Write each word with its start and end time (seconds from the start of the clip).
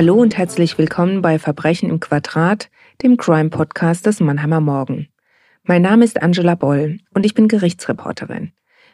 Hallo 0.00 0.14
und 0.14 0.38
herzlich 0.38 0.78
willkommen 0.78 1.20
bei 1.20 1.38
Verbrechen 1.38 1.90
im 1.90 2.00
Quadrat, 2.00 2.70
dem 3.02 3.18
Crime-Podcast 3.18 4.06
des 4.06 4.20
Mannheimer 4.20 4.62
Morgen. 4.62 5.08
Mein 5.62 5.82
Name 5.82 6.06
ist 6.06 6.22
Angela 6.22 6.54
Boll 6.54 7.00
und 7.12 7.26
ich 7.26 7.34
bin 7.34 7.48
Gerichtsreporterin. 7.48 8.52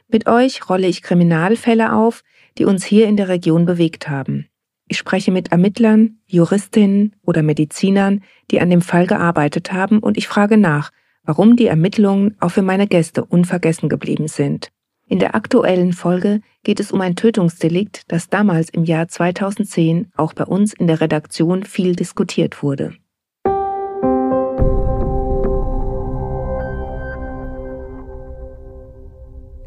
Mit 0.09 0.27
euch 0.27 0.69
rolle 0.69 0.89
ich 0.89 1.03
Kriminalfälle 1.03 1.93
auf, 1.93 2.25
die 2.59 2.65
uns 2.65 2.85
hier 2.85 3.07
in 3.07 3.17
der 3.17 3.29
Region 3.29 3.67
bewegt 3.67 4.09
haben. 4.09 4.49
Ich 4.89 4.99
spreche 4.99 5.31
mit 5.31 5.53
Ermittlern, 5.53 6.19
Juristinnen 6.27 7.15
oder 7.23 7.45
Medizinern, 7.45 8.25
die 8.51 8.61
an 8.61 8.71
dem 8.71 8.83
Fall 8.83 9.07
gearbeitet 9.07 9.73
haben 9.73 10.01
und 10.01 10.17
ich 10.17 10.27
frage 10.27 10.57
nach, 10.57 10.91
warum 11.23 11.55
die 11.55 11.67
Ermittlungen 11.67 12.35
auch 12.41 12.51
für 12.51 12.63
meine 12.63 12.89
Gäste 12.89 13.25
unvergessen 13.25 13.89
geblieben 13.89 14.27
sind. 14.27 14.73
In 15.09 15.21
der 15.21 15.37
aktuellen 15.37 15.93
Folge 15.93 16.41
geht 16.65 16.81
es 16.81 16.91
um 16.91 17.01
ein 17.01 17.15
Tötungsdelikt, 17.15 18.03
das 18.09 18.29
damals 18.29 18.71
im 18.71 18.83
Jahr 18.83 19.07
2010 19.07 20.09
auch 20.17 20.33
bei 20.33 20.45
uns 20.45 20.75
in 20.75 20.89
der 20.89 21.01
Redaktion 21.01 21.63
viel 21.63 21.95
diskutiert 21.95 22.61
wurde. 22.61 22.93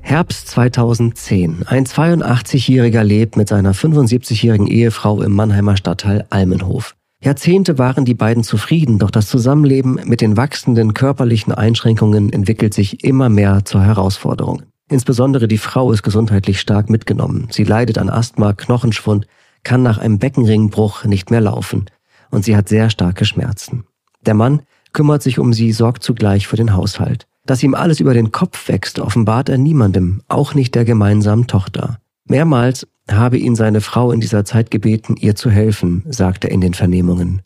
Herbst 0.02 0.50
2010. 0.50 1.68
Ein 1.68 1.86
82-Jähriger 1.86 3.04
lebt 3.04 3.38
mit 3.38 3.48
seiner 3.48 3.74
75-jährigen 3.74 4.68
Ehefrau 4.68 5.22
im 5.22 5.32
Mannheimer 5.32 5.78
Stadtteil 5.78 6.26
Almenhof. 6.30 6.96
Jahrzehnte 7.24 7.78
waren 7.78 8.04
die 8.04 8.16
beiden 8.16 8.44
zufrieden, 8.44 9.00
doch 9.00 9.12
das 9.12 9.28
Zusammenleben 9.28 10.02
mit 10.04 10.20
den 10.20 10.36
wachsenden 10.36 10.94
körperlichen 10.94 11.54
Einschränkungen 11.54 12.34
entwickelt 12.34 12.74
sich 12.74 13.06
immer 13.06 13.30
mehr 13.30 13.64
zur 13.64 13.84
Herausforderung. 13.84 14.64
Insbesondere 14.90 15.48
die 15.48 15.60
Frau 15.60 15.92
ist 15.92 16.04
gesundheitlich 16.04 16.60
stark 16.60 16.90
mitgenommen. 16.90 17.48
Sie 17.52 17.64
leidet 17.64 17.98
an 17.98 18.10
Asthma, 18.10 18.54
Knochenschwund, 18.54 19.28
kann 19.64 19.84
nach 19.84 20.00
einem 20.00 20.18
Beckenringbruch 20.18 21.06
nicht 21.06 21.32
mehr 21.32 21.42
laufen 21.42 21.86
und 22.32 22.44
sie 22.44 22.56
hat 22.56 22.70
sehr 22.70 22.90
starke 22.90 23.26
Schmerzen. 23.26 23.86
Der 24.26 24.34
Mann 24.34 24.64
kümmert 24.92 25.22
sich 25.22 25.40
um 25.40 25.54
sie, 25.54 25.72
sorgt 25.72 26.04
zugleich 26.04 26.48
für 26.48 26.56
den 26.56 26.74
Haushalt. 26.74 27.28
Dass 27.46 27.64
ihm 27.64 27.74
alles 27.74 28.00
über 28.00 28.14
den 28.14 28.32
Kopf 28.32 28.68
wächst, 28.68 29.00
offenbart 29.00 29.50
er 29.50 29.58
niemandem, 29.58 30.22
auch 30.28 30.54
nicht 30.54 30.76
der 30.76 30.86
gemeinsamen 30.86 31.48
Tochter. 31.48 32.00
Mehrmals 32.26 32.88
habe 33.10 33.38
ihn 33.38 33.56
seine 33.56 33.82
Frau 33.82 34.12
in 34.12 34.20
dieser 34.20 34.46
Zeit 34.46 34.70
gebeten, 34.70 35.16
ihr 35.18 35.36
zu 35.36 35.50
helfen, 35.50 36.04
sagt 36.08 36.46
er 36.46 36.52
in 36.52 36.62
den 36.62 36.74
Vernehmungen. 36.74 37.42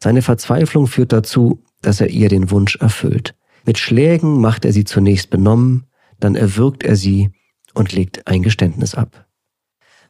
Seine 0.00 0.22
Verzweiflung 0.22 0.86
führt 0.86 1.12
dazu, 1.12 1.62
dass 1.82 2.00
er 2.00 2.08
ihr 2.08 2.28
den 2.28 2.50
Wunsch 2.50 2.76
erfüllt. 2.76 3.34
Mit 3.64 3.78
Schlägen 3.78 4.40
macht 4.40 4.64
er 4.64 4.72
sie 4.72 4.84
zunächst 4.84 5.30
benommen, 5.30 5.84
dann 6.20 6.36
erwürgt 6.36 6.82
er 6.82 6.96
sie 6.96 7.30
und 7.74 7.92
legt 7.92 8.26
ein 8.26 8.42
Geständnis 8.42 8.94
ab. 8.94 9.26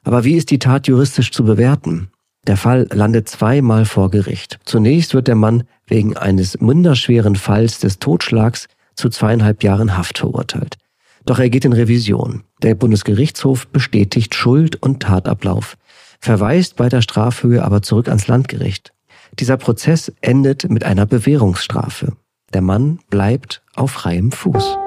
Aber 0.03 0.25
wie 0.25 0.35
ist 0.35 0.51
die 0.51 0.59
Tat 0.59 0.87
juristisch 0.87 1.33
zu 1.33 1.45
bewerten? 1.45 2.09
Der 2.47 2.59
Fall 2.59 2.87
landet 2.93 3.29
zweimal 3.29 3.87
vor 3.87 4.11
Gericht. 4.11 4.59
Zunächst 4.65 5.15
wird 5.15 5.29
der 5.29 5.35
Mann 5.35 5.65
wegen 5.87 6.17
eines 6.17 6.61
minderschweren 6.61 7.37
Falls 7.37 7.81
des 7.81 7.99
Totschlags 7.99 8.69
zu 8.95 9.09
zweieinhalb 9.09 9.63
Jahren 9.63 9.97
Haft 9.97 10.19
verurteilt. 10.19 10.77
Doch 11.25 11.39
er 11.39 11.49
geht 11.49 11.65
in 11.65 11.73
Revision. 11.73 12.45
Der 12.63 12.75
Bundesgerichtshof 12.75 13.67
bestätigt 13.69 14.35
Schuld 14.35 14.77
und 14.83 15.01
Tatablauf, 15.01 15.79
verweist 16.21 16.77
bei 16.77 16.91
der 16.91 17.01
Strafhöhe 17.01 17.65
aber 17.65 17.81
zurück 17.81 18.09
ans 18.09 18.29
Landgericht. 18.29 18.93
Dieser 19.39 19.57
Prozess 19.57 20.13
endet 20.21 20.71
mit 20.71 20.85
einer 20.85 21.07
Bewährungsstrafe. 21.07 22.13
Der 22.53 22.61
Mann 22.61 23.01
bleibt 23.09 23.63
auf 23.75 23.93
freiem 23.93 24.31
Fuß. 24.31 24.84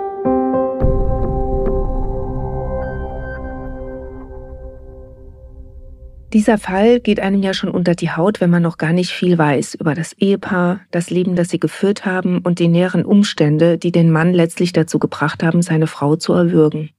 Dieser 6.34 6.58
Fall 6.58 7.00
geht 7.00 7.22
einem 7.22 7.42
ja 7.42 7.54
schon 7.54 7.70
unter 7.70 7.96
die 7.96 8.12
Haut, 8.12 8.42
wenn 8.42 8.50
man 8.50 8.62
noch 8.62 8.78
gar 8.78 8.92
nicht 8.92 9.12
viel 9.12 9.38
weiß 9.38 9.76
über 9.76 9.96
das 9.96 10.12
Ehepaar, 10.14 10.82
das 10.92 11.10
Leben, 11.10 11.38
das 11.38 11.48
sie 11.48 11.60
geführt 11.60 12.06
haben 12.06 12.40
und 12.40 12.60
die 12.60 12.68
näheren 12.68 13.06
Umstände, 13.06 13.78
die 13.78 13.94
den 13.94 14.12
Mann 14.12 14.34
letztlich 14.34 14.74
dazu 14.74 15.00
gebracht 15.00 15.42
haben, 15.42 15.62
seine 15.62 15.88
Frau 15.88 16.18
zu 16.18 16.34
erwürgen. 16.34 16.90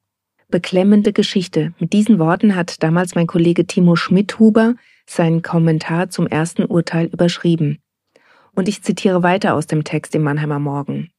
Beklemmende 0.49 1.13
Geschichte. 1.13 1.75
Mit 1.79 1.93
diesen 1.93 2.19
Worten 2.19 2.57
hat 2.57 2.83
damals 2.83 3.15
mein 3.15 3.27
Kollege 3.27 3.67
Timo 3.67 3.97
Schmidhuber 3.97 4.77
seinen 5.05 5.43
Kommentar 5.43 6.09
zum 6.09 6.27
ersten 6.27 6.65
Urteil 6.65 7.07
überschrieben. 7.07 7.81
Und 8.55 8.67
ich 8.67 8.83
zitiere 8.83 9.23
weiter 9.23 9.55
aus 9.55 9.67
dem 9.67 9.85
Text 9.85 10.15
im 10.15 10.23
Mannheimer 10.23 10.59
Morgen. 10.59 11.11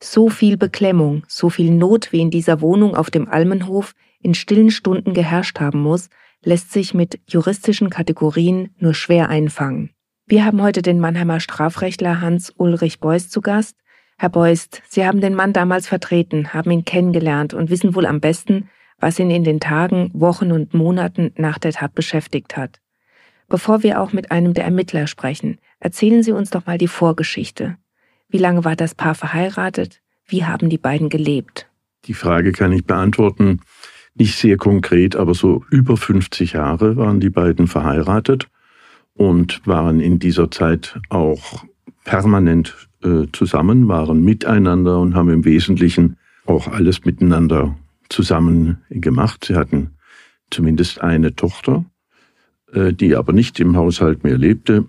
So 0.00 0.30
viel 0.30 0.56
Beklemmung, 0.56 1.22
so 1.28 1.48
viel 1.48 1.70
Not 1.70 2.10
wie 2.10 2.22
in 2.22 2.32
dieser 2.32 2.60
Wohnung 2.60 2.96
auf 2.96 3.08
dem 3.08 3.28
Almenhof 3.28 3.94
in 4.20 4.34
stillen 4.34 4.72
Stunden 4.72 5.14
geherrscht 5.14 5.60
haben 5.60 5.80
muss, 5.80 6.08
lässt 6.44 6.72
sich 6.72 6.94
mit 6.94 7.20
juristischen 7.26 7.90
Kategorien 7.90 8.74
nur 8.78 8.94
schwer 8.94 9.28
einfangen. 9.28 9.90
Wir 10.26 10.44
haben 10.44 10.62
heute 10.62 10.82
den 10.82 11.00
Mannheimer 11.00 11.40
Strafrechtler 11.40 12.20
Hans-Ulrich 12.20 13.00
Beust 13.00 13.32
zu 13.32 13.40
Gast. 13.40 13.76
Herr 14.18 14.28
Beust, 14.28 14.82
Sie 14.88 15.04
haben 15.04 15.20
den 15.20 15.34
Mann 15.34 15.52
damals 15.52 15.88
vertreten, 15.88 16.54
haben 16.54 16.70
ihn 16.70 16.84
kennengelernt 16.84 17.54
und 17.54 17.70
wissen 17.70 17.94
wohl 17.94 18.06
am 18.06 18.20
besten, 18.20 18.68
was 18.98 19.18
ihn 19.18 19.30
in 19.30 19.44
den 19.44 19.60
Tagen, 19.60 20.10
Wochen 20.14 20.52
und 20.52 20.74
Monaten 20.74 21.32
nach 21.36 21.58
der 21.58 21.72
Tat 21.72 21.94
beschäftigt 21.94 22.56
hat. 22.56 22.80
Bevor 23.48 23.82
wir 23.82 24.00
auch 24.00 24.12
mit 24.12 24.30
einem 24.30 24.54
der 24.54 24.64
Ermittler 24.64 25.06
sprechen, 25.06 25.58
erzählen 25.80 26.22
Sie 26.22 26.32
uns 26.32 26.50
doch 26.50 26.66
mal 26.66 26.78
die 26.78 26.88
Vorgeschichte. 26.88 27.76
Wie 28.28 28.38
lange 28.38 28.64
war 28.64 28.76
das 28.76 28.94
Paar 28.94 29.14
verheiratet? 29.14 30.00
Wie 30.24 30.44
haben 30.44 30.70
die 30.70 30.78
beiden 30.78 31.08
gelebt? 31.08 31.68
Die 32.06 32.14
Frage 32.14 32.52
kann 32.52 32.72
ich 32.72 32.84
beantworten 32.84 33.60
nicht 34.14 34.36
sehr 34.36 34.56
konkret, 34.56 35.16
aber 35.16 35.34
so 35.34 35.64
über 35.70 35.96
50 35.96 36.52
Jahre 36.52 36.96
waren 36.96 37.20
die 37.20 37.30
beiden 37.30 37.66
verheiratet 37.66 38.48
und 39.14 39.66
waren 39.66 40.00
in 40.00 40.18
dieser 40.18 40.50
Zeit 40.50 41.00
auch 41.08 41.64
permanent 42.04 42.88
äh, 43.02 43.26
zusammen, 43.32 43.88
waren 43.88 44.22
miteinander 44.22 44.98
und 45.00 45.14
haben 45.14 45.30
im 45.30 45.44
Wesentlichen 45.44 46.16
auch 46.46 46.68
alles 46.68 47.04
miteinander 47.04 47.76
zusammen 48.08 48.78
gemacht. 48.90 49.44
Sie 49.46 49.54
hatten 49.54 49.92
zumindest 50.50 51.00
eine 51.00 51.34
Tochter, 51.34 51.84
äh, 52.72 52.92
die 52.92 53.16
aber 53.16 53.32
nicht 53.32 53.60
im 53.60 53.76
Haushalt 53.76 54.24
mehr 54.24 54.38
lebte. 54.38 54.86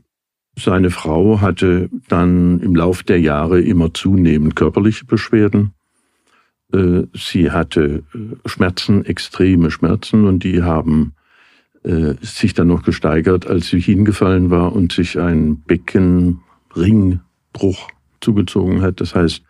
Seine 0.57 0.91
Frau 0.91 1.41
hatte 1.41 1.89
dann 2.09 2.59
im 2.59 2.75
Lauf 2.75 3.03
der 3.03 3.19
Jahre 3.19 3.61
immer 3.61 3.93
zunehmend 3.93 4.55
körperliche 4.55 5.05
Beschwerden 5.05 5.73
sie 7.13 7.51
hatte 7.51 8.03
äh, 8.13 8.35
Schmerzen, 8.45 9.05
extreme 9.05 9.71
Schmerzen 9.71 10.25
und 10.25 10.43
die 10.43 10.63
haben 10.63 11.13
äh, 11.83 12.15
sich 12.21 12.53
dann 12.53 12.67
noch 12.67 12.83
gesteigert, 12.83 13.47
als 13.47 13.67
sie 13.67 13.79
hingefallen 13.79 14.49
war 14.49 14.73
und 14.73 14.91
sich 14.91 15.17
ein 15.19 15.61
Beckenringbruch 15.61 17.87
zugezogen 18.21 18.81
hat. 18.81 18.99
Das 19.01 19.15
heißt, 19.15 19.43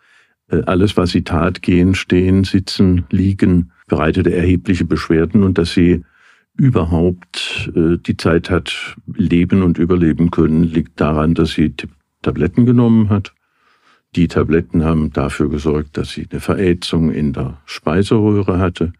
alles, 0.66 0.98
was 0.98 1.10
sie 1.10 1.22
tat, 1.22 1.62
gehen, 1.62 1.94
stehen, 1.94 2.44
sitzen, 2.44 3.06
liegen, 3.10 3.72
bereitete 3.88 4.30
erhebliche 4.32 4.84
Beschwerden 4.84 5.42
und 5.42 5.56
dass 5.56 5.72
sie 5.72 6.04
überhaupt 6.54 7.72
die 7.74 8.16
Zeit 8.18 8.50
hat 8.50 8.94
leben 9.06 9.62
und 9.62 9.78
überleben 9.78 10.30
können, 10.30 10.64
liegt 10.64 11.00
daran, 11.00 11.32
dass 11.32 11.52
sie 11.52 11.72
Tabletten 12.20 12.66
genommen 12.66 13.08
hat 13.08 13.32
die 14.16 14.28
Tabletten 14.28 14.84
haben 14.84 15.12
dafür 15.12 15.48
gesorgt, 15.48 15.96
dass 15.96 16.10
sie 16.10 16.26
eine 16.30 16.40
Verätzung 16.40 17.10
in 17.10 17.32
der 17.32 17.58
Speiseröhre 17.66 18.58
hatte. 18.58 18.92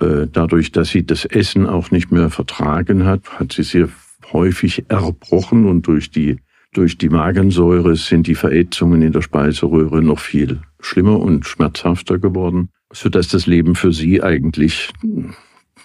Äh, 0.00 0.26
dadurch, 0.30 0.72
dass 0.72 0.90
sie 0.90 1.04
das 1.04 1.24
Essen 1.24 1.66
auch 1.66 1.90
nicht 1.90 2.12
mehr 2.12 2.30
vertragen 2.30 3.04
hat, 3.04 3.38
hat 3.38 3.52
sie 3.52 3.62
sehr 3.62 3.88
häufig 4.32 4.84
erbrochen 4.88 5.66
und 5.66 5.86
durch 5.86 6.10
die, 6.10 6.38
durch 6.72 6.98
die 6.98 7.08
Magensäure 7.08 7.96
sind 7.96 8.26
die 8.26 8.34
Verätzungen 8.34 9.02
in 9.02 9.12
der 9.12 9.22
Speiseröhre 9.22 10.02
noch 10.02 10.18
viel 10.18 10.60
schlimmer 10.80 11.18
und 11.18 11.46
schmerzhafter 11.46 12.18
geworden, 12.18 12.70
sodass 12.92 13.28
das 13.28 13.46
Leben 13.46 13.74
für 13.74 13.92
sie 13.92 14.22
eigentlich 14.22 14.90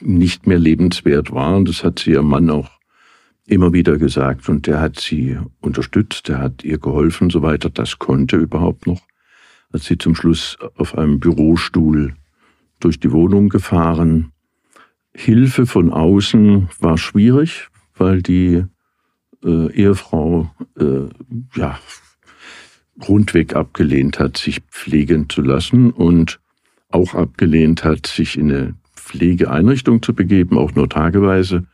nicht 0.01 0.47
mehr 0.47 0.59
lebenswert 0.59 1.31
war. 1.31 1.55
Und 1.55 1.69
das 1.69 1.83
hat 1.83 1.99
sie 1.99 2.11
ihr 2.11 2.21
Mann 2.21 2.49
auch 2.49 2.69
immer 3.45 3.73
wieder 3.73 3.97
gesagt 3.97 4.47
und 4.49 4.67
der 4.67 4.79
hat 4.79 4.99
sie 4.99 5.37
unterstützt, 5.59 6.27
der 6.27 6.39
hat 6.39 6.63
ihr 6.63 6.77
geholfen, 6.77 7.29
soweit 7.29 7.65
er 7.65 7.69
das 7.69 7.99
konnte 7.99 8.37
überhaupt 8.37 8.87
noch. 8.87 9.01
Hat 9.71 9.81
sie 9.81 9.97
zum 9.97 10.15
Schluss 10.15 10.57
auf 10.75 10.97
einem 10.97 11.19
Bürostuhl 11.19 12.15
durch 12.79 12.99
die 12.99 13.11
Wohnung 13.11 13.49
gefahren. 13.49 14.31
Hilfe 15.13 15.65
von 15.65 15.91
außen 15.91 16.69
war 16.79 16.97
schwierig, 16.97 17.67
weil 17.95 18.21
die 18.21 18.63
äh, 19.43 19.71
Ehefrau 19.71 20.51
äh, 20.79 21.09
ja 21.55 21.79
rundweg 23.07 23.55
abgelehnt 23.55 24.19
hat, 24.19 24.37
sich 24.37 24.61
pflegen 24.69 25.29
zu 25.29 25.41
lassen 25.41 25.91
und 25.91 26.39
auch 26.89 27.15
abgelehnt 27.15 27.83
hat, 27.83 28.07
sich 28.07 28.37
in 28.37 28.51
eine 28.51 28.75
Pflegeeinrichtung 28.95 30.01
zu 30.01 30.13
begeben, 30.13 30.57
auch 30.57 30.75
nur 30.75 30.87
tageweise 30.89 31.65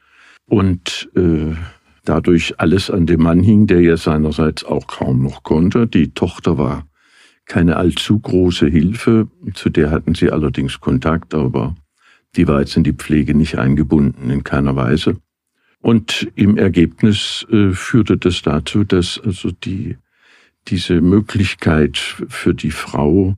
und 0.49 1.09
äh, 1.15 1.55
dadurch 2.03 2.59
alles 2.59 2.89
an 2.89 3.05
dem 3.05 3.21
Mann 3.21 3.41
hing, 3.41 3.67
der 3.67 3.81
ja 3.81 3.97
seinerseits 3.97 4.65
auch 4.65 4.87
kaum 4.87 5.21
noch 5.21 5.43
konnte. 5.43 5.87
Die 5.87 6.11
Tochter 6.11 6.57
war 6.57 6.87
keine 7.45 7.77
allzu 7.77 8.19
große 8.19 8.67
Hilfe, 8.67 9.27
zu 9.53 9.69
der 9.69 9.91
hatten 9.91 10.15
sie 10.15 10.31
allerdings 10.31 10.79
Kontakt, 10.79 11.33
aber 11.33 11.75
die 12.35 12.47
war 12.47 12.59
jetzt 12.59 12.77
in 12.77 12.83
die 12.83 12.93
Pflege 12.93 13.35
nicht 13.35 13.57
eingebunden, 13.57 14.29
in 14.29 14.43
keiner 14.43 14.75
Weise. 14.75 15.17
Und 15.81 16.29
im 16.35 16.57
Ergebnis 16.57 17.45
äh, 17.51 17.71
führte 17.71 18.17
das 18.17 18.41
dazu, 18.41 18.83
dass 18.83 19.19
also 19.23 19.51
die, 19.51 19.97
diese 20.67 21.01
Möglichkeit 21.01 21.97
für 21.97 22.53
die 22.53 22.71
Frau 22.71 23.35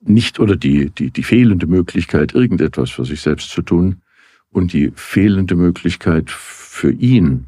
nicht 0.00 0.40
oder 0.40 0.56
die, 0.56 0.90
die, 0.90 1.10
die 1.10 1.22
fehlende 1.22 1.66
Möglichkeit, 1.66 2.34
irgendetwas 2.34 2.90
für 2.90 3.04
sich 3.04 3.20
selbst 3.20 3.50
zu 3.50 3.62
tun 3.62 4.02
und 4.52 4.72
die 4.72 4.92
fehlende 4.94 5.56
Möglichkeit 5.56 6.30
für 6.30 6.92
ihn, 6.92 7.46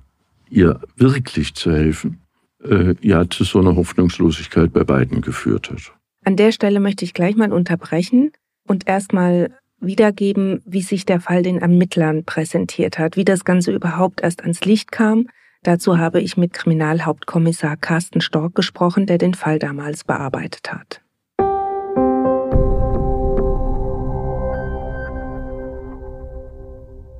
ihr 0.51 0.81
wirklich 0.97 1.55
zu 1.55 1.73
helfen, 1.73 2.21
äh, 2.63 2.95
ja 3.01 3.29
zu 3.29 3.45
so 3.45 3.61
einer 3.61 3.77
Hoffnungslosigkeit 3.77 4.73
bei 4.73 4.85
beiden 4.85 5.21
geführt 5.21 5.71
hat. 5.71 5.93
An 6.25 6.37
der 6.37 6.53
Stelle 6.53 6.81
möchte 6.81 7.05
ich 7.05 7.15
gleich 7.15 7.37
mal 7.37 7.53
unterbrechen 7.53 8.33
und 8.67 8.89
erstmal 8.89 9.51
wiedergeben, 9.81 10.63
wie 10.65 10.81
sich 10.81 11.05
der 11.05 11.21
Fall 11.21 11.43
den 11.43 11.59
Ermittlern 11.59 12.25
präsentiert 12.25 12.99
hat, 12.99 13.17
wie 13.17 13.25
das 13.25 13.45
Ganze 13.45 13.73
überhaupt 13.73 14.23
erst 14.23 14.43
ans 14.43 14.65
Licht 14.65 14.91
kam. 14.91 15.29
Dazu 15.63 15.99
habe 15.99 16.21
ich 16.21 16.37
mit 16.37 16.53
Kriminalhauptkommissar 16.53 17.77
Carsten 17.77 18.21
Stork 18.21 18.55
gesprochen, 18.55 19.07
der 19.07 19.19
den 19.19 19.35
Fall 19.35 19.59
damals 19.59 20.05
bearbeitet 20.05 20.73
hat. 20.73 21.04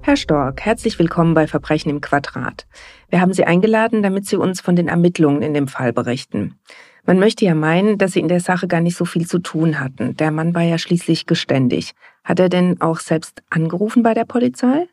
Herr 0.07 0.19
Stork, 0.19 0.61
herzlich 0.61 0.99
willkommen 0.99 1.33
bei 1.33 1.47
Verbrechen 1.47 1.89
im 1.89 2.03
Quadrat. 2.03 2.67
Wir 3.09 3.23
haben 3.23 3.33
Sie 3.33 3.47
eingeladen, 3.47 4.03
damit 4.03 4.27
Sie 4.27 4.37
uns 4.37 4.61
von 4.61 4.77
den 4.77 4.89
Ermittlungen 4.89 5.41
in 5.41 5.55
dem 5.55 5.67
Fall 5.67 5.95
berichten. 5.95 6.57
Man 7.07 7.19
möchte 7.19 7.47
ja 7.47 7.55
meinen, 7.55 7.97
dass 7.97 8.13
Sie 8.13 8.21
in 8.21 8.29
der 8.29 8.41
Sache 8.41 8.69
gar 8.69 8.83
nicht 8.83 8.99
so 8.99 9.07
viel 9.07 9.27
zu 9.27 9.39
tun 9.39 9.81
hatten. 9.81 10.15
Der 10.19 10.31
Mann 10.31 10.55
war 10.55 10.61
ja 10.61 10.77
schließlich 10.77 11.25
geständig. 11.25 11.95
Hat 12.23 12.39
er 12.39 12.51
denn 12.51 12.83
auch 12.83 12.99
selbst 12.99 13.43
angerufen 13.49 14.03
bei 14.03 14.13
der 14.13 14.27
Polizei? 14.27 14.89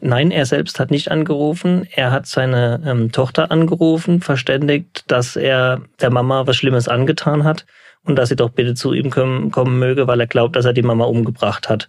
Nein, 0.00 0.32
er 0.32 0.46
selbst 0.46 0.80
hat 0.80 0.90
nicht 0.90 1.12
angerufen. 1.12 1.86
Er 1.94 2.10
hat 2.10 2.26
seine 2.26 2.82
ähm, 2.84 3.12
Tochter 3.12 3.52
angerufen, 3.52 4.20
verständigt, 4.20 5.04
dass 5.06 5.36
er 5.36 5.82
der 6.00 6.10
Mama 6.10 6.48
was 6.48 6.56
Schlimmes 6.56 6.88
angetan 6.88 7.44
hat 7.44 7.66
und 8.02 8.16
dass 8.16 8.30
sie 8.30 8.36
doch 8.36 8.50
bitte 8.50 8.74
zu 8.74 8.92
ihm 8.94 9.10
kommen, 9.10 9.52
kommen 9.52 9.78
möge, 9.78 10.08
weil 10.08 10.18
er 10.18 10.26
glaubt, 10.26 10.56
dass 10.56 10.64
er 10.64 10.72
die 10.72 10.82
Mama 10.82 11.04
umgebracht 11.04 11.68
hat. 11.68 11.86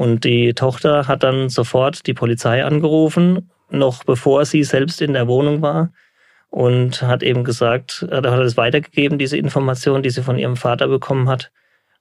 Und 0.00 0.24
die 0.24 0.54
Tochter 0.54 1.08
hat 1.08 1.22
dann 1.24 1.50
sofort 1.50 2.06
die 2.06 2.14
Polizei 2.14 2.64
angerufen, 2.64 3.50
noch 3.68 4.02
bevor 4.02 4.46
sie 4.46 4.64
selbst 4.64 5.02
in 5.02 5.12
der 5.12 5.28
Wohnung 5.28 5.60
war 5.60 5.92
und 6.48 7.02
hat 7.02 7.22
eben 7.22 7.44
gesagt, 7.44 8.06
äh, 8.10 8.22
da 8.22 8.32
hat 8.32 8.40
es 8.40 8.56
weitergegeben, 8.56 9.18
diese 9.18 9.36
Information, 9.36 10.02
die 10.02 10.08
sie 10.08 10.22
von 10.22 10.38
ihrem 10.38 10.56
Vater 10.56 10.88
bekommen 10.88 11.28
hat. 11.28 11.52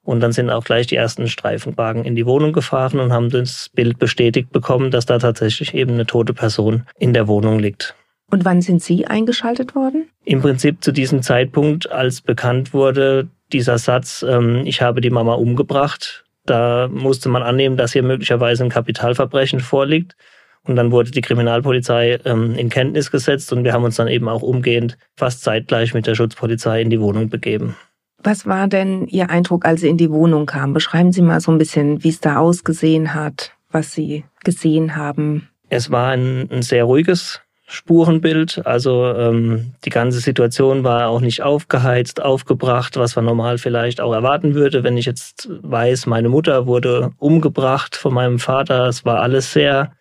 Und 0.01 0.21
dann 0.21 0.31
sind 0.31 0.49
auch 0.49 0.63
gleich 0.63 0.87
die 0.87 0.95
ersten 0.95 1.27
Streifenwagen 1.27 2.05
in 2.05 2.15
die 2.15 2.25
Wohnung 2.25 2.53
gefahren 2.53 3.01
und 3.01 3.11
haben 3.11 3.31
das 3.31 3.67
Bild 3.67 3.99
bestätigt 3.99 4.53
bekommen, 4.53 4.91
dass 4.91 5.05
da 5.05 5.19
tatsächlich 5.19 5.73
eben 5.73 5.95
eine 5.95 6.05
tote 6.05 6.33
Person 6.33 6.85
in 6.99 7.13
der 7.13 7.27
Wohnung 7.27 7.59
liegt. 7.59 7.95
Und 8.31 8.45
wann 8.45 8.61
sind 8.61 8.81
Sie 8.81 9.07
eingeschaltet 9.07 9.75
worden? 9.75 10.07
Im 10.23 10.41
Prinzip 10.41 10.81
zu 10.85 10.93
diesem 10.93 11.21
Zeitpunkt, 11.21 11.91
als 11.91 12.21
bekannt 12.21 12.73
wurde, 12.73 13.27
dieser 13.51 13.77
Satz, 13.77 14.23
ähm, 14.25 14.61
ich 14.63 14.81
habe 14.81 15.01
die 15.01 15.09
Mama 15.09 15.33
umgebracht, 15.33 16.23
da 16.49 16.87
musste 16.91 17.29
man 17.29 17.43
annehmen, 17.43 17.77
dass 17.77 17.93
hier 17.93 18.03
möglicherweise 18.03 18.63
ein 18.63 18.69
Kapitalverbrechen 18.69 19.59
vorliegt. 19.59 20.15
Und 20.63 20.75
dann 20.75 20.91
wurde 20.91 21.11
die 21.11 21.21
Kriminalpolizei 21.21 22.19
ähm, 22.25 22.53
in 22.55 22.69
Kenntnis 22.69 23.11
gesetzt 23.11 23.51
und 23.53 23.63
wir 23.63 23.73
haben 23.73 23.85
uns 23.85 23.95
dann 23.95 24.07
eben 24.07 24.27
auch 24.27 24.41
umgehend 24.41 24.97
fast 25.15 25.41
zeitgleich 25.41 25.93
mit 25.93 26.05
der 26.05 26.15
Schutzpolizei 26.15 26.81
in 26.81 26.89
die 26.89 26.99
Wohnung 26.99 27.29
begeben. 27.29 27.75
Was 28.21 28.45
war 28.45 28.67
denn 28.67 29.07
Ihr 29.07 29.29
Eindruck, 29.29 29.65
als 29.65 29.81
Sie 29.81 29.87
in 29.87 29.97
die 29.97 30.11
Wohnung 30.11 30.45
kamen? 30.45 30.73
Beschreiben 30.73 31.13
Sie 31.13 31.21
mal 31.21 31.39
so 31.39 31.51
ein 31.51 31.57
bisschen, 31.57 32.03
wie 32.03 32.09
es 32.09 32.19
da 32.19 32.37
ausgesehen 32.37 33.13
hat, 33.13 33.53
was 33.71 33.93
Sie 33.93 34.25
gesehen 34.43 34.97
haben. 34.97 35.47
Es 35.69 35.89
war 35.91 36.09
ein, 36.09 36.49
ein 36.51 36.61
sehr 36.61 36.83
ruhiges 36.83 37.41
Spurenbild. 37.71 38.65
Also 38.65 39.05
ähm, 39.13 39.73
die 39.85 39.91
ganze 39.91 40.19
Situation 40.19 40.83
war 40.83 41.07
auch 41.07 41.21
nicht 41.21 41.43
aufgeheizt, 41.43 42.19
aufgebracht, 42.19 42.97
was 42.97 43.15
man 43.15 43.25
normal 43.25 43.59
vielleicht 43.59 44.01
auch 44.01 44.11
erwarten 44.11 44.55
würde, 44.55 44.83
wenn 44.83 44.97
ich 44.97 45.05
jetzt 45.05 45.47
weiß, 45.61 46.07
meine 46.07 46.29
Mutter 46.29 46.65
wurde 46.65 47.11
umgebracht 47.19 47.95
von 47.95 48.13
meinem 48.15 48.39
Vater. 48.39 48.87
Es 48.87 49.05
war 49.05 49.21
alles 49.21 49.53
sehr 49.53 49.91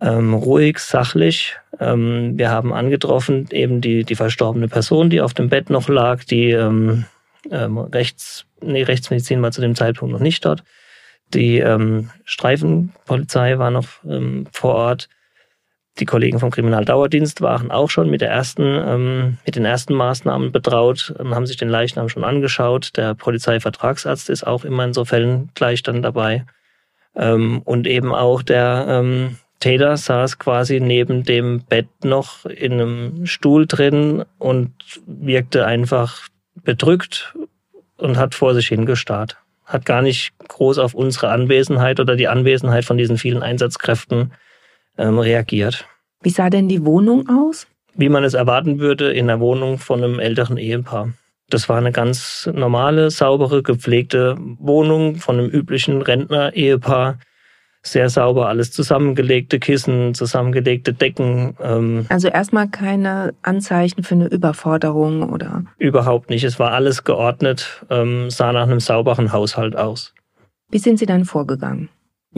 ähm, 0.00 0.34
ruhig, 0.34 0.78
sachlich. 0.80 1.56
Ähm, 1.78 2.36
wir 2.36 2.50
haben 2.50 2.72
angetroffen 2.72 3.46
eben 3.52 3.80
die, 3.80 4.02
die 4.02 4.16
verstorbene 4.16 4.66
Person, 4.66 5.08
die 5.08 5.20
auf 5.20 5.34
dem 5.34 5.48
Bett 5.48 5.70
noch 5.70 5.88
lag, 5.88 6.24
die 6.24 6.50
ähm, 6.50 7.04
ähm, 7.52 7.78
Rechts, 7.78 8.44
nee, 8.60 8.82
Rechtsmedizin 8.82 9.40
war 9.40 9.52
zu 9.52 9.60
dem 9.60 9.76
Zeitpunkt 9.76 10.12
noch 10.12 10.20
nicht 10.20 10.44
dort. 10.44 10.64
Die 11.32 11.58
ähm, 11.58 12.10
Streifenpolizei 12.24 13.58
war 13.58 13.70
noch 13.70 13.86
ähm, 14.04 14.48
vor 14.50 14.74
Ort. 14.74 15.08
Die 15.98 16.04
Kollegen 16.04 16.38
vom 16.38 16.50
Kriminaldauerdienst 16.50 17.40
waren 17.40 17.70
auch 17.70 17.88
schon 17.88 18.10
mit 18.10 18.20
der 18.20 18.30
ersten, 18.30 18.62
ähm, 18.62 19.38
mit 19.46 19.56
den 19.56 19.64
ersten 19.64 19.94
Maßnahmen 19.94 20.52
betraut 20.52 21.14
und 21.18 21.34
haben 21.34 21.46
sich 21.46 21.56
den 21.56 21.70
Leichnam 21.70 22.08
schon 22.10 22.24
angeschaut. 22.24 22.96
Der 22.96 23.14
Polizeivertragsarzt 23.14 24.28
ist 24.28 24.46
auch 24.46 24.64
immer 24.64 24.84
in 24.84 24.92
so 24.92 25.06
Fällen 25.06 25.50
gleich 25.54 25.82
dann 25.82 26.02
dabei. 26.02 26.44
Ähm, 27.14 27.62
und 27.64 27.86
eben 27.86 28.14
auch 28.14 28.42
der 28.42 28.84
ähm, 28.88 29.38
Täter 29.58 29.96
saß 29.96 30.38
quasi 30.38 30.80
neben 30.80 31.24
dem 31.24 31.62
Bett 31.62 31.88
noch 32.04 32.44
in 32.44 32.74
einem 32.74 33.26
Stuhl 33.26 33.66
drin 33.66 34.24
und 34.38 34.72
wirkte 35.06 35.64
einfach 35.64 36.28
bedrückt 36.54 37.34
und 37.96 38.18
hat 38.18 38.34
vor 38.34 38.54
sich 38.54 38.68
hingestarrt. 38.68 39.38
Hat 39.64 39.86
gar 39.86 40.02
nicht 40.02 40.32
groß 40.46 40.78
auf 40.78 40.92
unsere 40.92 41.30
Anwesenheit 41.30 42.00
oder 42.00 42.16
die 42.16 42.28
Anwesenheit 42.28 42.84
von 42.84 42.98
diesen 42.98 43.16
vielen 43.16 43.42
Einsatzkräften 43.42 44.32
ähm, 44.98 45.18
reagiert. 45.18 45.86
Wie 46.22 46.30
sah 46.30 46.50
denn 46.50 46.68
die 46.68 46.84
Wohnung 46.84 47.28
aus? 47.28 47.66
Wie 47.94 48.08
man 48.08 48.24
es 48.24 48.34
erwarten 48.34 48.78
würde 48.78 49.12
in 49.12 49.26
der 49.26 49.40
Wohnung 49.40 49.78
von 49.78 50.02
einem 50.02 50.18
älteren 50.18 50.58
Ehepaar. 50.58 51.12
Das 51.48 51.68
war 51.68 51.78
eine 51.78 51.92
ganz 51.92 52.48
normale, 52.52 53.10
saubere, 53.10 53.62
gepflegte 53.62 54.36
Wohnung 54.58 55.16
von 55.16 55.38
einem 55.38 55.48
üblichen 55.48 56.02
Rentner-Ehepaar. 56.02 57.18
Sehr 57.82 58.10
sauber, 58.10 58.48
alles 58.48 58.72
zusammengelegte 58.72 59.60
Kissen, 59.60 60.12
zusammengelegte 60.12 60.92
Decken. 60.92 61.56
Ähm 61.62 62.06
also 62.08 62.26
erstmal 62.26 62.68
keine 62.68 63.32
Anzeichen 63.42 64.02
für 64.02 64.16
eine 64.16 64.26
Überforderung 64.26 65.30
oder? 65.30 65.62
Überhaupt 65.78 66.28
nicht. 66.28 66.42
Es 66.42 66.58
war 66.58 66.72
alles 66.72 67.04
geordnet, 67.04 67.86
ähm, 67.88 68.28
sah 68.28 68.52
nach 68.52 68.64
einem 68.64 68.80
sauberen 68.80 69.32
Haushalt 69.32 69.76
aus. 69.76 70.12
Wie 70.68 70.78
sind 70.78 70.98
Sie 70.98 71.06
dann 71.06 71.24
vorgegangen? 71.24 71.88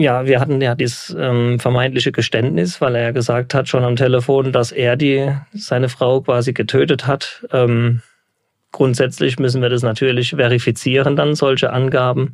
Ja, 0.01 0.25
wir 0.25 0.39
hatten 0.39 0.61
ja 0.61 0.75
dieses 0.75 1.13
ähm, 1.19 1.59
vermeintliche 1.59 2.13
Geständnis, 2.13 2.79
weil 2.79 2.95
er 2.95 3.01
ja 3.01 3.11
gesagt 3.11 3.53
hat 3.53 3.67
schon 3.67 3.83
am 3.83 3.97
Telefon, 3.97 4.53
dass 4.53 4.71
er 4.71 4.95
die 4.95 5.29
seine 5.51 5.89
Frau 5.89 6.21
quasi 6.21 6.53
getötet 6.53 7.05
hat. 7.05 7.45
Ähm, 7.51 8.01
grundsätzlich 8.71 9.39
müssen 9.39 9.61
wir 9.61 9.67
das 9.67 9.83
natürlich 9.83 10.29
verifizieren, 10.29 11.17
dann 11.17 11.35
solche 11.35 11.73
Angaben 11.73 12.31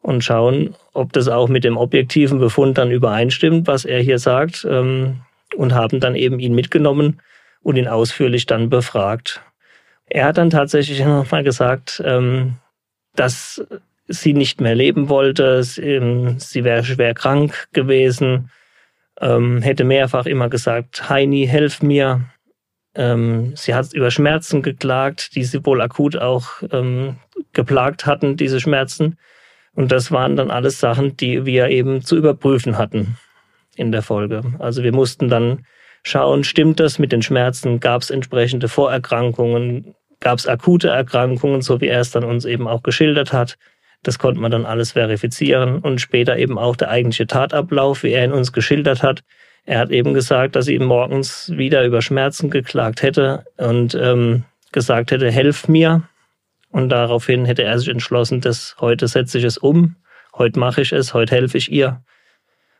und 0.00 0.24
schauen, 0.24 0.74
ob 0.94 1.12
das 1.12 1.28
auch 1.28 1.50
mit 1.50 1.64
dem 1.64 1.76
objektiven 1.76 2.38
Befund 2.38 2.78
dann 2.78 2.90
übereinstimmt, 2.90 3.66
was 3.66 3.84
er 3.84 4.00
hier 4.00 4.18
sagt, 4.18 4.66
ähm, 4.66 5.20
und 5.54 5.74
haben 5.74 6.00
dann 6.00 6.14
eben 6.14 6.40
ihn 6.40 6.54
mitgenommen 6.54 7.20
und 7.60 7.76
ihn 7.76 7.88
ausführlich 7.88 8.46
dann 8.46 8.70
befragt. 8.70 9.42
Er 10.06 10.24
hat 10.24 10.38
dann 10.38 10.48
tatsächlich 10.48 10.98
nochmal 11.04 11.44
gesagt, 11.44 12.02
ähm, 12.06 12.54
dass 13.14 13.62
sie 14.12 14.34
nicht 14.34 14.60
mehr 14.60 14.74
leben 14.74 15.08
wollte. 15.08 15.62
Sie, 15.62 15.82
ähm, 15.82 16.38
sie 16.38 16.64
wäre 16.64 16.84
schwer 16.84 17.14
krank 17.14 17.68
gewesen, 17.72 18.50
ähm, 19.20 19.62
hätte 19.62 19.84
mehrfach 19.84 20.26
immer 20.26 20.48
gesagt, 20.48 21.08
Heini, 21.08 21.46
helf 21.46 21.82
mir. 21.82 22.22
Ähm, 22.94 23.54
sie 23.56 23.74
hat 23.74 23.92
über 23.94 24.10
Schmerzen 24.10 24.62
geklagt, 24.62 25.34
die 25.34 25.44
sie 25.44 25.64
wohl 25.64 25.80
akut 25.80 26.16
auch 26.16 26.62
ähm, 26.72 27.16
geplagt 27.52 28.06
hatten, 28.06 28.36
diese 28.36 28.60
Schmerzen. 28.60 29.16
Und 29.74 29.90
das 29.90 30.12
waren 30.12 30.36
dann 30.36 30.50
alles 30.50 30.78
Sachen, 30.78 31.16
die 31.16 31.46
wir 31.46 31.68
eben 31.68 32.02
zu 32.02 32.16
überprüfen 32.16 32.76
hatten 32.76 33.16
in 33.76 33.92
der 33.92 34.02
Folge. 34.02 34.42
Also 34.58 34.82
wir 34.82 34.92
mussten 34.92 35.28
dann 35.28 35.64
schauen, 36.02 36.44
stimmt 36.44 36.80
das 36.80 36.98
mit 36.98 37.12
den 37.12 37.22
Schmerzen? 37.22 37.80
Gab 37.80 38.02
es 38.02 38.10
entsprechende 38.10 38.68
Vorerkrankungen? 38.68 39.94
Gab 40.20 40.38
es 40.38 40.46
akute 40.46 40.88
Erkrankungen, 40.88 41.62
so 41.62 41.80
wie 41.80 41.88
er 41.88 42.00
es 42.00 42.10
dann 42.10 42.24
uns 42.24 42.44
eben 42.44 42.68
auch 42.68 42.82
geschildert 42.82 43.32
hat? 43.32 43.56
Das 44.02 44.18
konnte 44.18 44.40
man 44.40 44.50
dann 44.50 44.66
alles 44.66 44.92
verifizieren 44.92 45.78
und 45.78 46.00
später 46.00 46.36
eben 46.36 46.58
auch 46.58 46.76
der 46.76 46.90
eigentliche 46.90 47.26
Tatablauf, 47.26 48.02
wie 48.02 48.10
er 48.10 48.24
ihn 48.24 48.32
uns 48.32 48.52
geschildert 48.52 49.02
hat. 49.02 49.22
Er 49.64 49.78
hat 49.78 49.90
eben 49.90 50.12
gesagt, 50.12 50.56
dass 50.56 50.64
sie 50.64 50.74
ihm 50.74 50.84
morgens 50.84 51.52
wieder 51.54 51.84
über 51.84 52.02
Schmerzen 52.02 52.50
geklagt 52.50 53.02
hätte 53.02 53.44
und 53.58 53.94
ähm, 53.94 54.44
gesagt 54.72 55.12
hätte, 55.12 55.30
helf 55.30 55.68
mir. 55.68 56.02
Und 56.70 56.88
daraufhin 56.88 57.44
hätte 57.44 57.62
er 57.62 57.78
sich 57.78 57.88
entschlossen, 57.88 58.40
dass 58.40 58.76
heute 58.80 59.06
setze 59.06 59.38
ich 59.38 59.44
es 59.44 59.58
um, 59.58 59.96
heute 60.36 60.58
mache 60.58 60.80
ich 60.80 60.92
es, 60.92 61.14
heute 61.14 61.36
helfe 61.36 61.58
ich 61.58 61.70
ihr. 61.70 62.02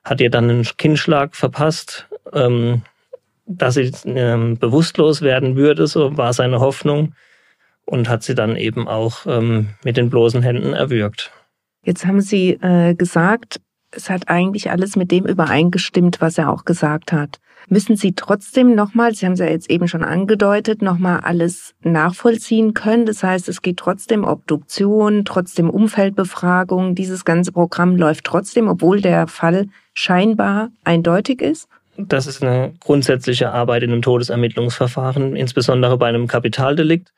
Hat 0.02 0.20
ihr 0.20 0.30
dann 0.30 0.50
einen 0.50 0.66
Kinnschlag 0.76 1.36
verpasst, 1.36 2.08
ähm, 2.32 2.82
dass 3.46 3.74
sie 3.74 3.92
ähm, 4.06 4.58
bewusstlos 4.58 5.22
werden 5.22 5.54
würde, 5.54 5.86
so 5.86 6.16
war 6.16 6.32
seine 6.32 6.58
Hoffnung 6.58 7.14
und 7.86 8.08
hat 8.08 8.22
sie 8.22 8.34
dann 8.34 8.56
eben 8.56 8.88
auch 8.88 9.26
ähm, 9.26 9.68
mit 9.84 9.96
den 9.96 10.10
bloßen 10.10 10.42
Händen 10.42 10.72
erwürgt. 10.72 11.30
Jetzt 11.84 12.06
haben 12.06 12.20
Sie 12.20 12.50
äh, 12.50 12.94
gesagt, 12.94 13.60
es 13.90 14.08
hat 14.08 14.28
eigentlich 14.28 14.70
alles 14.70 14.96
mit 14.96 15.10
dem 15.10 15.26
übereingestimmt, 15.26 16.20
was 16.20 16.38
er 16.38 16.50
auch 16.50 16.64
gesagt 16.64 17.12
hat. 17.12 17.40
Müssen 17.68 17.96
Sie 17.96 18.12
trotzdem 18.14 18.74
nochmal, 18.74 19.14
Sie 19.14 19.26
haben 19.26 19.34
es 19.34 19.38
ja 19.38 19.46
jetzt 19.46 19.70
eben 19.70 19.86
schon 19.86 20.02
angedeutet, 20.02 20.82
nochmal 20.82 21.20
alles 21.20 21.74
nachvollziehen 21.82 22.74
können? 22.74 23.06
Das 23.06 23.22
heißt, 23.22 23.48
es 23.48 23.62
geht 23.62 23.76
trotzdem 23.76 24.24
Obduktion, 24.24 25.24
trotzdem 25.24 25.70
Umfeldbefragung. 25.70 26.94
Dieses 26.94 27.24
ganze 27.24 27.52
Programm 27.52 27.96
läuft 27.96 28.24
trotzdem, 28.24 28.68
obwohl 28.68 29.00
der 29.00 29.26
Fall 29.26 29.66
scheinbar 29.94 30.70
eindeutig 30.84 31.40
ist? 31.40 31.68
Das 31.96 32.26
ist 32.26 32.42
eine 32.42 32.72
grundsätzliche 32.80 33.52
Arbeit 33.52 33.82
in 33.82 33.92
einem 33.92 34.02
Todesermittlungsverfahren, 34.02 35.36
insbesondere 35.36 35.98
bei 35.98 36.08
einem 36.08 36.26
Kapitaldelikt. 36.26 37.12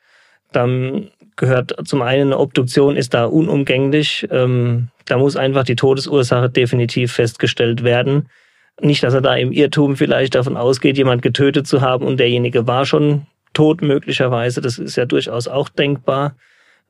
Dann 0.55 1.09
gehört 1.35 1.75
zum 1.85 2.01
einen 2.01 2.33
eine 2.33 2.39
Obduktion 2.39 2.95
ist 2.95 3.13
da 3.13 3.25
unumgänglich. 3.25 4.27
Ähm, 4.31 4.87
da 5.05 5.17
muss 5.17 5.35
einfach 5.35 5.63
die 5.63 5.75
Todesursache 5.75 6.49
definitiv 6.49 7.11
festgestellt 7.11 7.83
werden. 7.83 8.29
Nicht, 8.81 9.03
dass 9.03 9.13
er 9.13 9.21
da 9.21 9.35
im 9.35 9.51
Irrtum 9.51 9.95
vielleicht 9.95 10.35
davon 10.35 10.57
ausgeht, 10.57 10.97
jemand 10.97 11.21
getötet 11.21 11.67
zu 11.67 11.81
haben 11.81 12.05
und 12.05 12.19
derjenige 12.19 12.67
war 12.67 12.85
schon 12.85 13.25
tot 13.53 13.81
möglicherweise. 13.81 14.61
Das 14.61 14.79
ist 14.79 14.95
ja 14.95 15.05
durchaus 15.05 15.47
auch 15.47 15.69
denkbar. 15.69 16.35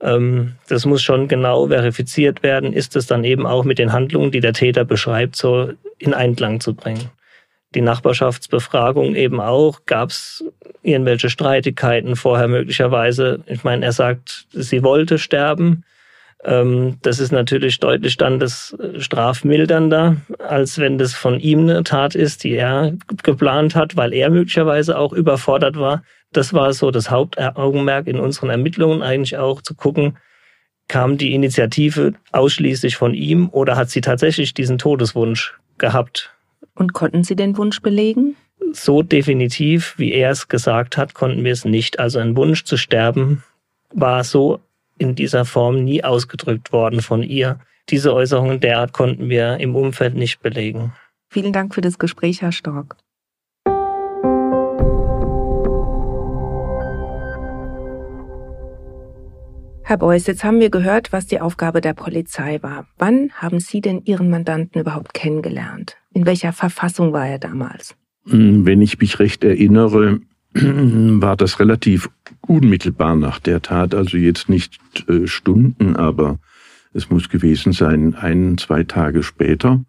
Ähm, 0.01 0.53
das 0.67 0.85
muss 0.85 1.01
schon 1.01 1.27
genau 1.27 1.67
verifiziert 1.67 2.43
werden. 2.43 2.73
Ist 2.73 2.95
es 2.95 3.07
dann 3.07 3.23
eben 3.23 3.45
auch 3.45 3.63
mit 3.63 3.79
den 3.79 3.93
Handlungen, 3.93 4.31
die 4.31 4.41
der 4.41 4.53
Täter 4.53 4.85
beschreibt, 4.85 5.35
so 5.35 5.69
in 5.97 6.13
Einklang 6.13 6.59
zu 6.59 6.73
bringen? 6.73 7.09
Die 7.75 7.81
Nachbarschaftsbefragung 7.81 9.15
eben 9.15 9.41
auch. 9.41 9.85
Gab 9.85 10.09
es 10.09 10.43
irgendwelche 10.81 11.29
Streitigkeiten 11.29 12.15
vorher 12.15 12.47
möglicherweise? 12.47 13.41
Ich 13.47 13.63
meine, 13.63 13.85
er 13.85 13.91
sagt, 13.91 14.47
sie 14.51 14.81
wollte 14.81 15.17
sterben. 15.17 15.83
Ähm, 16.45 16.97
das 17.01 17.19
ist 17.19 17.31
natürlich 17.31 17.79
deutlich 17.79 18.17
dann 18.17 18.39
das 18.39 18.75
äh, 18.79 18.99
strafmildernder, 19.01 20.17
als 20.39 20.77
wenn 20.77 20.97
das 20.97 21.13
von 21.13 21.39
ihm 21.39 21.61
eine 21.61 21.83
Tat 21.83 22.15
ist, 22.15 22.43
die 22.43 22.53
er 22.53 22.93
geplant 23.23 23.75
hat, 23.75 23.97
weil 23.97 24.13
er 24.13 24.29
möglicherweise 24.29 24.97
auch 24.97 25.11
überfordert 25.11 25.77
war. 25.77 26.03
Das 26.31 26.53
war 26.53 26.71
so 26.73 26.91
das 26.91 27.09
Hauptaugenmerk 27.09 28.07
in 28.07 28.19
unseren 28.19 28.49
Ermittlungen 28.49 29.01
eigentlich 29.01 29.37
auch 29.37 29.61
zu 29.61 29.73
gucken, 29.75 30.17
kam 30.87 31.17
die 31.17 31.33
Initiative 31.33 32.13
ausschließlich 32.31 32.95
von 32.95 33.13
ihm 33.13 33.49
oder 33.49 33.75
hat 33.75 33.89
sie 33.89 34.01
tatsächlich 34.01 34.53
diesen 34.53 34.77
Todeswunsch 34.77 35.57
gehabt? 35.77 36.34
Und 36.73 36.93
konnten 36.93 37.23
Sie 37.23 37.35
den 37.35 37.57
Wunsch 37.57 37.81
belegen? 37.81 38.35
So 38.73 39.01
definitiv, 39.01 39.95
wie 39.97 40.11
er 40.11 40.31
es 40.31 40.47
gesagt 40.47 40.97
hat, 40.97 41.13
konnten 41.13 41.43
wir 41.43 41.51
es 41.51 41.65
nicht. 41.65 41.99
Also 41.99 42.19
ein 42.19 42.35
Wunsch 42.35 42.63
zu 42.63 42.77
sterben 42.77 43.43
war 43.93 44.23
so 44.23 44.59
in 44.97 45.15
dieser 45.15 45.45
Form 45.45 45.83
nie 45.83 46.03
ausgedrückt 46.03 46.71
worden 46.71 47.01
von 47.01 47.23
ihr. 47.23 47.59
Diese 47.89 48.13
Äußerungen 48.13 48.59
derart 48.59 48.93
konnten 48.93 49.29
wir 49.29 49.57
im 49.57 49.75
Umfeld 49.75 50.15
nicht 50.15 50.41
belegen. 50.41 50.93
Vielen 51.29 51.53
Dank 51.53 51.75
für 51.75 51.81
das 51.81 51.99
Gespräch, 51.99 52.41
Herr 52.41 52.51
Stork. 52.51 52.97
Herr 59.87 59.97
Beuys, 59.97 60.25
jetzt 60.25 60.43
haben 60.43 60.59
wir 60.59 60.71
gehört, 60.71 61.13
was 61.13 61.27
die 61.27 61.39
Aufgabe 61.39 61.79
der 61.79 61.93
Polizei 61.93 62.57
war. 62.63 62.87
Wann 62.97 63.31
haben 63.33 63.59
Sie 63.59 63.81
denn 63.81 64.01
Ihren 64.03 64.31
Mandanten 64.31 64.81
überhaupt 64.81 65.13
kennengelernt? 65.13 65.95
In 66.15 66.25
welcher 66.25 66.53
Verfassung 66.53 67.11
war 67.11 67.27
er 67.27 67.39
damals? 67.39 67.93
Wenn 68.23 68.81
ich 68.81 68.99
mich 68.99 69.19
recht 69.19 69.43
erinnere, 69.43 70.21
war 70.53 71.35
das 71.35 71.59
relativ 71.59 72.09
unmittelbar 72.47 73.17
nach 73.17 73.39
der 73.39 73.61
Tat, 73.61 73.93
also 73.93 74.17
jetzt 74.17 74.47
nicht 74.47 74.79
äh, 75.09 75.27
Stunden, 75.27 75.97
aber 75.97 76.39
es 76.93 77.09
muss 77.09 77.27
gewesen 77.27 77.73
sein, 77.73 78.15
ein, 78.15 78.57
zwei 78.57 78.83
Tage 78.83 79.23
später, 79.23 79.83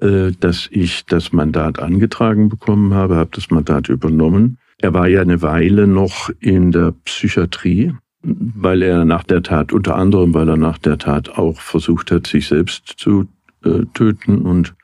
äh, 0.00 0.32
dass 0.40 0.68
ich 0.72 1.04
das 1.04 1.32
Mandat 1.34 1.80
angetragen 1.80 2.48
bekommen 2.48 2.94
habe, 2.94 3.16
habe 3.16 3.30
das 3.34 3.50
Mandat 3.50 3.90
übernommen. 3.90 4.58
Er 4.78 4.94
war 4.94 5.06
ja 5.06 5.20
eine 5.20 5.42
Weile 5.42 5.86
noch 5.86 6.30
in 6.40 6.72
der 6.72 6.94
Psychiatrie, 7.04 7.92
weil 8.22 8.80
er 8.80 9.04
nach 9.04 9.24
der 9.24 9.42
Tat, 9.42 9.74
unter 9.74 9.96
anderem, 9.96 10.32
weil 10.32 10.48
er 10.48 10.56
nach 10.56 10.78
der 10.78 10.96
Tat 10.96 11.28
auch 11.28 11.60
versucht 11.60 12.10
hat, 12.10 12.26
sich 12.26 12.48
selbst 12.48 12.94
zu 12.96 13.28
äh, 13.64 13.82
töten 13.92 14.38
und 14.38 14.74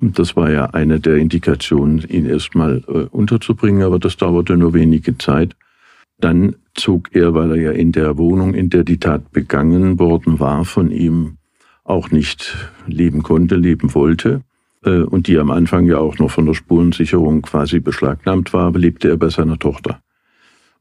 das 0.00 0.36
war 0.36 0.50
ja 0.50 0.66
eine 0.66 0.98
der 1.00 1.16
Indikationen, 1.16 1.98
ihn 2.08 2.26
erstmal 2.26 2.82
äh, 2.88 3.06
unterzubringen, 3.10 3.82
aber 3.82 3.98
das 3.98 4.16
dauerte 4.16 4.56
nur 4.56 4.74
wenige 4.74 5.18
Zeit. 5.18 5.56
Dann 6.18 6.56
zog 6.74 7.14
er, 7.14 7.34
weil 7.34 7.50
er 7.50 7.56
ja 7.56 7.70
in 7.72 7.92
der 7.92 8.16
Wohnung, 8.18 8.54
in 8.54 8.70
der 8.70 8.84
die 8.84 8.98
Tat 8.98 9.30
begangen 9.32 9.98
worden 9.98 10.40
war, 10.40 10.64
von 10.64 10.90
ihm 10.90 11.36
auch 11.84 12.10
nicht 12.10 12.56
leben 12.86 13.22
konnte, 13.22 13.56
leben 13.56 13.94
wollte, 13.94 14.42
äh, 14.84 15.00
und 15.02 15.26
die 15.26 15.38
am 15.38 15.50
Anfang 15.50 15.86
ja 15.86 15.98
auch 15.98 16.18
noch 16.18 16.30
von 16.30 16.46
der 16.46 16.54
Spurensicherung 16.54 17.42
quasi 17.42 17.80
beschlagnahmt 17.80 18.52
war, 18.52 18.72
lebte 18.72 19.08
er 19.08 19.16
bei 19.16 19.28
seiner 19.28 19.58
Tochter. 19.58 20.00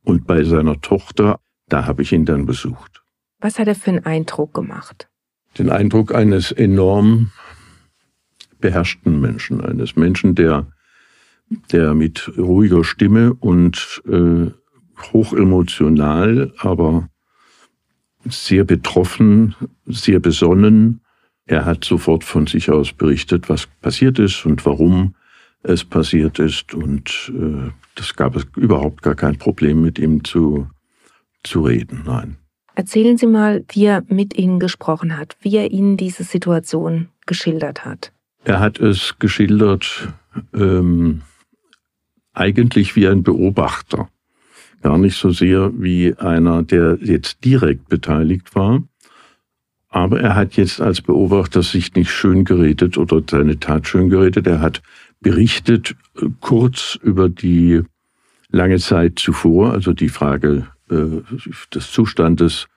Und 0.03 0.25
bei 0.25 0.43
seiner 0.43 0.79
Tochter, 0.79 1.39
da 1.67 1.85
habe 1.85 2.01
ich 2.01 2.13
ihn 2.13 2.25
dann 2.25 2.45
besucht. 2.45 3.03
Was 3.39 3.59
hat 3.59 3.67
er 3.67 3.75
für 3.75 3.91
einen 3.91 4.05
Eindruck 4.05 4.53
gemacht? 4.53 5.09
Den 5.57 5.69
Eindruck 5.69 6.13
eines 6.13 6.51
enorm 6.51 7.31
beherrschten 8.59 9.19
Menschen, 9.19 9.61
eines 9.61 9.95
Menschen, 9.95 10.35
der, 10.35 10.67
der 11.71 11.93
mit 11.93 12.31
ruhiger 12.37 12.83
Stimme 12.83 13.33
und 13.33 14.01
äh, 14.07 14.51
hochemotional, 15.13 16.53
aber 16.57 17.09
sehr 18.25 18.63
betroffen, 18.63 19.55
sehr 19.85 20.19
besonnen. 20.19 21.01
Er 21.45 21.65
hat 21.65 21.85
sofort 21.85 22.23
von 22.23 22.47
sich 22.47 22.69
aus 22.69 22.93
berichtet, 22.93 23.49
was 23.49 23.67
passiert 23.81 24.19
ist 24.19 24.45
und 24.45 24.65
warum 24.65 25.15
es 25.63 25.83
passiert 25.83 26.39
ist. 26.39 26.73
Und 26.73 27.31
äh, 27.35 27.71
das 27.95 28.15
gab 28.15 28.35
es 28.35 28.45
überhaupt 28.55 29.01
gar 29.01 29.15
kein 29.15 29.37
Problem, 29.37 29.81
mit 29.81 29.99
ihm 29.99 30.23
zu, 30.23 30.67
zu 31.43 31.61
reden. 31.61 32.03
Nein. 32.05 32.37
Erzählen 32.75 33.17
Sie 33.17 33.27
mal, 33.27 33.65
wie 33.69 33.85
er 33.85 34.03
mit 34.07 34.37
Ihnen 34.37 34.59
gesprochen 34.59 35.17
hat, 35.17 35.35
wie 35.41 35.57
er 35.57 35.71
Ihnen 35.71 35.97
diese 35.97 36.23
Situation 36.23 37.09
geschildert 37.25 37.83
hat. 37.83 38.13
Er 38.43 38.59
hat 38.59 38.79
es 38.79 39.19
geschildert 39.19 40.09
ähm, 40.53 41.21
eigentlich 42.33 42.95
wie 42.95 43.07
ein 43.07 43.23
Beobachter, 43.23 44.09
gar 44.81 44.97
nicht 44.97 45.17
so 45.17 45.31
sehr 45.31 45.71
wie 45.75 46.15
einer, 46.15 46.63
der 46.63 46.97
jetzt 47.01 47.43
direkt 47.43 47.89
beteiligt 47.89 48.55
war. 48.55 48.83
Aber 49.89 50.21
er 50.21 50.35
hat 50.35 50.55
jetzt 50.55 50.79
als 50.79 51.01
Beobachter 51.01 51.63
sich 51.63 51.95
nicht 51.95 52.11
schön 52.11 52.45
geredet 52.45 52.97
oder 52.97 53.21
seine 53.29 53.59
Tat 53.59 53.87
schön 53.87 54.09
geredet. 54.09 54.47
Er 54.47 54.61
hat 54.61 54.81
berichtet 55.19 55.95
äh, 56.15 56.27
kurz 56.39 56.97
über 57.01 57.27
die 57.27 57.81
lange 58.49 58.77
Zeit 58.77 59.19
zuvor, 59.19 59.73
also 59.73 59.93
die 59.93 60.09
Frage 60.09 60.67
äh, 60.89 61.21
des 61.73 61.91
Zustandes 61.91 62.67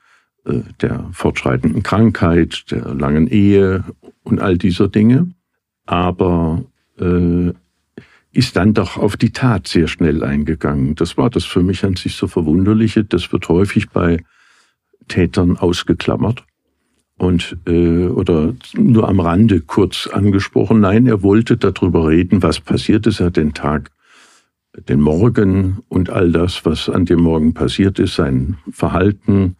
äh, 0.45 0.61
der 0.81 1.09
fortschreitenden 1.13 1.83
Krankheit, 1.83 2.71
der 2.71 2.95
langen 2.95 3.29
Ehe 3.29 3.85
und 4.25 4.41
all 4.41 4.59
dieser 4.59 4.89
Dinge 4.89 5.33
aber 5.87 6.65
äh, 6.99 7.53
ist 8.33 8.57
dann 8.57 8.75
doch 8.75 8.97
auf 8.97 9.17
die 9.17 9.33
Tat 9.33 9.69
sehr 9.69 9.89
schnell 9.89 10.25
eingegangen. 10.25 10.95
Das 10.95 11.17
war 11.19 11.29
das 11.29 11.45
für 11.45 11.63
mich 11.63 11.85
an 11.85 11.97
sich 11.97 12.17
so 12.17 12.27
verwunderliche. 12.27 13.05
Das 13.05 13.31
wird 13.33 13.49
häufig 13.49 13.91
bei 13.91 14.25
Tätern 15.09 15.57
ausgeklammert 15.59 16.45
und 17.19 17.57
äh, 17.67 18.07
oder 18.07 18.55
nur 18.75 19.09
am 19.09 19.21
Rande 19.21 19.61
kurz 19.61 20.07
angesprochen. 20.07 20.81
Nein, 20.81 21.07
er 21.07 21.23
wollte 21.23 21.57
darüber 21.57 22.09
reden, 22.09 22.43
was 22.43 22.61
passiert 22.61 23.07
ist. 23.07 23.21
Er 23.21 23.27
hat 23.27 23.37
den 23.37 23.53
Tag, 23.53 23.91
den 24.89 25.01
Morgen 25.01 25.83
und 25.89 26.09
all 26.09 26.33
das, 26.33 26.65
was 26.65 26.89
an 26.89 27.05
dem 27.05 27.21
Morgen 27.21 27.53
passiert 27.53 27.99
ist, 27.99 28.15
sein 28.15 28.57
Verhalten, 28.71 29.57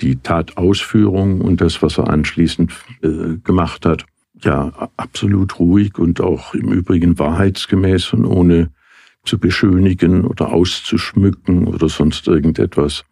die 0.00 0.16
Tatausführung 0.16 1.40
und 1.40 1.60
das, 1.60 1.82
was 1.82 1.98
er 1.98 2.08
anschließend 2.08 2.72
äh, 3.02 3.36
gemacht 3.42 3.86
hat, 3.86 4.04
ja 4.42 4.90
absolut 4.96 5.58
ruhig 5.58 5.98
und 5.98 6.20
auch 6.20 6.54
im 6.54 6.72
Übrigen 6.72 7.18
wahrheitsgemäß 7.18 8.12
und 8.12 8.24
ohne 8.24 8.70
zu 9.24 9.38
beschönigen 9.38 10.24
oder 10.24 10.52
auszuschmücken 10.52 11.66
oder 11.66 11.88
sonst 11.88 12.26
irgendetwas 12.28 13.04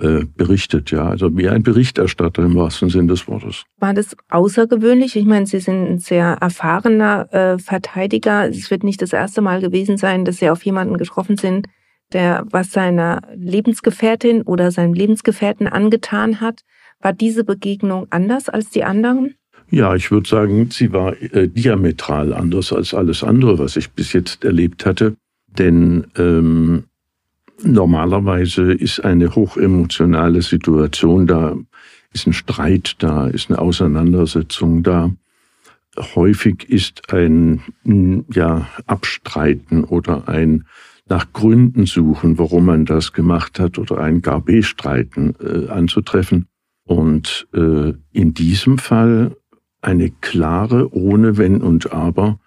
äh, 0.00 0.24
berichtet, 0.34 0.90
ja. 0.90 1.08
Also 1.08 1.36
wie 1.36 1.48
ein 1.48 1.62
Berichterstatter 1.62 2.42
im 2.42 2.54
wahrsten 2.54 2.88
Sinn 2.88 3.06
des 3.06 3.28
Wortes. 3.28 3.64
War 3.78 3.92
das 3.92 4.16
außergewöhnlich? 4.30 5.14
Ich 5.16 5.26
meine, 5.26 5.46
Sie 5.46 5.60
sind 5.60 5.86
ein 5.86 5.98
sehr 5.98 6.38
erfahrener 6.40 7.32
äh, 7.34 7.58
Verteidiger. 7.58 8.48
Es 8.48 8.70
wird 8.70 8.82
nicht 8.82 9.02
das 9.02 9.12
erste 9.12 9.42
Mal 9.42 9.60
gewesen 9.60 9.98
sein, 9.98 10.24
dass 10.24 10.38
Sie 10.38 10.48
auf 10.48 10.64
jemanden 10.64 10.96
getroffen 10.96 11.36
sind, 11.36 11.66
der 12.12 12.46
was 12.50 12.70
seiner 12.70 13.20
Lebensgefährtin 13.34 14.42
oder 14.42 14.70
seinem 14.70 14.94
Lebensgefährten 14.94 15.68
angetan 15.68 16.40
hat. 16.40 16.62
War 17.00 17.12
diese 17.12 17.44
Begegnung 17.44 18.06
anders 18.10 18.48
als 18.48 18.70
die 18.70 18.84
anderen? 18.84 19.34
Ja, 19.70 19.94
ich 19.94 20.10
würde 20.10 20.28
sagen, 20.28 20.70
sie 20.70 20.92
war 20.92 21.20
äh, 21.22 21.48
diametral 21.48 22.32
anders 22.32 22.72
als 22.72 22.92
alles 22.92 23.22
andere, 23.22 23.58
was 23.58 23.76
ich 23.76 23.90
bis 23.90 24.12
jetzt 24.12 24.44
erlebt 24.44 24.84
hatte. 24.84 25.16
Denn 25.46 26.06
ähm, 26.16 26.84
normalerweise 27.62 28.72
ist 28.72 29.00
eine 29.00 29.34
hochemotionale 29.34 30.42
Situation 30.42 31.26
da, 31.28 31.56
ist 32.12 32.26
ein 32.26 32.32
Streit 32.32 32.96
da, 32.98 33.28
ist 33.28 33.48
eine 33.50 33.60
Auseinandersetzung 33.60 34.82
da. 34.82 35.12
häufig 36.14 36.68
ist 36.68 37.12
ein 37.12 37.62
ja, 38.32 38.68
Abstreiten 38.86 39.84
oder 39.84 40.28
ein 40.28 40.64
nach 41.08 41.32
Gründen 41.32 41.86
suchen, 41.86 42.38
warum 42.38 42.66
man 42.66 42.86
das 42.86 43.12
gemacht 43.12 43.58
hat 43.58 43.78
oder 43.78 43.98
ein 43.98 44.22
gar 44.22 44.40
Bestreiten 44.40 45.34
äh, 45.40 45.68
anzutreffen. 45.68 46.46
Und 46.84 47.48
äh, 47.52 47.92
in 48.12 48.32
diesem 48.34 48.78
Fall 48.78 49.36
eine 49.82 50.10
klare, 50.10 50.92
ohne 50.94 51.36
Wenn 51.36 51.62
und 51.62 51.92
Aber, 51.92 52.38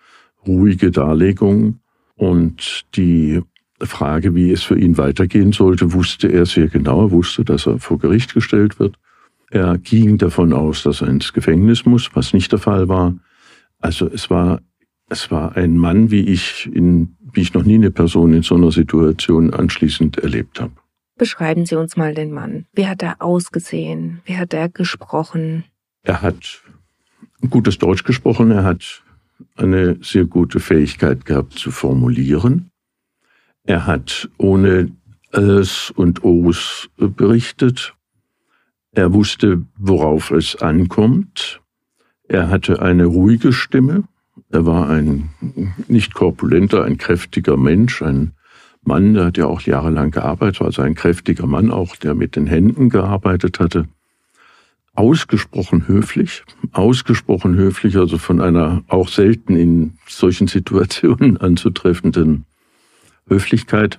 ruhige 0.45 0.91
Darlegung 0.91 1.79
und 2.15 2.85
die 2.95 3.41
Frage, 3.81 4.35
wie 4.35 4.51
es 4.51 4.63
für 4.63 4.77
ihn 4.77 4.97
weitergehen 4.97 5.51
sollte, 5.51 5.93
wusste 5.93 6.27
er 6.27 6.45
sehr 6.45 6.67
genau, 6.67 7.05
er 7.05 7.11
wusste, 7.11 7.43
dass 7.43 7.65
er 7.65 7.79
vor 7.79 7.99
Gericht 7.99 8.33
gestellt 8.33 8.79
wird. 8.79 8.95
Er 9.49 9.77
ging 9.77 10.17
davon 10.17 10.53
aus, 10.53 10.83
dass 10.83 11.01
er 11.01 11.09
ins 11.09 11.33
Gefängnis 11.33 11.85
muss, 11.85 12.09
was 12.15 12.33
nicht 12.33 12.51
der 12.51 12.59
Fall 12.59 12.87
war. 12.87 13.15
Also 13.79 14.07
es 14.07 14.29
war, 14.29 14.61
es 15.09 15.29
war 15.31 15.55
ein 15.55 15.77
Mann, 15.77 16.11
wie 16.11 16.21
ich 16.21 16.69
in, 16.73 17.15
wie 17.33 17.41
ich 17.41 17.53
noch 17.53 17.63
nie 17.63 17.75
eine 17.75 17.91
Person 17.91 18.33
in 18.33 18.43
so 18.43 18.55
einer 18.55 18.71
Situation 18.71 19.53
anschließend 19.53 20.17
erlebt 20.17 20.59
habe. 20.59 20.73
Beschreiben 21.17 21.65
Sie 21.65 21.75
uns 21.75 21.95
mal 21.95 22.15
den 22.15 22.31
Mann. 22.31 22.65
Wie 22.73 22.87
hat 22.87 23.03
er 23.03 23.21
ausgesehen? 23.21 24.21
Wie 24.25 24.37
hat 24.37 24.53
er 24.53 24.69
gesprochen? 24.69 25.65
Er 26.01 26.21
hat 26.21 26.62
gutes 27.49 27.77
Deutsch 27.77 28.03
gesprochen. 28.03 28.51
Er 28.51 28.63
hat 28.63 29.03
eine 29.55 29.97
sehr 30.01 30.25
gute 30.25 30.59
Fähigkeit 30.59 31.25
gehabt 31.25 31.53
zu 31.53 31.71
formulieren. 31.71 32.71
Er 33.65 33.85
hat 33.85 34.29
ohne 34.37 34.91
Es 35.31 35.91
und 35.91 36.23
Os 36.23 36.89
berichtet. 36.97 37.95
Er 38.91 39.13
wusste, 39.13 39.63
worauf 39.77 40.31
es 40.31 40.55
ankommt. 40.55 41.61
Er 42.27 42.49
hatte 42.49 42.81
eine 42.81 43.05
ruhige 43.05 43.51
Stimme. 43.53 44.03
Er 44.49 44.65
war 44.65 44.89
ein 44.89 45.29
nicht 45.87 46.13
korpulenter, 46.13 46.83
ein 46.83 46.97
kräftiger 46.97 47.57
Mensch, 47.57 48.01
ein 48.01 48.33
Mann, 48.83 49.13
der 49.13 49.25
hat 49.25 49.37
ja 49.37 49.47
auch 49.47 49.61
jahrelang 49.61 50.11
gearbeitet, 50.11 50.61
also 50.61 50.81
ein 50.81 50.95
kräftiger 50.95 51.47
Mann 51.47 51.71
auch, 51.71 51.95
der 51.95 52.15
mit 52.15 52.35
den 52.35 52.47
Händen 52.47 52.89
gearbeitet 52.89 53.59
hatte. 53.59 53.87
Ausgesprochen 54.95 55.87
höflich, 55.87 56.43
ausgesprochen 56.71 57.55
höflich, 57.55 57.97
also 57.97 58.17
von 58.17 58.41
einer 58.41 58.83
auch 58.87 59.07
selten 59.07 59.55
in 59.55 59.97
solchen 60.07 60.47
Situationen 60.47 61.37
anzutreffenden 61.41 62.45
Höflichkeit. 63.27 63.97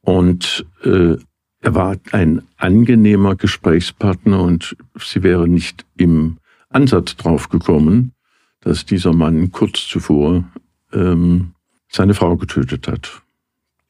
Und 0.00 0.64
äh, 0.84 1.16
er 1.60 1.74
war 1.74 1.96
ein 2.12 2.42
angenehmer 2.56 3.36
Gesprächspartner 3.36 4.42
und 4.42 4.76
sie 4.98 5.22
wäre 5.22 5.48
nicht 5.48 5.86
im 5.96 6.38
Ansatz 6.68 7.16
drauf 7.16 7.48
gekommen, 7.48 8.12
dass 8.60 8.84
dieser 8.84 9.12
Mann 9.12 9.50
kurz 9.52 9.86
zuvor 9.86 10.44
ähm, 10.92 11.52
seine 11.88 12.14
Frau 12.14 12.36
getötet 12.36 12.88
hat. 12.88 13.22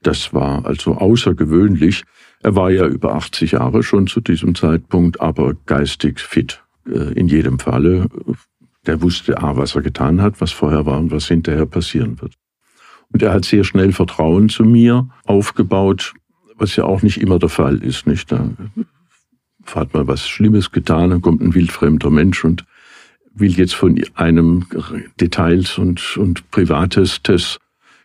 Das 0.03 0.35
war 0.35 0.67
also 0.67 0.95
außergewöhnlich. 0.97 2.05
Er 2.43 2.57
war 2.57 2.71
ja 2.71 2.87
über 2.87 3.15
80 3.15 3.53
Jahre 3.53 3.83
schon 3.83 4.09
zu 4.09 4.21
diesem 4.21 4.55
Zeitpunkt, 4.55 5.21
aber 5.21 5.55
geistig 5.67 6.19
fit 6.19 6.63
äh, 6.87 7.13
in 7.13 7.29
jedem 7.29 7.59
Falle. 7.59 8.09
Der 8.87 9.01
wusste 9.01 9.41
A, 9.41 9.57
was 9.57 9.77
er 9.77 9.83
getan 9.83 10.21
hat, 10.21 10.41
was 10.41 10.51
vorher 10.51 10.85
war 10.85 10.99
und 10.99 11.13
was 11.13 11.29
hinterher 11.29 11.67
passieren 11.67 12.21
wird. 12.21 12.35
Und 13.13 13.23
er 13.23 13.33
hat 13.33 13.45
sehr 13.45 13.63
schnell 13.63 13.93
Vertrauen 13.93 14.49
zu 14.49 14.65
mir 14.65 15.09
aufgebaut, 15.25 16.15
was 16.57 16.75
ja 16.77 16.85
auch 16.85 17.03
nicht 17.03 17.21
immer 17.21 17.39
der 17.39 17.49
Fall 17.49 17.79
ist, 17.79 18.07
nicht? 18.07 18.33
Da 18.33 18.51
hat 19.67 19.95
man 19.95 20.09
was 20.09 20.29
Schlimmes 20.29 20.73
getan, 20.73 21.11
dann 21.11 21.23
kommt 21.23 21.43
ein 21.43 21.55
wildfremder 21.55 22.11
Mensch 22.11 22.45
und 22.45 22.64
will 23.35 23.53
jetzt 23.53 23.75
von 23.75 24.03
einem 24.14 24.66
Details 25.21 25.79
und, 25.79 26.16
und 26.16 26.51
Privatestes, 26.51 27.59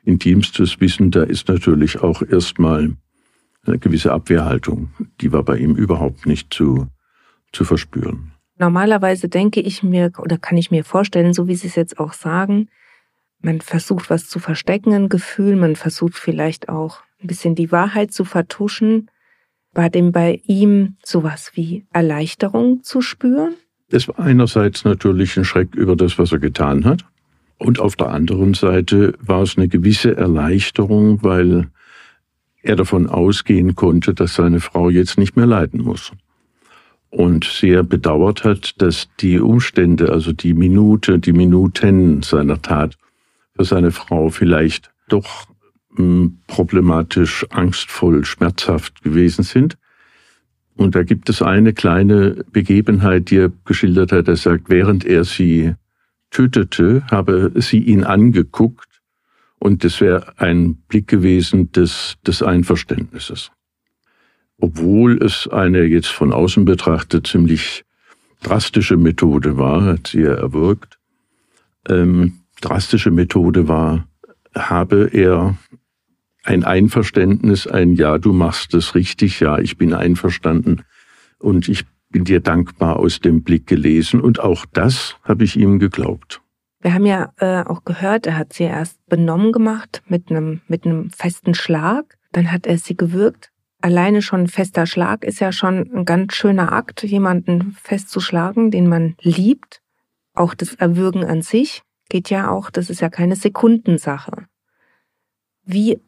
Intimstes 0.03 0.79
wissen, 0.79 1.11
da 1.11 1.23
ist 1.23 1.47
natürlich 1.47 2.01
auch 2.01 2.21
erstmal 2.21 2.95
eine 3.67 3.79
gewisse 3.79 4.11
Abwehrhaltung. 4.11 4.89
Die 5.21 5.31
war 5.31 5.43
bei 5.43 5.57
ihm 5.57 5.75
überhaupt 5.75 6.25
nicht 6.25 6.53
zu, 6.53 6.87
zu 7.51 7.63
verspüren. 7.63 8.31
Normalerweise 8.59 9.29
denke 9.29 9.59
ich 9.61 9.83
mir 9.83 10.11
oder 10.17 10.37
kann 10.37 10.57
ich 10.57 10.71
mir 10.71 10.83
vorstellen, 10.83 11.33
so 11.33 11.47
wie 11.47 11.55
Sie 11.55 11.67
es 11.67 11.75
jetzt 11.75 11.99
auch 11.99 12.13
sagen, 12.13 12.69
man 13.39 13.61
versucht 13.61 14.09
was 14.09 14.27
zu 14.27 14.39
verstecken, 14.39 14.93
ein 14.93 15.09
Gefühl, 15.09 15.55
man 15.55 15.75
versucht 15.75 16.15
vielleicht 16.15 16.69
auch 16.69 17.01
ein 17.21 17.27
bisschen 17.27 17.55
die 17.55 17.71
Wahrheit 17.71 18.11
zu 18.11 18.25
vertuschen. 18.25 19.09
War 19.73 19.89
dem 19.89 20.11
bei 20.11 20.41
ihm 20.47 20.97
sowas 21.03 21.51
wie 21.53 21.85
Erleichterung 21.93 22.81
zu 22.83 23.01
spüren? 23.01 23.53
Es 23.89 24.07
war 24.07 24.19
einerseits 24.19 24.83
natürlich 24.85 25.37
ein 25.37 25.45
Schreck 25.45 25.75
über 25.75 25.95
das, 25.95 26.17
was 26.17 26.31
er 26.31 26.39
getan 26.39 26.83
hat. 26.83 27.05
Und 27.59 27.79
auf 27.79 27.95
der 27.95 28.09
anderen 28.09 28.53
Seite 28.53 29.13
war 29.19 29.43
es 29.43 29.57
eine 29.57 29.67
gewisse 29.67 30.15
Erleichterung, 30.15 31.23
weil 31.23 31.69
er 32.61 32.75
davon 32.75 33.07
ausgehen 33.07 33.75
konnte, 33.75 34.13
dass 34.13 34.35
seine 34.35 34.59
Frau 34.59 34.89
jetzt 34.89 35.17
nicht 35.17 35.35
mehr 35.35 35.45
leiden 35.45 35.81
muss. 35.81 36.11
Und 37.09 37.45
sehr 37.45 37.83
bedauert 37.83 38.43
hat, 38.43 38.81
dass 38.81 39.07
die 39.19 39.39
Umstände, 39.39 40.11
also 40.11 40.33
die 40.33 40.53
Minute, 40.53 41.19
die 41.19 41.31
Minuten 41.31 42.21
seiner 42.21 42.61
Tat 42.61 42.97
für 43.55 43.63
seine 43.63 43.91
Frau 43.91 44.29
vielleicht 44.29 44.91
doch 45.07 45.47
hm, 45.95 46.39
problematisch, 46.47 47.45
angstvoll, 47.49 48.25
schmerzhaft 48.25 49.03
gewesen 49.03 49.43
sind. 49.43 49.77
Und 50.75 50.95
da 50.95 51.03
gibt 51.03 51.29
es 51.29 51.41
eine 51.41 51.73
kleine 51.73 52.43
Begebenheit, 52.51 53.31
die 53.31 53.37
er 53.37 53.51
geschildert 53.65 54.11
hat. 54.11 54.27
Er 54.27 54.35
sagt, 54.35 54.69
während 54.69 55.05
er 55.05 55.23
sie 55.23 55.73
tötete, 56.29 57.03
habe 57.09 57.51
sie 57.55 57.79
ihn 57.79 58.03
angeguckt 58.03 58.86
und 59.59 59.83
das 59.83 60.01
wäre 60.01 60.33
ein 60.37 60.75
Blick 60.87 61.07
gewesen 61.07 61.71
des, 61.71 62.15
des 62.25 62.41
Einverständnisses. 62.41 63.51
Obwohl 64.59 65.21
es 65.21 65.47
eine 65.47 65.83
jetzt 65.83 66.07
von 66.07 66.33
außen 66.33 66.65
betrachtet 66.65 67.27
ziemlich 67.27 67.83
drastische 68.41 68.97
Methode 68.97 69.57
war, 69.57 69.83
hat 69.83 70.07
sie 70.07 70.21
er 70.21 70.37
erwirkt. 70.37 70.97
Ähm, 71.87 72.39
drastische 72.61 73.11
Methode 73.11 73.67
war, 73.67 74.07
habe 74.55 75.09
er 75.11 75.57
ein 76.43 76.63
Einverständnis, 76.63 77.67
ein 77.67 77.93
Ja, 77.93 78.17
du 78.17 78.33
machst 78.33 78.73
es 78.73 78.95
richtig, 78.95 79.39
ja, 79.39 79.59
ich 79.59 79.77
bin 79.77 79.93
einverstanden 79.93 80.83
und 81.39 81.67
ich 81.67 81.85
bin 82.09 82.23
dir 82.23 82.39
dankbar 82.39 82.97
aus 82.97 83.19
dem 83.19 83.43
Blick 83.43 83.67
gelesen 83.67 84.21
und 84.21 84.39
auch 84.39 84.65
das 84.71 85.17
habe 85.23 85.43
ich 85.43 85.57
ihm 85.57 85.77
geglaubt. 85.77 86.41
Wir 86.79 86.93
haben 86.93 87.05
ja 87.05 87.33
äh, 87.37 87.63
auch 87.63 87.83
gehört, 87.85 88.27
er 88.27 88.37
hat 88.37 88.53
sie 88.53 88.63
erst 88.63 89.03
benommen 89.07 89.51
gemacht 89.51 90.03
mit 90.07 90.29
einem, 90.29 90.61
mit 90.67 90.85
einem 90.85 91.09
festen 91.09 91.53
Schlag, 91.53 92.17
dann 92.31 92.51
hat 92.51 92.67
er 92.67 92.77
sie 92.77 92.95
gewürgt. 92.95 93.51
Alleine 93.81 94.21
schon 94.21 94.41
ein 94.41 94.47
fester 94.47 94.85
Schlag 94.85 95.23
ist 95.23 95.39
ja 95.39 95.51
schon 95.51 95.89
ein 95.93 96.05
ganz 96.05 96.33
schöner 96.33 96.71
Akt, 96.71 97.03
jemanden 97.03 97.75
festzuschlagen, 97.81 98.71
den 98.71 98.87
man 98.87 99.15
liebt. 99.21 99.81
Auch 100.33 100.53
das 100.53 100.75
Erwürgen 100.75 101.23
an 101.23 101.41
sich 101.41 101.81
geht 102.09 102.29
ja 102.29 102.49
auch, 102.49 102.69
das 102.69 102.89
ist 102.89 103.01
ja 103.01 103.09
keine 103.09 103.35
Sekundensache. 103.35 104.45
Wie 105.65 105.99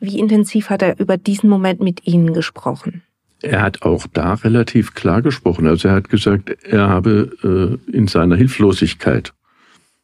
wie 0.00 0.18
intensiv 0.18 0.70
hat 0.70 0.82
er 0.82 0.98
über 1.00 1.16
diesen 1.16 1.50
Moment 1.50 1.80
mit 1.80 2.06
Ihnen 2.06 2.32
gesprochen? 2.32 3.02
Er 3.42 3.62
hat 3.62 3.82
auch 3.82 4.06
da 4.12 4.34
relativ 4.34 4.94
klar 4.94 5.22
gesprochen. 5.22 5.66
Also 5.66 5.88
er 5.88 5.94
hat 5.94 6.08
gesagt, 6.08 6.50
er 6.64 6.88
habe 6.88 7.80
äh, 7.88 7.96
in 7.96 8.06
seiner 8.08 8.36
Hilflosigkeit 8.36 9.32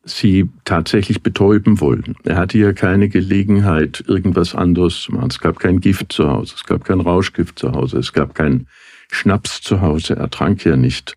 sie 0.05 0.49
tatsächlich 0.65 1.23
betäuben 1.23 1.81
wollen. 1.81 2.17
Er 2.25 2.37
hatte 2.37 2.59
ja 2.59 2.73
keine 2.73 3.09
Gelegenheit, 3.09 4.05
irgendwas 4.07 4.55
anderes 4.55 5.01
zu 5.01 5.13
machen. 5.13 5.31
Es 5.31 5.41
gab 5.41 5.59
kein 5.59 5.81
Gift 5.81 6.13
zu 6.13 6.31
Hause, 6.31 6.55
es 6.57 6.65
gab 6.65 6.85
kein 6.85 7.01
Rauschgift 7.01 7.59
zu 7.59 7.73
Hause, 7.73 7.99
es 7.99 8.13
gab 8.13 8.35
keinen 8.35 8.67
Schnaps 9.11 9.61
zu 9.63 9.81
Hause, 9.81 10.17
er 10.17 10.31
trank 10.31 10.65
ja 10.65 10.77
nicht. 10.77 11.15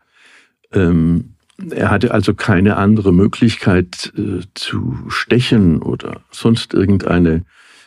Ähm, 0.72 1.36
er 1.72 1.90
hatte 1.90 2.14
also 2.14 2.34
keine 2.34 2.78
andere 2.78 3.12
Möglichkeit 3.12 4.14
äh, 4.16 4.46
zu 4.54 4.98
stechen 5.08 5.82
oder 5.82 6.22
sonst 6.32 6.74
irgendeine 6.74 7.46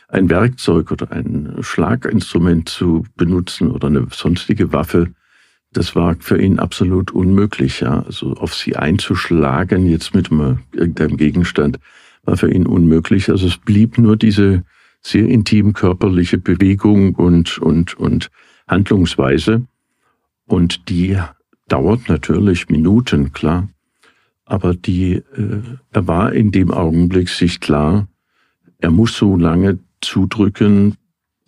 ein 0.09 0.29
Werkzeug 0.29 0.91
oder 0.91 1.11
ein 1.11 1.55
Schlaginstrument 1.61 2.67
zu 2.67 3.05
benutzen 3.15 3.71
oder 3.71 3.87
eine 3.87 4.07
sonstige 4.11 4.73
Waffe, 4.73 5.13
das 5.73 5.95
war 5.95 6.15
für 6.19 6.41
ihn 6.41 6.59
absolut 6.59 7.11
unmöglich. 7.11 7.81
Ja. 7.81 8.03
Also 8.03 8.33
auf 8.33 8.53
sie 8.53 8.75
einzuschlagen 8.75 9.85
jetzt 9.85 10.13
mit 10.13 10.31
einem, 10.31 10.59
irgendeinem 10.73 11.17
Gegenstand 11.17 11.79
war 12.23 12.37
für 12.37 12.51
ihn 12.51 12.67
unmöglich. 12.67 13.29
Also 13.29 13.47
es 13.47 13.57
blieb 13.57 13.97
nur 13.97 14.17
diese 14.17 14.63
sehr 15.01 15.27
intim 15.27 15.73
körperliche 15.73 16.37
Bewegung 16.37 17.15
und, 17.15 17.57
und, 17.57 17.95
und 17.95 18.29
Handlungsweise. 18.67 19.65
Und 20.45 20.89
die 20.89 21.17
dauert 21.67 22.09
natürlich 22.09 22.69
Minuten, 22.69 23.31
klar. 23.31 23.69
Aber 24.45 24.75
die, 24.75 25.13
äh, 25.13 25.61
er 25.91 26.07
war 26.07 26.33
in 26.33 26.51
dem 26.51 26.71
Augenblick 26.71 27.29
sich 27.29 27.61
klar, 27.61 28.07
er 28.79 28.91
muss 28.91 29.15
so 29.15 29.37
lange 29.37 29.79
zudrücken, 30.01 30.97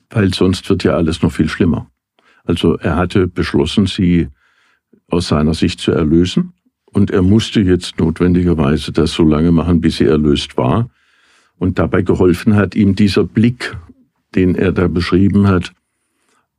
weil 0.09 0.33
sonst 0.33 0.69
wird 0.69 0.83
ja 0.83 0.95
alles 0.95 1.21
noch 1.21 1.31
viel 1.31 1.49
schlimmer. 1.49 1.89
Also 2.43 2.77
er 2.77 2.95
hatte 2.95 3.27
beschlossen, 3.27 3.86
sie 3.88 4.27
aus 5.10 5.29
seiner 5.29 5.53
Sicht 5.53 5.79
zu 5.79 5.91
erlösen 5.91 6.53
und 6.86 7.12
er 7.12 7.21
musste 7.21 7.62
jetzt 7.62 7.99
notwendigerweise 7.99 8.91
das 8.91 9.13
so 9.13 9.23
lange 9.23 9.51
machen, 9.51 9.82
bis 9.82 9.99
er 9.99 10.10
erlöst 10.10 10.58
war. 10.58 10.89
Und 11.58 11.79
dabei 11.79 12.01
geholfen 12.01 12.56
hat 12.56 12.75
ihm 12.75 12.95
dieser 12.95 13.23
Blick, 13.23 13.75
den 14.36 14.56
er 14.56 14.71
da 14.71 14.88
beschrieben 14.88 15.47
hat, 15.47 15.73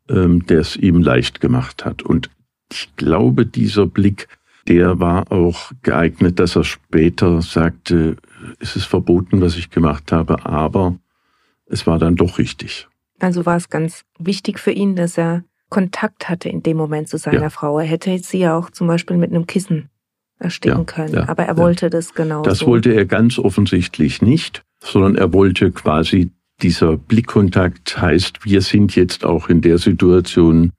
ähm, 0.08 0.46
der 0.46 0.60
es 0.60 0.76
ihm 0.76 1.02
leicht 1.02 1.40
gemacht 1.40 1.84
hat. 1.84 2.02
Und 2.02 2.30
ich 2.72 2.94
glaube, 2.96 3.46
dieser 3.46 3.86
Blick, 3.86 4.28
der 4.66 4.98
war 4.98 5.30
auch 5.30 5.72
geeignet, 5.82 6.38
dass 6.38 6.56
er 6.56 6.64
später 6.64 7.42
sagte, 7.42 8.16
es 8.58 8.76
ist 8.76 8.86
verboten, 8.86 9.40
was 9.40 9.56
ich 9.56 9.70
gemacht 9.70 10.10
habe, 10.10 10.46
aber 10.46 10.98
es 11.66 11.86
war 11.86 11.98
dann 11.98 12.16
doch 12.16 12.38
richtig. 12.38 12.88
Also 13.20 13.46
war 13.46 13.56
es 13.56 13.68
ganz 13.68 14.04
wichtig 14.18 14.58
für 14.58 14.72
ihn, 14.72 14.96
dass 14.96 15.18
er 15.18 15.44
Kontakt 15.74 16.28
hatte 16.28 16.48
in 16.48 16.62
dem 16.62 16.76
Moment 16.76 17.08
zu 17.08 17.18
seiner 17.18 17.42
ja. 17.42 17.50
Frau. 17.50 17.80
Er 17.80 17.84
hätte 17.84 18.16
sie 18.18 18.38
ja 18.38 18.56
auch 18.56 18.70
zum 18.70 18.86
Beispiel 18.86 19.16
mit 19.16 19.30
einem 19.30 19.48
Kissen 19.48 19.90
ersticken 20.38 20.78
ja, 20.78 20.84
können, 20.84 21.14
ja, 21.14 21.28
aber 21.28 21.44
er 21.44 21.56
wollte 21.56 21.90
das 21.90 22.14
genau. 22.14 22.42
Das 22.42 22.64
wollte 22.64 22.92
er 22.92 23.06
ganz 23.06 23.40
offensichtlich 23.40 24.22
nicht, 24.22 24.62
sondern 24.80 25.16
er 25.16 25.32
wollte 25.32 25.72
quasi 25.72 26.30
dieser 26.62 26.96
Blickkontakt 26.96 28.00
heißt, 28.00 28.44
wir 28.44 28.60
sind 28.60 28.94
jetzt 28.94 29.24
auch 29.24 29.48
in 29.48 29.62
der 29.62 29.78
Situation 29.78 30.72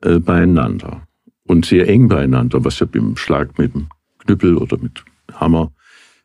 äh, 0.00 0.18
beieinander 0.18 1.02
und 1.46 1.66
sehr 1.66 1.86
eng 1.86 2.08
beieinander, 2.08 2.64
was 2.64 2.78
ja 2.78 2.86
beim 2.86 3.18
Schlag 3.18 3.58
mit 3.58 3.74
dem 3.74 3.88
Knüppel 4.20 4.56
oder 4.56 4.78
mit 4.78 5.04
Hammer 5.34 5.70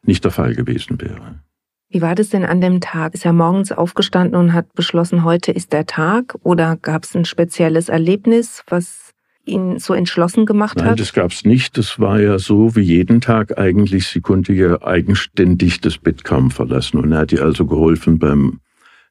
nicht 0.04 0.23
der 0.23 0.32
Fall 0.32 0.56
gewesen 0.56 1.01
wäre. 1.01 1.41
Wie 1.89 2.02
war 2.02 2.15
das 2.15 2.30
denn 2.30 2.45
an 2.45 2.62
dem 2.62 2.82
Tag? 2.82 3.13
Ist 3.13 3.26
er 3.26 3.34
morgens 3.34 3.71
aufgestanden 3.71 4.39
und 4.39 4.54
hat 4.54 4.74
beschlossen, 4.74 5.24
heute 5.24 5.52
ist 5.52 5.71
der 5.71 5.86
Tag? 5.86 6.36
Oder 6.43 6.78
gab 6.78 7.04
es 7.04 7.15
ein 7.15 7.26
spezielles 7.26 7.89
Erlebnis, 7.89 8.63
was 8.67 9.12
ihn 9.45 9.78
so 9.78 9.93
entschlossen 9.93 10.45
gemacht 10.45 10.78
Nein, 10.78 10.86
hat? 10.86 10.91
Nein, 10.91 10.98
das 10.98 11.13
gab 11.13 11.32
es 11.32 11.45
nicht. 11.45 11.78
Das 11.78 12.00
war 12.00 12.19
ja 12.19 12.39
so 12.39 12.76
wie 12.76 12.82
jeden 12.82 13.21
Tag 13.21 13.58
eigentlich. 13.58 14.08
Sie 14.08 14.21
konnte 14.21 14.54
ja 14.54 14.82
eigenständig 14.82 15.82
das 15.82 15.98
Bett 15.98 16.24
kaum 16.24 16.52
verlassen. 16.52 16.98
Und 17.00 17.12
er 17.12 17.19
hat 17.19 17.32
ihr 17.32 17.43
also 17.43 17.65
geholfen 17.65 18.19
beim 18.19 18.60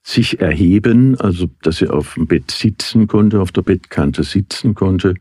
sich 0.03 0.41
erheben, 0.41 1.19
also 1.19 1.49
dass 1.63 1.79
sie 1.79 1.89
auf 1.89 2.15
dem 2.15 2.27
Bett 2.27 2.51
sitzen 2.51 3.07
konnte, 3.07 3.41
auf 3.41 3.53
der 3.53 3.63
Bettkante 3.63 4.23
sitzen 4.23 4.75
konnte. 4.75 5.15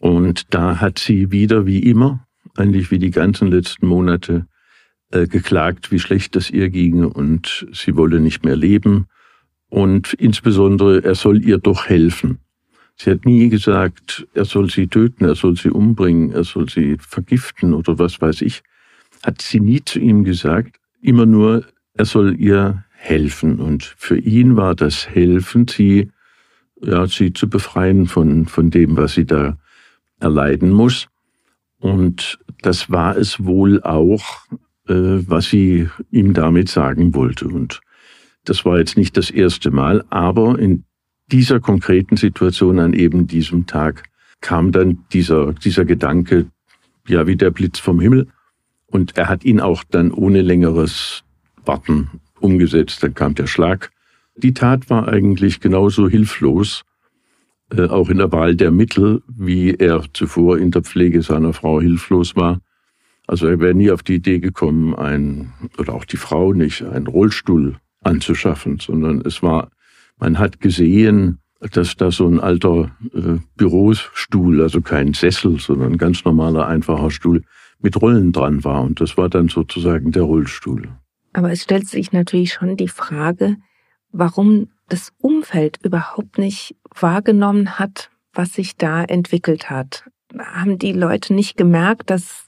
Und 0.00 0.52
da 0.52 0.80
hat 0.80 0.98
sie 0.98 1.30
wieder 1.30 1.66
wie 1.66 1.78
immer, 1.78 2.26
eigentlich 2.56 2.90
wie 2.90 2.98
die 2.98 3.12
ganzen 3.12 3.48
letzten 3.48 3.86
Monate, 3.86 4.46
äh, 5.12 5.26
geklagt, 5.26 5.92
wie 5.92 5.98
schlecht 5.98 6.36
es 6.36 6.50
ihr 6.50 6.70
ginge 6.70 7.08
und 7.08 7.66
sie 7.72 7.96
wolle 7.96 8.20
nicht 8.20 8.44
mehr 8.44 8.56
leben. 8.56 9.06
Und 9.68 10.12
insbesondere, 10.14 11.04
er 11.04 11.14
soll 11.14 11.42
ihr 11.44 11.58
doch 11.58 11.86
helfen. 11.86 12.38
Sie 12.96 13.10
hat 13.10 13.24
nie 13.24 13.48
gesagt, 13.48 14.26
er 14.34 14.44
soll 14.44 14.70
sie 14.70 14.86
töten, 14.86 15.24
er 15.24 15.34
soll 15.34 15.56
sie 15.56 15.70
umbringen, 15.70 16.32
er 16.32 16.44
soll 16.44 16.68
sie 16.68 16.96
vergiften 16.98 17.72
oder 17.72 17.98
was 17.98 18.20
weiß 18.20 18.42
ich. 18.42 18.62
Hat 19.22 19.40
sie 19.40 19.60
nie 19.60 19.82
zu 19.84 19.98
ihm 19.98 20.24
gesagt, 20.24 20.76
immer 21.00 21.26
nur, 21.26 21.64
er 21.94 22.04
soll 22.04 22.38
ihr 22.38 22.84
helfen. 22.90 23.60
Und 23.60 23.84
für 23.96 24.18
ihn 24.18 24.56
war 24.56 24.74
das 24.74 25.08
Helfen, 25.08 25.68
sie, 25.68 26.10
ja, 26.80 27.06
sie 27.06 27.32
zu 27.32 27.48
befreien 27.48 28.06
von, 28.06 28.46
von 28.46 28.70
dem, 28.70 28.96
was 28.96 29.14
sie 29.14 29.26
da 29.26 29.58
erleiden 30.20 30.70
muss. 30.70 31.08
Und 31.78 32.38
das 32.60 32.90
war 32.90 33.16
es 33.16 33.44
wohl 33.44 33.82
auch, 33.82 34.46
was 35.26 35.46
sie 35.46 35.88
ihm 36.10 36.34
damit 36.34 36.68
sagen 36.68 37.14
wollte. 37.14 37.48
Und 37.48 37.80
das 38.44 38.64
war 38.64 38.78
jetzt 38.78 38.96
nicht 38.96 39.16
das 39.16 39.30
erste 39.30 39.70
Mal, 39.70 40.04
aber 40.10 40.58
in 40.58 40.84
dieser 41.30 41.60
konkreten 41.60 42.16
Situation 42.16 42.78
an 42.78 42.92
eben 42.92 43.26
diesem 43.26 43.66
Tag 43.66 44.04
kam 44.40 44.72
dann 44.72 45.04
dieser, 45.12 45.52
dieser 45.52 45.84
Gedanke, 45.84 46.46
ja, 47.06 47.26
wie 47.26 47.36
der 47.36 47.50
Blitz 47.50 47.78
vom 47.78 48.00
Himmel. 48.00 48.28
Und 48.86 49.16
er 49.16 49.28
hat 49.28 49.44
ihn 49.44 49.60
auch 49.60 49.84
dann 49.84 50.10
ohne 50.10 50.42
längeres 50.42 51.24
Warten 51.64 52.10
umgesetzt. 52.40 53.02
Dann 53.02 53.14
kam 53.14 53.34
der 53.34 53.46
Schlag. 53.46 53.90
Die 54.36 54.52
Tat 54.52 54.90
war 54.90 55.08
eigentlich 55.08 55.60
genauso 55.60 56.08
hilflos, 56.08 56.84
äh, 57.70 57.86
auch 57.86 58.10
in 58.10 58.18
der 58.18 58.32
Wahl 58.32 58.56
der 58.56 58.70
Mittel, 58.70 59.22
wie 59.26 59.74
er 59.74 60.04
zuvor 60.12 60.58
in 60.58 60.70
der 60.70 60.82
Pflege 60.82 61.22
seiner 61.22 61.52
Frau 61.52 61.80
hilflos 61.80 62.36
war. 62.36 62.60
Also 63.26 63.46
er 63.46 63.60
wäre 63.60 63.74
nie 63.74 63.90
auf 63.90 64.02
die 64.02 64.16
Idee 64.16 64.40
gekommen, 64.40 64.94
ein, 64.94 65.52
oder 65.78 65.94
auch 65.94 66.04
die 66.04 66.16
Frau 66.16 66.52
nicht, 66.52 66.82
einen 66.82 67.06
Rollstuhl 67.06 67.76
anzuschaffen, 68.02 68.78
sondern 68.80 69.22
es 69.24 69.42
war, 69.42 69.70
man 70.18 70.38
hat 70.38 70.60
gesehen, 70.60 71.38
dass 71.60 71.96
da 71.96 72.10
so 72.10 72.26
ein 72.26 72.40
alter 72.40 72.90
äh, 73.14 73.38
Bürostuhl, 73.56 74.62
also 74.62 74.80
kein 74.80 75.14
Sessel, 75.14 75.60
sondern 75.60 75.92
ein 75.92 75.98
ganz 75.98 76.24
normaler, 76.24 76.66
einfacher 76.66 77.10
Stuhl 77.10 77.44
mit 77.80 78.00
Rollen 78.00 78.32
dran 78.32 78.64
war. 78.64 78.82
Und 78.82 79.00
das 79.00 79.16
war 79.16 79.28
dann 79.28 79.48
sozusagen 79.48 80.12
der 80.12 80.22
Rollstuhl. 80.22 80.88
Aber 81.32 81.52
es 81.52 81.62
stellt 81.62 81.88
sich 81.88 82.12
natürlich 82.12 82.52
schon 82.52 82.76
die 82.76 82.88
Frage, 82.88 83.56
warum 84.10 84.68
das 84.88 85.12
Umfeld 85.18 85.78
überhaupt 85.82 86.38
nicht 86.38 86.76
wahrgenommen 86.94 87.78
hat, 87.78 88.10
was 88.34 88.52
sich 88.52 88.76
da 88.76 89.02
entwickelt 89.04 89.70
hat. 89.70 90.04
Haben 90.38 90.78
die 90.78 90.92
Leute 90.92 91.34
nicht 91.34 91.56
gemerkt, 91.56 92.10
dass, 92.10 92.41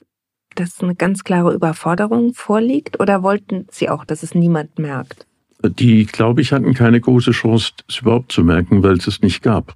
dass 0.55 0.81
eine 0.81 0.95
ganz 0.95 1.25
klare 1.25 1.55
Überforderung 1.55 2.35
vorliegt 2.35 3.01
oder 3.01 3.23
wollten 3.23 3.67
sie 3.71 3.89
auch, 3.89 4.05
dass 4.05 4.23
es 4.23 4.35
niemand 4.35 4.79
merkt? 4.79 5.27
Die, 5.63 6.05
glaube 6.05 6.41
ich, 6.41 6.53
hatten 6.53 6.75
keine 6.75 7.01
große 7.01 7.31
Chance, 7.31 7.73
es 7.89 8.01
überhaupt 8.01 8.33
zu 8.33 8.45
merken, 8.45 8.83
weil 8.83 8.95
es 8.95 9.07
es 9.07 9.23
nicht 9.23 9.43
gab. 9.43 9.75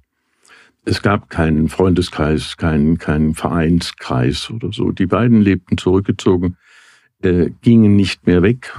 Es 0.85 1.01
gab 1.01 1.29
keinen 1.29 1.69
Freundeskreis, 1.69 2.57
keinen, 2.57 2.97
keinen 2.97 3.35
Vereinskreis 3.35 4.49
oder 4.49 4.71
so. 4.71 4.91
Die 4.91 5.07
beiden 5.07 5.41
lebten 5.41 5.77
zurückgezogen, 5.77 6.57
äh, 7.21 7.49
gingen 7.61 7.95
nicht 7.95 8.27
mehr 8.27 8.41
weg, 8.41 8.71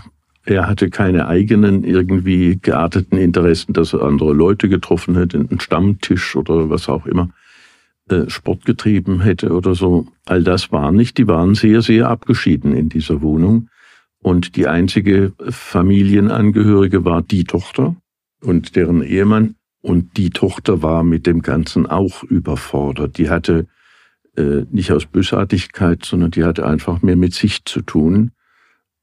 er 0.44 0.66
hatte 0.66 0.90
keine 0.90 1.28
eigenen 1.28 1.84
irgendwie 1.84 2.58
gearteten 2.60 3.18
Interessen, 3.18 3.72
dass 3.72 3.92
er 3.92 4.02
andere 4.02 4.32
Leute 4.32 4.68
getroffen 4.68 5.16
hätte, 5.16 5.38
einen 5.38 5.60
Stammtisch 5.60 6.34
oder 6.34 6.70
was 6.70 6.88
auch 6.88 7.06
immer, 7.06 7.30
Sport 8.28 8.64
getrieben 8.64 9.20
hätte 9.20 9.52
oder 9.52 9.74
so. 9.74 10.06
All 10.26 10.42
das 10.42 10.72
war 10.72 10.92
nicht. 10.92 11.18
Die 11.18 11.26
waren 11.26 11.54
sehr, 11.54 11.82
sehr 11.82 12.08
abgeschieden 12.08 12.74
in 12.74 12.88
dieser 12.88 13.22
Wohnung. 13.22 13.68
Und 14.22 14.56
die 14.56 14.66
einzige 14.66 15.32
Familienangehörige 15.48 17.04
war 17.04 17.22
die 17.22 17.44
Tochter 17.44 17.96
und 18.42 18.76
deren 18.76 19.02
Ehemann. 19.02 19.54
Und 19.82 20.16
die 20.18 20.30
Tochter 20.30 20.82
war 20.82 21.04
mit 21.04 21.26
dem 21.26 21.40
Ganzen 21.40 21.86
auch 21.86 22.22
überfordert. 22.24 23.16
Die 23.16 23.30
hatte 23.30 23.66
äh, 24.36 24.64
nicht 24.70 24.92
aus 24.92 25.06
Bösartigkeit, 25.06 26.04
sondern 26.04 26.32
die 26.32 26.44
hatte 26.44 26.66
einfach 26.66 27.00
mehr 27.00 27.16
mit 27.16 27.32
sich 27.32 27.64
zu 27.64 27.80
tun. 27.80 28.32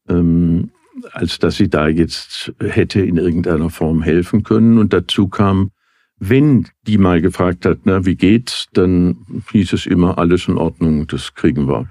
Ähm, 0.08 0.72
als 1.12 1.39
dass 1.39 1.56
sie 1.56 1.70
da 1.70 1.88
jetzt 1.88 2.54
hätte 2.60 3.02
in 3.02 3.17
irgendeiner 3.17 3.70
Form 3.70 4.02
helfen 4.02 4.43
können. 4.43 4.78
Und 4.78 4.93
dazu 4.93 5.28
kam, 5.28 5.72
wenn 6.19 6.67
die 6.84 6.97
mal 6.97 7.21
gefragt 7.21 7.65
hat, 7.65 7.80
na, 7.84 8.06
wie 8.06 8.15
geht's, 8.15 8.67
dann 8.73 9.25
hieß 9.51 9.73
es 9.73 9.86
immer, 9.86 10.17
alles 10.17 10.47
in 10.47 10.58
Ordnung, 10.58 11.08
das 11.08 11.36
kriegen 11.36 11.67
wir, 11.67 11.88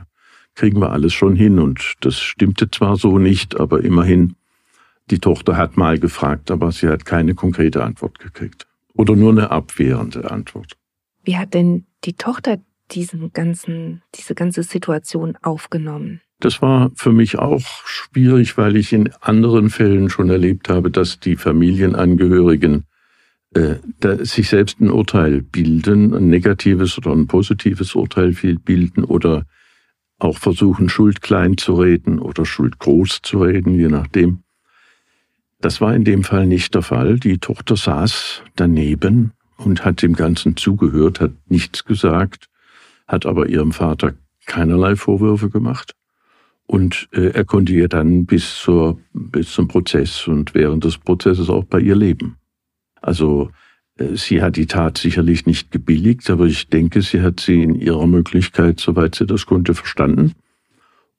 kriegen 0.55 0.81
wir 0.81 0.91
alles 0.91 1.13
schon 1.13 1.37
hin. 1.37 1.59
Und 1.59 1.95
das 2.01 2.19
stimmte 2.19 2.71
zwar 2.71 2.97
so 2.97 3.19
nicht, 3.19 3.59
aber 3.59 3.85
immerhin, 3.85 4.35
die 5.11 5.21
Tochter 5.21 5.57
hat 5.57 5.77
mal 5.77 5.99
gefragt, 5.99 6.51
aber 6.51 6.73
sie 6.73 6.89
hat 6.89 7.05
keine 7.05 7.35
konkrete 7.35 7.85
Antwort 7.85 8.19
gekriegt. 8.19 8.67
Oder 8.95 9.15
nur 9.15 9.31
eine 9.31 9.51
abwehrende 9.51 10.31
Antwort. 10.31 10.73
Wie 11.23 11.37
hat 11.37 11.55
denn 11.55 11.87
die 12.05 12.15
Tochter 12.15 12.59
diesen 12.91 13.33
ganzen, 13.33 14.03
diese 14.15 14.35
ganze 14.35 14.63
Situation 14.63 15.37
aufgenommen? 15.43 16.21
Das 16.41 16.61
war 16.61 16.91
für 16.95 17.13
mich 17.13 17.39
auch 17.39 17.63
schwierig, 17.85 18.59
weil 18.59 18.77
ich 18.77 18.93
in 18.93 19.11
anderen 19.21 19.71
Fällen 19.71 20.11
schon 20.11 20.31
erlebt 20.31 20.69
habe, 20.69 20.91
dass 20.91 21.19
die 21.19 21.37
Familienangehörigen 21.37 22.85
äh, 23.57 24.25
sich 24.25 24.51
selbst 24.51 24.81
ein 24.81 24.91
Urteil 24.91 25.41
bilden, 25.41 26.15
ein 26.15 26.29
negatives 26.29 26.99
oder 26.99 27.13
ein 27.13 27.27
positives 27.27 27.95
Urteil 27.95 28.33
bilden 28.33 29.03
oder 29.03 29.47
auch 30.19 30.39
versuchen, 30.39 30.89
Schuld 30.89 31.23
klein 31.23 31.57
zu 31.57 31.75
reden 31.75 32.19
oder 32.19 32.45
Schuld 32.45 32.79
groß 32.79 33.21
zu 33.23 33.43
reden, 33.43 33.75
je 33.75 33.89
nachdem. 33.89 34.43
Das 35.61 35.81
war 35.81 35.95
in 35.95 36.05
dem 36.05 36.23
Fall 36.23 36.47
nicht 36.47 36.75
der 36.75 36.83
Fall. 36.83 37.19
Die 37.19 37.39
Tochter 37.39 37.77
saß 37.77 38.43
daneben 38.57 39.33
und 39.57 39.85
hat 39.85 40.03
dem 40.03 40.15
Ganzen 40.15 40.57
zugehört, 40.57 41.21
hat 41.21 41.33
nichts 41.49 41.85
gesagt, 41.85 42.49
hat 43.07 43.25
aber 43.25 43.49
ihrem 43.49 43.73
Vater 43.73 44.15
keinerlei 44.45 44.97
Vorwürfe 44.97 45.49
gemacht. 45.49 45.93
Und 46.67 47.09
äh, 47.13 47.29
er 47.29 47.45
konnte 47.45 47.73
ihr 47.73 47.89
dann 47.89 48.27
bis, 48.27 48.57
zur, 48.57 49.01
bis 49.13 49.53
zum 49.53 49.69
Prozess 49.69 50.27
und 50.29 50.53
während 50.53 50.85
des 50.85 50.99
Prozesses 50.99 51.49
auch 51.49 51.65
bei 51.65 51.81
ihr 51.81 51.97
leben. 51.97 52.37
Also 53.07 53.51
äh, 53.99 54.17
sie 54.17 54.43
hat 54.43 54.57
die 54.57 54.67
Tat 54.67 54.99
sicherlich 54.99 55.47
nicht 55.47 55.71
gebilligt, 55.71 56.29
aber 56.29 56.47
ich 56.47 56.69
denke, 56.69 57.03
sie 57.03 57.23
hat 57.23 57.41
sie 57.41 57.63
in 57.63 57.75
ihrer 57.77 58.07
Möglichkeit, 58.07 58.81
soweit 58.81 59.15
sie 59.15 59.27
das 59.27 59.47
konnte, 59.47 59.75
verstanden. 59.75 60.33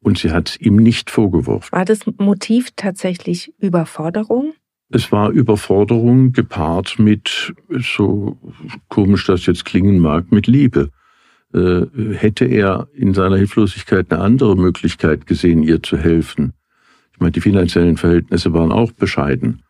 Und 0.02 0.20
sie 0.20 0.32
hat 0.32 0.50
es 0.50 0.62
ihm 0.62 0.76
nicht 0.76 1.10
vorgeworfen. 1.10 1.72
War 1.72 1.86
das 1.86 2.06
Motiv 2.18 2.70
tatsächlich 2.76 3.54
Überforderung? 3.58 4.54
Es 4.90 5.12
war 5.12 5.32
Überforderung 5.32 6.34
gepaart 6.34 7.00
mit, 7.00 7.54
so 7.80 8.38
komisch 8.90 9.26
das 9.26 9.46
jetzt 9.46 9.66
klingen 9.66 10.00
mag, 10.00 10.32
mit 10.32 10.48
Liebe. 10.48 10.92
äh, 11.54 11.86
hätte 12.14 12.46
er 12.46 12.90
in 12.94 13.14
seiner 13.14 13.38
Hilflosigkeit 13.38 14.12
eine 14.12 14.22
andere 14.22 14.56
Möglichkeit 14.56 15.26
gesehen, 15.26 15.64
ihr 15.64 15.82
zu 15.82 15.98
helfen. 15.98 16.54
Ich 17.14 17.20
meine, 17.20 17.32
die 17.32 17.42
finanziellen 17.42 17.98
Verhältnisse 17.98 18.54
waren 18.54 18.72
auch 18.72 18.92
bescheiden. 18.92 19.64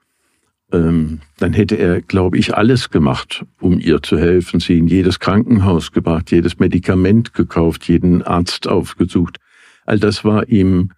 Ähm, 0.71 1.21
dann 1.37 1.53
hätte 1.53 1.75
er, 1.75 2.01
glaube 2.01 2.37
ich, 2.37 2.55
alles 2.55 2.89
gemacht, 2.89 3.45
um 3.61 3.79
ihr 3.79 4.01
zu 4.01 4.17
helfen, 4.17 4.59
sie 4.59 4.77
in 4.77 4.87
jedes 4.87 5.19
Krankenhaus 5.19 5.91
gebracht, 5.91 6.29
jedes 6.31 6.59
Medikament 6.59 7.33
gekauft, 7.33 7.87
jeden 7.87 8.21
Arzt 8.21 8.67
aufgesucht. 8.67 9.37
All 9.85 9.99
das 9.99 10.25
war 10.25 10.49
ihm 10.49 10.91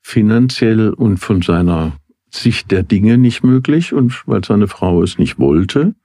finanziell 0.00 0.90
und 0.90 1.18
von 1.18 1.42
seiner 1.42 1.98
Sicht 2.30 2.70
der 2.70 2.84
Dinge 2.84 3.18
nicht 3.18 3.42
möglich 3.42 3.92
und 3.92 4.22
weil 4.28 4.44
seine 4.44 4.68
Frau 4.68 5.02
es 5.02 5.18
nicht 5.18 5.40
wollte, 5.40 5.96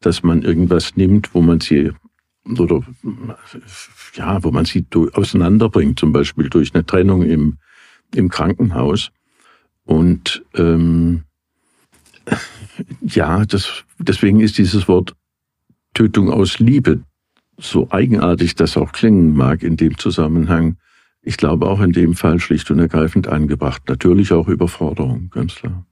dass 0.00 0.22
man 0.22 0.42
irgendwas 0.42 0.96
nimmt, 0.96 1.34
wo 1.34 1.42
man 1.42 1.60
sie 1.60 1.92
oder 2.58 2.82
ja, 4.14 4.42
wo 4.42 4.50
man 4.50 4.64
sie 4.64 4.86
auseinanderbringt, 5.12 5.98
zum 5.98 6.12
Beispiel 6.12 6.48
durch 6.48 6.74
eine 6.74 6.86
Trennung 6.86 7.22
im, 7.22 7.58
im 8.14 8.28
Krankenhaus. 8.28 9.10
Und 9.84 10.44
ähm, 10.54 11.25
ja, 13.00 13.44
das, 13.44 13.84
deswegen 13.98 14.40
ist 14.40 14.58
dieses 14.58 14.88
Wort 14.88 15.14
Tötung 15.94 16.30
aus 16.30 16.58
Liebe, 16.58 17.02
so 17.58 17.90
eigenartig 17.90 18.54
das 18.54 18.76
auch 18.76 18.92
klingen 18.92 19.34
mag 19.34 19.62
in 19.62 19.76
dem 19.76 19.96
Zusammenhang, 19.96 20.76
ich 21.22 21.36
glaube 21.36 21.66
auch 21.66 21.80
in 21.80 21.92
dem 21.92 22.14
Fall 22.14 22.38
schlicht 22.38 22.70
und 22.70 22.78
ergreifend 22.78 23.26
angebracht. 23.26 23.82
Natürlich 23.88 24.32
auch 24.32 24.46
Überforderung, 24.46 25.30
ganz 25.30 25.56
klar. 25.56 25.84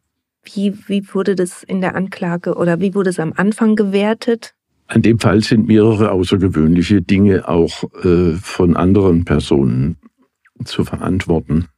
Wie, 0.45 0.75
wie 0.87 1.03
wurde 1.13 1.35
das 1.35 1.63
in 1.63 1.81
der 1.81 1.97
Anklage 1.97 2.55
oder 2.55 2.81
wie 2.81 2.95
wurde 2.95 3.11
es 3.11 3.19
am 3.19 3.33
Anfang 3.35 3.77
gewertet? 3.77 4.55
An 4.87 5.03
dem 5.03 5.19
Fall 5.19 5.43
sind 5.43 5.67
mehrere 5.67 6.11
außergewöhnliche 6.11 7.01
Dinge 7.03 7.49
auch 7.49 7.85
äh, 8.05 8.35
von 8.35 8.77
anderen 8.77 9.25
Personen 9.25 9.97
zu 10.65 10.85
verantworten. 10.85 11.69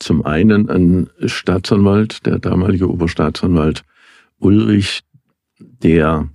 Zum 0.00 0.24
einen 0.24 0.68
ein 0.70 1.10
Staatsanwalt, 1.26 2.26
der 2.26 2.38
damalige 2.38 2.90
Oberstaatsanwalt 2.90 3.84
Ulrich, 4.38 5.02
der 5.58 6.28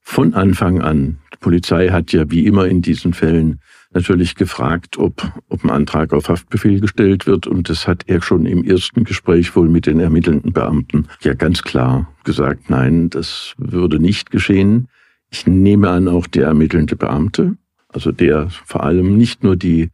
von 0.00 0.32
Anfang 0.34 0.80
an, 0.80 1.18
die 1.34 1.36
Polizei 1.38 1.90
hat 1.90 2.12
ja 2.12 2.30
wie 2.30 2.46
immer 2.46 2.66
in 2.66 2.80
diesen 2.80 3.12
Fällen 3.12 3.60
natürlich 3.92 4.36
gefragt, 4.36 4.98
ob, 4.98 5.30
ob 5.48 5.64
ein 5.64 5.70
Antrag 5.70 6.14
auf 6.14 6.28
Haftbefehl 6.30 6.80
gestellt 6.80 7.26
wird. 7.26 7.46
Und 7.46 7.68
das 7.68 7.86
hat 7.86 8.04
er 8.06 8.22
schon 8.22 8.46
im 8.46 8.64
ersten 8.64 9.04
Gespräch 9.04 9.54
wohl 9.54 9.68
mit 9.68 9.86
den 9.86 10.00
ermittelnden 10.00 10.52
Beamten 10.52 11.06
ja 11.22 11.34
ganz 11.34 11.62
klar 11.62 12.10
gesagt, 12.24 12.70
nein, 12.70 13.10
das 13.10 13.54
würde 13.58 13.98
nicht 13.98 14.30
geschehen. 14.30 14.88
Ich 15.30 15.46
nehme 15.46 15.90
an, 15.90 16.08
auch 16.08 16.26
der 16.26 16.46
ermittelnde 16.46 16.96
Beamte, 16.96 17.56
also 17.88 18.12
der 18.12 18.48
vor 18.48 18.82
allem 18.82 19.16
nicht 19.16 19.44
nur 19.44 19.56
die 19.56 19.90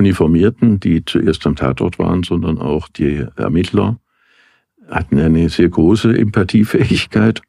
Uniformierten, 0.00 0.80
die 0.80 1.04
zuerst 1.04 1.46
am 1.46 1.56
Tatort 1.56 1.98
waren, 1.98 2.22
sondern 2.22 2.58
auch 2.58 2.88
die 2.88 3.26
Ermittler, 3.36 3.98
hatten 4.88 5.18
eine 5.18 5.48
sehr 5.50 5.68
große 5.68 6.16
Empathiefähigkeit. 6.16 7.42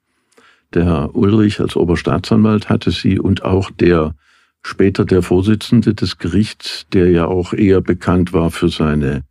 Der 0.74 1.16
Ulrich 1.16 1.62
als 1.62 1.76
Oberstaatsanwalt 1.76 2.70
hatte 2.70 2.92
sie 2.92 3.20
und 3.20 3.44
auch 3.44 3.72
der 3.72 4.16
später 4.62 5.06
der 5.06 5.22
Vorsitzende 5.22 5.94
des 5.94 6.18
Gerichts, 6.18 6.86
der 6.94 7.10
ja 7.10 7.26
auch 7.26 7.54
eher 7.54 7.82
bekannt 7.82 8.34
war 8.34 8.52
für 8.52 8.70
seine 8.70 9.24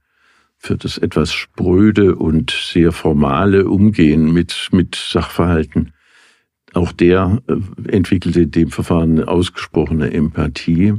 für 0.62 0.76
das 0.76 0.98
etwas 0.98 1.32
spröde 1.32 2.16
und 2.16 2.50
sehr 2.50 2.92
formale 2.92 3.66
Umgehen 3.66 4.30
mit, 4.30 4.68
mit 4.72 4.94
Sachverhalten. 4.94 5.94
Auch 6.74 6.92
der 6.92 7.40
äh, 7.48 7.90
entwickelte 7.90 8.46
dem 8.46 8.70
Verfahren 8.70 9.12
eine 9.12 9.28
ausgesprochene 9.28 10.12
Empathie. 10.12 10.94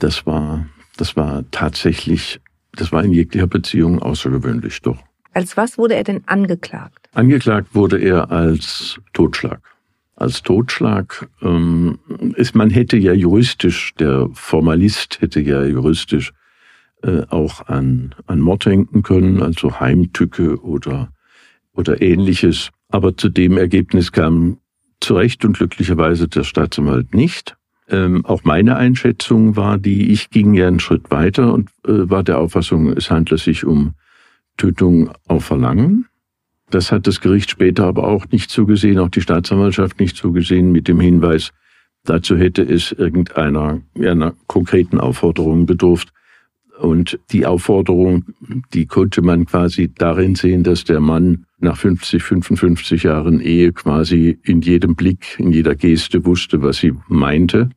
Das 0.00 0.26
war, 0.26 0.66
das 1.00 1.16
war 1.16 1.44
tatsächlich, 1.50 2.40
das 2.72 2.92
war 2.92 3.02
in 3.04 3.12
jeglicher 3.12 3.46
Beziehung 3.46 4.00
außergewöhnlich 4.00 4.82
doch. 4.82 4.98
Als 5.32 5.56
was 5.56 5.78
wurde 5.78 5.94
er 5.94 6.04
denn 6.04 6.22
angeklagt? 6.26 7.08
Angeklagt 7.14 7.74
wurde 7.74 7.98
er 7.98 8.30
als 8.30 8.98
Totschlag 9.12 9.60
als 10.20 10.42
Totschlag 10.42 11.28
ähm, 11.40 11.98
ist, 12.36 12.54
man 12.54 12.68
hätte 12.68 12.98
ja 12.98 13.14
juristisch, 13.14 13.94
der 13.98 14.28
Formalist 14.34 15.20
hätte 15.22 15.40
ja 15.40 15.64
juristisch 15.64 16.32
äh, 17.02 17.22
auch 17.30 17.66
an, 17.68 18.14
an 18.26 18.40
Mord 18.40 18.66
denken 18.66 19.02
können, 19.02 19.42
also 19.42 19.80
Heimtücke 19.80 20.62
oder, 20.62 21.10
oder 21.72 22.02
ähnliches. 22.02 22.70
Aber 22.90 23.16
zu 23.16 23.30
dem 23.30 23.56
Ergebnis 23.56 24.12
kam 24.12 24.58
zu 25.00 25.14
Recht 25.14 25.42
und 25.46 25.56
glücklicherweise 25.56 26.28
der 26.28 26.44
Staatsanwalt 26.44 27.14
nicht. 27.14 27.56
Ähm, 27.90 28.24
auch 28.24 28.44
meine 28.44 28.76
Einschätzung 28.76 29.56
war 29.56 29.76
die, 29.76 30.12
ich 30.12 30.30
ging 30.30 30.54
ja 30.54 30.68
einen 30.68 30.80
Schritt 30.80 31.10
weiter 31.10 31.52
und 31.52 31.70
äh, 31.86 32.08
war 32.08 32.22
der 32.22 32.38
Auffassung, 32.38 32.92
es 32.92 33.10
handle 33.10 33.36
sich 33.36 33.64
um 33.64 33.94
Tötung 34.56 35.10
auf 35.26 35.44
Verlangen. 35.44 36.06
Das 36.70 36.92
hat 36.92 37.08
das 37.08 37.20
Gericht 37.20 37.50
später 37.50 37.86
aber 37.86 38.04
auch 38.04 38.26
nicht 38.30 38.50
zugesehen, 38.50 38.98
auch 39.00 39.08
die 39.08 39.22
Staatsanwaltschaft 39.22 39.98
nicht 39.98 40.16
zugesehen 40.16 40.70
mit 40.70 40.86
dem 40.86 41.00
Hinweis, 41.00 41.50
dazu 42.04 42.36
hätte 42.36 42.62
es 42.62 42.92
irgendeiner 42.92 43.80
einer 43.98 44.34
konkreten 44.46 45.00
Aufforderung 45.00 45.66
bedurft. 45.66 46.12
Und 46.78 47.18
die 47.32 47.44
Aufforderung, 47.44 48.24
die 48.72 48.86
konnte 48.86 49.20
man 49.20 49.44
quasi 49.44 49.92
darin 49.92 50.34
sehen, 50.34 50.62
dass 50.62 50.84
der 50.84 51.00
Mann 51.00 51.44
nach 51.58 51.76
50, 51.76 52.22
55 52.22 53.02
Jahren 53.02 53.40
Ehe 53.40 53.72
quasi 53.72 54.38
in 54.44 54.62
jedem 54.62 54.94
Blick, 54.94 55.38
in 55.38 55.52
jeder 55.52 55.74
Geste 55.74 56.24
wusste, 56.24 56.62
was 56.62 56.78
sie 56.78 56.94
meinte, 57.08 57.70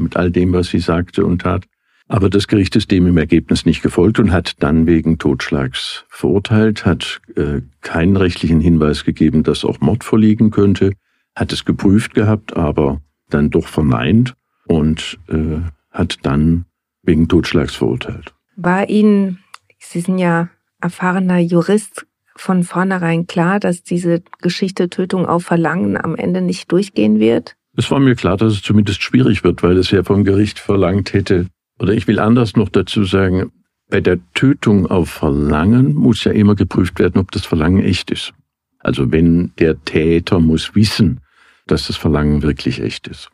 mit 0.00 0.16
all 0.16 0.30
dem, 0.30 0.52
was 0.52 0.68
sie 0.68 0.78
sagte 0.78 1.24
und 1.24 1.42
tat. 1.42 1.64
Aber 2.08 2.28
das 2.28 2.48
Gericht 2.48 2.74
ist 2.74 2.90
dem 2.90 3.06
im 3.06 3.16
Ergebnis 3.18 3.64
nicht 3.64 3.82
gefolgt 3.82 4.18
und 4.18 4.32
hat 4.32 4.54
dann 4.62 4.86
wegen 4.86 5.18
Totschlags 5.18 6.04
verurteilt, 6.08 6.84
hat 6.84 7.20
äh, 7.36 7.60
keinen 7.82 8.16
rechtlichen 8.16 8.60
Hinweis 8.60 9.04
gegeben, 9.04 9.44
dass 9.44 9.64
auch 9.64 9.80
Mord 9.80 10.02
vorliegen 10.02 10.50
könnte, 10.50 10.92
hat 11.36 11.52
es 11.52 11.64
geprüft 11.64 12.14
gehabt, 12.14 12.56
aber 12.56 13.00
dann 13.28 13.50
doch 13.50 13.68
verneint 13.68 14.34
und 14.66 15.18
äh, 15.28 15.60
hat 15.92 16.18
dann 16.22 16.64
wegen 17.02 17.28
Totschlags 17.28 17.76
verurteilt. 17.76 18.34
War 18.56 18.88
Ihnen, 18.88 19.38
Sie 19.78 20.00
sind 20.00 20.18
ja 20.18 20.50
erfahrener 20.80 21.38
Jurist, 21.38 22.06
von 22.40 22.64
vornherein 22.64 23.26
klar, 23.26 23.60
dass 23.60 23.82
diese 23.82 24.22
Geschichte 24.40 24.88
Tötung 24.88 25.26
auf 25.26 25.44
Verlangen 25.44 25.96
am 25.96 26.16
Ende 26.16 26.40
nicht 26.40 26.72
durchgehen 26.72 27.20
wird? 27.20 27.56
Es 27.76 27.90
war 27.90 28.00
mir 28.00 28.14
klar, 28.14 28.36
dass 28.36 28.52
es 28.54 28.62
zumindest 28.62 29.02
schwierig 29.02 29.44
wird, 29.44 29.62
weil 29.62 29.76
es 29.76 29.90
ja 29.90 30.02
vom 30.02 30.24
Gericht 30.24 30.58
verlangt 30.58 31.12
hätte, 31.12 31.46
oder 31.78 31.94
ich 31.94 32.06
will 32.06 32.18
anders 32.18 32.56
noch 32.56 32.68
dazu 32.68 33.04
sagen, 33.04 33.52
bei 33.88 34.00
der 34.00 34.18
Tötung 34.34 34.86
auf 34.86 35.10
Verlangen 35.10 35.94
muss 35.94 36.24
ja 36.24 36.32
immer 36.32 36.54
geprüft 36.54 36.98
werden, 36.98 37.18
ob 37.20 37.32
das 37.32 37.46
Verlangen 37.46 37.82
echt 37.82 38.10
ist. 38.10 38.32
Also 38.78 39.10
wenn 39.12 39.52
der 39.58 39.82
Täter 39.84 40.40
muss 40.40 40.74
wissen, 40.74 41.20
dass 41.66 41.86
das 41.86 41.96
Verlangen 41.96 42.42
wirklich 42.42 42.80
echt 42.80 43.08
ist. 43.08 43.30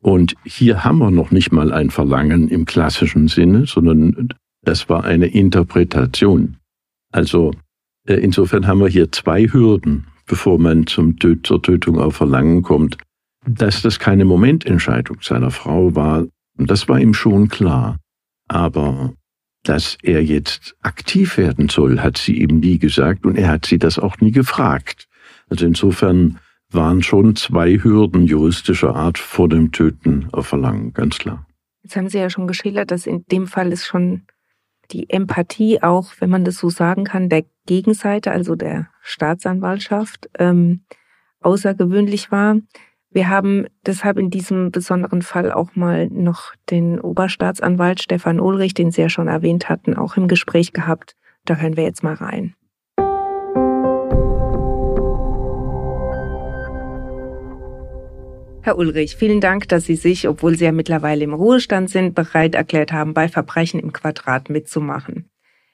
Und 0.00 0.34
hier 0.44 0.84
haben 0.84 0.98
wir 0.98 1.10
noch 1.10 1.30
nicht 1.30 1.52
mal 1.52 1.72
ein 1.72 1.90
Verlangen 1.90 2.48
im 2.48 2.64
klassischen 2.64 3.28
Sinne, 3.28 3.66
sondern 3.66 4.30
das 4.62 4.88
war 4.88 5.04
eine 5.04 5.26
Interpretation. 5.26 6.56
Also 7.12 7.52
äh, 8.06 8.14
insofern 8.14 8.66
haben 8.66 8.80
wir 8.80 8.88
hier 8.88 9.12
zwei 9.12 9.46
Hürden, 9.46 10.06
bevor 10.26 10.58
man 10.58 10.86
zum 10.86 11.18
Tö 11.18 11.36
zur 11.42 11.62
Tötung 11.62 11.98
auf 11.98 12.16
Verlangen 12.16 12.62
kommt. 12.62 12.96
Dass 13.54 13.82
das 13.82 13.98
keine 13.98 14.24
Momententscheidung 14.24 15.18
seiner 15.22 15.50
Frau 15.50 15.94
war, 15.94 16.26
das 16.56 16.88
war 16.88 17.00
ihm 17.00 17.14
schon 17.14 17.48
klar. 17.48 17.96
Aber 18.48 19.12
dass 19.62 19.98
er 20.02 20.22
jetzt 20.22 20.74
aktiv 20.82 21.36
werden 21.36 21.68
soll, 21.68 22.00
hat 22.00 22.18
sie 22.18 22.40
ihm 22.40 22.60
nie 22.60 22.78
gesagt 22.78 23.26
und 23.26 23.36
er 23.36 23.48
hat 23.48 23.66
sie 23.66 23.78
das 23.78 23.98
auch 23.98 24.18
nie 24.20 24.30
gefragt. 24.30 25.06
Also 25.48 25.66
insofern 25.66 26.38
waren 26.70 27.02
schon 27.02 27.34
zwei 27.36 27.78
Hürden 27.78 28.26
juristischer 28.26 28.94
Art 28.94 29.18
vor 29.18 29.48
dem 29.48 29.72
Töten 29.72 30.28
auf 30.32 30.46
Verlangen, 30.46 30.92
ganz 30.92 31.18
klar. 31.18 31.46
Jetzt 31.82 31.96
haben 31.96 32.08
Sie 32.08 32.18
ja 32.18 32.30
schon 32.30 32.46
geschildert, 32.46 32.90
dass 32.90 33.06
in 33.06 33.24
dem 33.26 33.46
Fall 33.46 33.72
ist 33.72 33.86
schon 33.86 34.22
die 34.92 35.08
Empathie 35.10 35.82
auch, 35.82 36.12
wenn 36.20 36.30
man 36.30 36.44
das 36.44 36.58
so 36.58 36.68
sagen 36.68 37.04
kann, 37.04 37.28
der 37.28 37.44
Gegenseite, 37.66 38.30
also 38.30 38.54
der 38.54 38.88
Staatsanwaltschaft, 39.02 40.28
ähm, 40.38 40.82
außergewöhnlich 41.40 42.30
war. 42.30 42.56
Wir 43.12 43.28
haben 43.28 43.66
deshalb 43.84 44.18
in 44.18 44.30
diesem 44.30 44.70
besonderen 44.70 45.22
Fall 45.22 45.50
auch 45.50 45.74
mal 45.74 46.06
noch 46.06 46.54
den 46.70 47.00
Oberstaatsanwalt 47.00 48.00
Stefan 48.00 48.38
Ulrich, 48.38 48.74
den 48.74 48.92
Sie 48.92 49.00
ja 49.00 49.08
schon 49.08 49.26
erwähnt 49.26 49.68
hatten, 49.68 49.94
auch 49.94 50.16
im 50.16 50.28
Gespräch 50.28 50.72
gehabt. 50.72 51.16
Da 51.44 51.56
hören 51.56 51.76
wir 51.76 51.82
jetzt 51.82 52.04
mal 52.04 52.14
rein. 52.14 52.54
Herr 58.62 58.78
Ulrich, 58.78 59.16
vielen 59.16 59.40
Dank, 59.40 59.68
dass 59.68 59.86
Sie 59.86 59.96
sich, 59.96 60.28
obwohl 60.28 60.54
Sie 60.54 60.66
ja 60.66 60.70
mittlerweile 60.70 61.24
im 61.24 61.34
Ruhestand 61.34 61.90
sind, 61.90 62.14
bereit 62.14 62.54
erklärt 62.54 62.92
haben, 62.92 63.12
bei 63.12 63.26
Verbrechen 63.26 63.80
im 63.80 63.92
Quadrat 63.92 64.50
mitzumachen. 64.50 65.28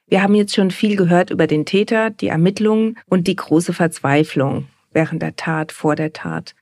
Wir 0.07 0.23
haben 0.23 0.35
jetzt 0.35 0.55
schon 0.55 0.71
viel 0.71 0.97
gehört 0.97 1.31
über 1.31 1.47
den 1.47 1.67
Täter, 1.67 2.09
die 2.09 2.29
Ermittlungen 2.29 2.97
und 3.07 3.27
die 3.27 3.37
große 3.37 3.75
Verzweiflung 3.75 4.69
während 4.93 5.21
der 5.21 5.37
Tat, 5.37 5.73
vor 5.73 5.97
der 5.97 6.15
Tat. 6.15 6.55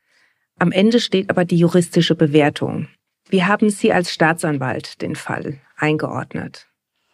Am 0.58 0.72
Ende 0.72 1.00
steht 1.00 1.30
aber 1.30 1.44
die 1.44 1.56
juristische 1.56 2.14
Bewertung. 2.14 2.88
Wie 3.28 3.44
haben 3.44 3.70
Sie 3.70 3.92
als 3.92 4.12
Staatsanwalt 4.12 5.02
den 5.02 5.16
Fall 5.16 5.58
eingeordnet? 5.76 6.68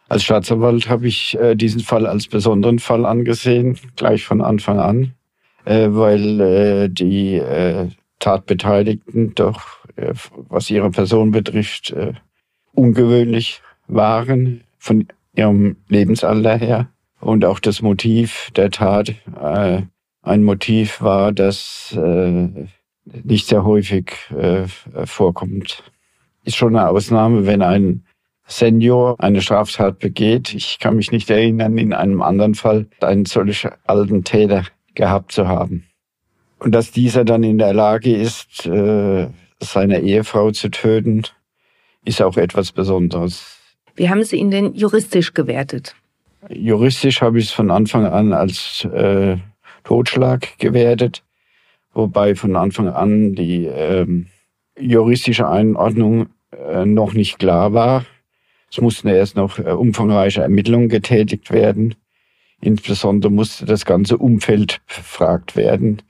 Als 0.09 0.25
Staatsanwalt 0.25 0.89
habe 0.89 1.07
ich 1.07 1.39
äh, 1.39 1.55
diesen 1.55 1.81
Fall 1.81 2.05
als 2.05 2.27
besonderen 2.27 2.81
Fall 2.81 3.07
angesehen, 3.07 3.79
gleich 3.95 4.25
von 4.25 4.41
Anfang 4.41 4.81
an, 4.81 5.15
äh, 5.65 5.87
weil 5.91 6.41
äh, 6.41 6.89
die 6.89 7.41
Tatbeteiligten 8.19 9.35
doch, 9.35 9.63
was 10.49 10.69
ihre 10.69 10.91
Person 10.91 11.31
betrifft, 11.31 11.95
ungewöhnlich 12.75 13.63
waren 13.87 14.63
von 14.77 15.07
ihrem 15.35 15.77
Lebensalter 15.89 16.59
her. 16.59 16.89
Und 17.21 17.47
auch 17.47 17.61
das 17.61 17.81
Motiv 17.81 18.51
der 18.57 18.71
Tat 18.71 19.15
ein 20.23 20.45
Motiv 20.45 21.01
war, 21.01 21.33
das 21.33 21.99
nicht 23.05 23.47
sehr 23.47 23.65
häufig 23.65 24.13
äh, 24.31 24.67
vorkommt. 25.05 25.83
Ist 26.45 26.57
schon 26.57 26.77
eine 26.77 26.89
Ausnahme, 26.89 27.47
wenn 27.47 27.63
ein 27.63 28.05
Senior 28.47 29.17
eine 29.19 29.43
Straftat 29.43 29.99
begeht. 29.99 30.55
Ich 30.55 30.79
kann 30.79 30.97
mich 30.97 31.13
nicht 31.13 31.31
erinnern, 31.31 31.79
in 31.79 31.93
einem 31.93 32.23
anderen 32.23 32.55
Fall 32.55 32.89
einen 33.01 33.25
solchen 33.25 33.71
alten 33.87 34.25
Täter 34.25 34.65
gehabt 34.95 35.33
zu 35.33 35.47
haben. 35.47 35.85
Und 36.59 36.73
dass 36.73 36.91
dieser 36.91 37.25
dann 37.25 37.43
in 37.43 37.59
der 37.59 37.73
Lage 37.73 38.15
ist, 38.15 38.67
äh, 38.67 39.29
seine 39.61 40.01
Ehefrau 40.01 40.51
zu 40.51 40.71
töten, 40.71 41.23
ist 42.05 42.21
auch 42.23 42.37
etwas 42.37 42.73
Besonderes. 42.73 43.59
Wie 43.95 44.09
haben 44.09 44.25
Sie 44.25 44.37
ihn 44.37 44.51
denn 44.51 44.75
juristisch 44.75 45.33
gewertet? 45.33 45.95
Juristisch 46.49 47.21
habe 47.21 47.39
ich 47.39 47.47
es 47.47 47.51
von 47.51 47.71
Anfang 47.71 48.07
an 48.07 48.33
als 48.33 48.85
äh, 48.85 49.37
Totschlag 49.85 50.59
gewertet, 50.59 51.23
wobei 51.93 52.35
von 52.35 52.57
Anfang 52.57 52.89
an 52.89 53.35
die 53.35 53.67
ähm, 53.67 54.27
juristische 54.79 55.49
Einordnung 55.49 56.29
äh, 56.53 56.85
noch 56.85 57.13
nicht 57.13 57.39
klar 57.39 57.73
war. 57.73 58.05
Es 58.71 58.81
mussten 58.81 59.09
erst 59.09 59.37
noch 59.37 59.59
äh, 59.59 59.71
umfangreiche 59.71 60.43
Ermittlungen 60.43 60.89
getätigt 60.89 61.51
werden. 61.51 61.95
Insbesondere 62.61 63.33
musste 63.33 63.65
das 63.65 63.85
ganze 63.85 64.19
Umfeld 64.19 64.81
befragt 64.87 65.57
werden 65.57 66.03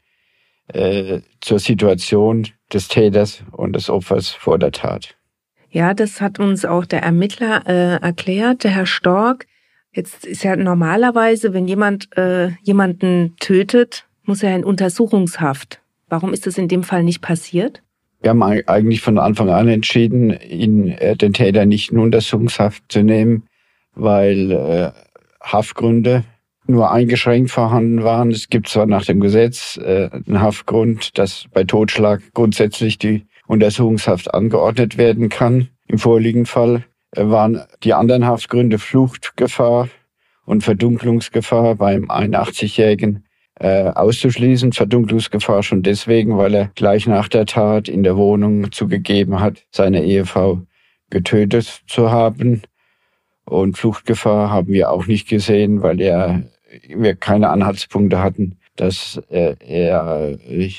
äh, 0.69 1.21
zur 1.41 1.59
Situation 1.59 2.49
des 2.73 2.89
Täters 2.89 3.43
und 3.53 3.75
des 3.75 3.89
Opfers 3.89 4.29
vor 4.29 4.59
der 4.59 4.73
Tat. 4.73 5.17
Ja, 5.71 5.95
das 5.95 6.21
hat 6.21 6.41
uns 6.41 6.65
auch 6.65 6.85
der 6.85 7.03
Ermittler 7.03 7.67
äh, 7.67 8.03
erklärt, 8.03 8.65
der 8.65 8.73
Herr 8.73 8.87
Stork. 8.87 9.47
Jetzt 9.93 10.25
ist 10.25 10.43
ja 10.43 10.57
normalerweise, 10.57 11.55
wenn 11.55 11.67
jemand 11.67 12.17
äh, 12.17 12.51
jemanden 12.63 13.37
tötet, 13.39 14.07
muss 14.31 14.45
er 14.45 14.55
in 14.55 14.63
Untersuchungshaft. 14.63 15.83
Warum 16.09 16.33
ist 16.33 16.47
das 16.47 16.57
in 16.57 16.69
dem 16.69 16.85
Fall 16.85 17.03
nicht 17.03 17.21
passiert? 17.21 17.83
Wir 18.23 18.31
haben 18.31 18.45
eigentlich 18.45 19.01
von 19.01 19.19
Anfang 19.19 19.51
an 19.51 19.67
entschieden, 19.67 20.31
ihn, 20.31 20.87
äh, 20.87 21.17
den 21.17 21.33
Täter 21.33 21.67
nicht 21.67 21.91
in 21.91 21.99
Untersuchungshaft 21.99 22.85
zu 22.89 23.03
nehmen, 23.03 23.49
weil 23.97 24.53
äh, 24.53 24.93
Haftgründe 25.43 26.23
nur 26.69 26.93
eingeschränkt 26.93 27.51
vorhanden 27.51 28.05
waren. 28.05 28.31
Es 28.31 28.49
gibt 28.49 28.69
zwar 28.69 28.87
nach 28.87 29.05
dem 29.05 29.19
Gesetz 29.19 29.81
äh, 29.83 30.11
einen 30.13 30.41
Haftgrund, 30.41 31.19
dass 31.19 31.47
bei 31.53 31.65
Totschlag 31.65 32.23
grundsätzlich 32.33 32.99
die 32.99 33.27
Untersuchungshaft 33.49 34.33
angeordnet 34.33 34.97
werden 34.97 35.29
kann. 35.29 35.71
Im 35.89 35.99
vorliegenden 35.99 36.47
Fall 36.47 36.85
äh, 37.17 37.25
waren 37.25 37.63
die 37.83 37.95
anderen 37.95 38.27
Haftgründe 38.27 38.79
Fluchtgefahr 38.79 39.89
und 40.45 40.63
Verdunklungsgefahr 40.63 41.75
beim 41.75 42.05
81-Jährigen 42.05 43.25
äh, 43.61 43.91
auszuschließen. 43.91 44.73
Verdunklungsgefahr 44.73 45.63
schon 45.63 45.83
deswegen, 45.83 46.37
weil 46.39 46.55
er 46.55 46.71
gleich 46.75 47.07
nach 47.07 47.29
der 47.29 47.47
Tat 47.47 47.89
in 47.89 48.03
der 48.03 48.17
Wohnung 48.17 48.73
zugegeben 48.73 49.41
hat, 49.41 49.65
seine 49.71 50.03
Ehefrau 50.03 50.63
getötet 51.11 51.83
zu 51.87 52.11
haben. 52.11 52.63
Und 53.45 53.77
Fluchtgefahr 53.77 54.51
haben 54.51 54.73
wir 54.73 54.91
auch 54.91 55.07
nicht 55.07 55.29
gesehen, 55.29 55.83
weil 55.83 56.01
er, 56.01 56.45
wir 56.89 57.15
keine 57.17 57.51
Anhaltspunkte 57.51 58.23
hatten, 58.23 58.59
dass 58.77 59.21
äh, 59.29 59.57
er 59.61 60.39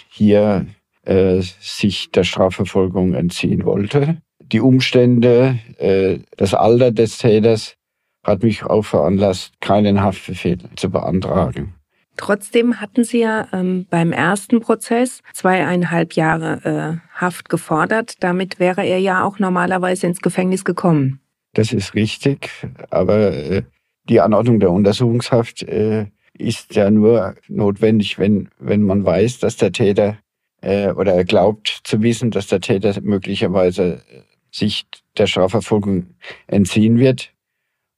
hier 0.09 0.65
äh, 1.03 1.41
sich 1.59 2.11
der 2.11 2.23
Strafverfolgung 2.23 3.13
entziehen 3.13 3.65
wollte. 3.65 4.17
Die 4.39 4.61
Umstände, 4.61 5.59
äh, 5.77 6.19
das 6.37 6.53
Alter 6.53 6.91
des 6.91 7.17
Täters 7.17 7.75
hat 8.23 8.43
mich 8.43 8.63
auch 8.63 8.83
veranlasst, 8.83 9.53
keinen 9.59 10.01
Haftbefehl 10.01 10.57
zu 10.75 10.89
beantragen. 10.89 11.75
Trotzdem 12.17 12.79
hatten 12.81 13.03
Sie 13.03 13.19
ja 13.21 13.47
ähm, 13.53 13.85
beim 13.89 14.11
ersten 14.11 14.59
Prozess 14.59 15.21
zweieinhalb 15.33 16.13
Jahre 16.13 17.01
äh, 17.03 17.19
Haft 17.19 17.49
gefordert. 17.49 18.15
Damit 18.19 18.59
wäre 18.59 18.85
er 18.85 18.99
ja 18.99 19.23
auch 19.23 19.39
normalerweise 19.39 20.07
ins 20.07 20.21
Gefängnis 20.21 20.65
gekommen. 20.65 21.19
Das 21.53 21.73
ist 21.73 21.95
richtig, 21.95 22.49
aber 22.89 23.31
äh, 23.33 23.63
die 24.07 24.21
Anordnung 24.21 24.59
der 24.59 24.71
Untersuchungshaft 24.71 25.63
äh, 25.63 26.07
ist 26.33 26.75
ja 26.75 26.89
nur 26.89 27.35
notwendig, 27.47 28.17
wenn, 28.19 28.49
wenn 28.59 28.83
man 28.83 29.05
weiß, 29.05 29.39
dass 29.39 29.57
der 29.57 29.71
Täter 29.71 30.17
äh, 30.61 30.91
oder 30.91 31.13
er 31.13 31.25
glaubt 31.25 31.81
zu 31.83 32.01
wissen, 32.01 32.31
dass 32.31 32.47
der 32.47 32.61
Täter 32.61 32.99
möglicherweise 33.01 34.01
äh, 34.09 34.21
sich 34.51 34.85
der 35.17 35.27
Strafverfolgung 35.27 36.15
entziehen 36.47 36.97
wird. 36.97 37.33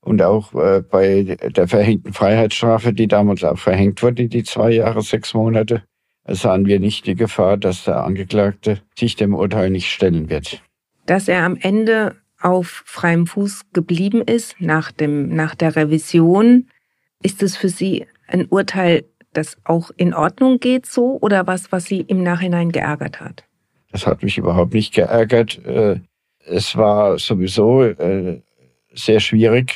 Und 0.04 0.22
auch 0.22 0.54
äh, 0.54 0.82
bei 0.82 1.24
der 1.24 1.68
verhängten 1.68 2.13
Freiheitsstrafe, 2.13 2.94
die 2.94 3.08
damals 3.08 3.44
auch 3.44 3.58
verhängt 3.58 4.04
wurde, 4.04 4.28
die 4.28 4.44
zwei 4.44 4.72
Jahre, 4.72 5.02
sechs 5.02 5.34
Monate, 5.34 5.84
sahen 6.28 6.66
wir 6.66 6.80
nicht 6.80 7.06
die 7.06 7.16
Gefahr, 7.16 7.58
dass 7.58 7.86
der 7.86 8.04
Angeklagte 8.04 8.82
sich 8.98 9.16
dem 9.16 9.34
Urteil 9.34 9.70
nicht 9.70 9.89
stellen 9.89 10.30
wird. 10.30 10.62
Dass 11.06 11.28
er 11.28 11.44
am 11.44 11.58
Ende 11.58 12.16
auf 12.42 12.84
freiem 12.86 13.28
Fuß 13.28 13.72
geblieben 13.72 14.22
ist 14.22 14.60
nach, 14.60 14.92
dem, 14.92 15.34
nach 15.34 15.56
der 15.56 15.76
Revision. 15.76 16.68
Ist 17.22 17.42
es 17.42 17.56
für 17.56 17.70
Sie 17.70 18.06
ein 18.28 18.48
Urteil, 18.48 19.06
das 19.32 19.58
auch 19.63 19.92
in 19.96 20.13
Ordnung 20.13 20.60
geht 20.60 20.86
so 20.86 21.18
oder 21.22 21.48
was, 21.48 21.72
was 21.72 21.86
Sie 21.86 22.02
im 22.02 22.22
Nachhinein 22.24 22.72
geärgert 22.72 23.22
hat? 23.22 23.46
Das 23.92 24.06
hat 24.06 24.24
mich 24.24 24.38
überhaupt 24.38 24.74
nicht 24.74 24.94
geärgert. 24.94 25.63
Äh, 25.66 26.02
es 26.46 26.76
war 26.76 27.18
sowieso 27.18 27.84
äh, 27.84 28.42
sehr 28.94 29.22
schwierig, 29.22 29.76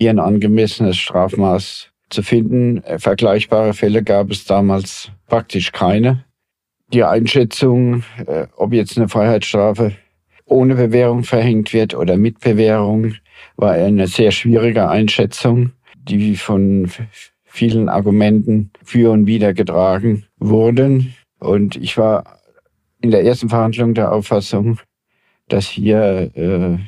hier 0.00 0.10
ein 0.10 0.18
angemessenes 0.18 0.96
Strafmaß 0.96 1.90
zu 2.08 2.22
finden. 2.22 2.82
Äh, 2.84 2.98
vergleichbare 2.98 3.74
Fälle 3.74 4.02
gab 4.02 4.30
es 4.30 4.46
damals 4.46 5.10
praktisch 5.26 5.72
keine. 5.72 6.24
Die 6.92 7.04
Einschätzung, 7.04 8.02
ob 8.56 8.72
jetzt 8.72 8.98
eine 8.98 9.08
Freiheitsstrafe 9.08 9.92
ohne 10.44 10.74
Bewährung 10.74 11.22
verhängt 11.22 11.72
wird 11.72 11.94
oder 11.94 12.16
mit 12.16 12.40
Bewährung, 12.40 13.14
war 13.56 13.72
eine 13.72 14.08
sehr 14.08 14.32
schwierige 14.32 14.88
Einschätzung, 14.88 15.70
die 16.02 16.34
von 16.34 16.90
vielen 17.44 17.88
Argumenten 17.88 18.72
für 18.82 19.12
und 19.12 19.26
wider 19.26 19.54
getragen 19.54 20.24
wurden. 20.38 21.14
Und 21.38 21.76
ich 21.76 21.96
war 21.96 22.40
in 23.00 23.12
der 23.12 23.24
ersten 23.24 23.48
Verhandlung 23.48 23.94
der 23.94 24.12
Auffassung, 24.12 24.80
dass 25.48 25.66
hier 25.66 26.30
äh, 26.34 26.78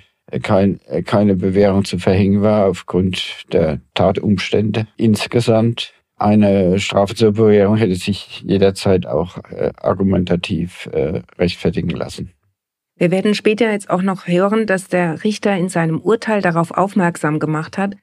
kein, 0.41 0.81
keine 1.05 1.37
Bewährung 1.37 1.85
zu 1.85 1.99
verhängen 1.99 2.43
war 2.43 2.67
aufgrund 2.67 3.45
der 3.53 3.81
Tatumstände 3.95 4.87
insgesamt. 4.97 5.93
Eine 6.17 6.79
Strafe 6.79 7.15
zur 7.15 7.33
Bewährung 7.33 7.77
hätte 7.77 7.97
sich 7.97 8.43
jederzeit 8.43 9.07
auch 9.07 9.39
äh, 9.51 9.73
argumentativ 9.77 10.89
äh, 10.93 11.23
rechtfertigen 11.39 11.91
lassen. 11.91 12.33
Wir 12.97 13.11
werden 13.11 13.35
später 13.35 13.73
jetzt 13.73 13.91
auch 13.91 14.03
noch 14.03 14.29
hören, 14.29 14.67
dass 14.67 14.87
der 14.87 15.25
Richter 15.25 15.57
in 15.57 15.69
seinem 15.69 16.01
Urteil 16.01 16.41
darauf 16.41 16.71
aufmerksam 16.71 17.41
gemacht 17.41 17.77
hat, 17.77 17.97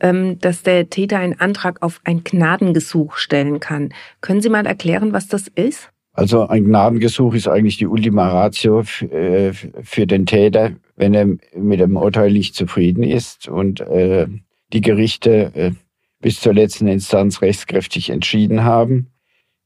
ähm, 0.00 0.38
dass 0.40 0.62
der 0.62 0.90
Täter 0.90 1.18
einen 1.18 1.40
Antrag 1.40 1.80
auf 1.82 2.00
ein 2.04 2.24
Gnadengesuch 2.24 3.16
stellen 3.16 3.60
kann. 3.60 3.94
Können 4.20 4.42
Sie 4.42 4.50
mal 4.50 4.66
erklären, 4.66 5.14
was 5.14 5.28
das 5.28 5.48
ist? 5.48 5.90
Also 6.16 6.46
ein 6.46 6.64
Gnadengesuch 6.64 7.34
ist 7.34 7.48
eigentlich 7.48 7.76
die 7.76 7.88
Ultima 7.88 8.28
Ratio 8.28 8.84
äh, 9.10 9.52
für 9.52 10.06
den 10.06 10.26
Täter, 10.26 10.72
wenn 10.94 11.12
er 11.12 11.26
mit 11.56 11.80
dem 11.80 11.96
Urteil 11.96 12.32
nicht 12.32 12.54
zufrieden 12.54 13.02
ist 13.02 13.48
und 13.48 13.80
äh, 13.80 14.28
die 14.72 14.80
Gerichte 14.80 15.50
äh, 15.54 15.72
bis 16.20 16.40
zur 16.40 16.54
letzten 16.54 16.86
Instanz 16.86 17.42
rechtskräftig 17.42 18.10
entschieden 18.10 18.62
haben. 18.62 19.08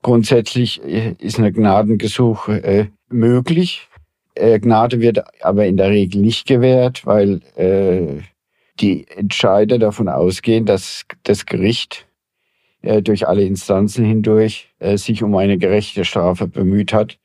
Grundsätzlich 0.02 0.80
ist 0.80 1.38
ein 1.38 1.52
Gnadengesuch 1.52 2.48
möglich. 3.08 3.88
Gnade 4.36 5.00
wird 5.00 5.24
aber 5.42 5.66
in 5.66 5.76
der 5.76 5.90
Regel 5.90 6.20
nicht 6.20 6.46
gewährt, 6.46 7.04
weil 7.04 7.40
die 8.78 9.06
Entscheider 9.08 9.78
davon 9.78 10.08
ausgehen, 10.08 10.66
dass 10.66 11.04
das 11.24 11.46
Gericht 11.46 12.06
durch 12.82 13.26
alle 13.26 13.42
Instanzen 13.42 14.04
hindurch 14.04 14.67
äh, 14.78 14.96
sich 14.96 15.22
um 15.22 15.34
eine 15.36 15.58
gerechte 15.58 16.04
Strafe 16.04 16.46
bemüht 16.46 16.92
hat 16.92 17.18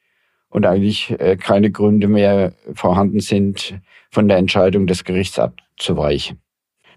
und 0.50 0.66
eigentlich 0.66 1.12
äh, 1.20 1.36
keine 1.36 1.72
Gründe 1.72 2.08
mehr 2.08 2.54
vorhanden 2.74 3.20
sind, 3.20 3.80
von 4.12 4.28
der 4.28 4.38
Entscheidung 4.38 4.86
des 4.88 5.04
Gerichts 5.04 5.40
abzuweichen. 5.40 6.40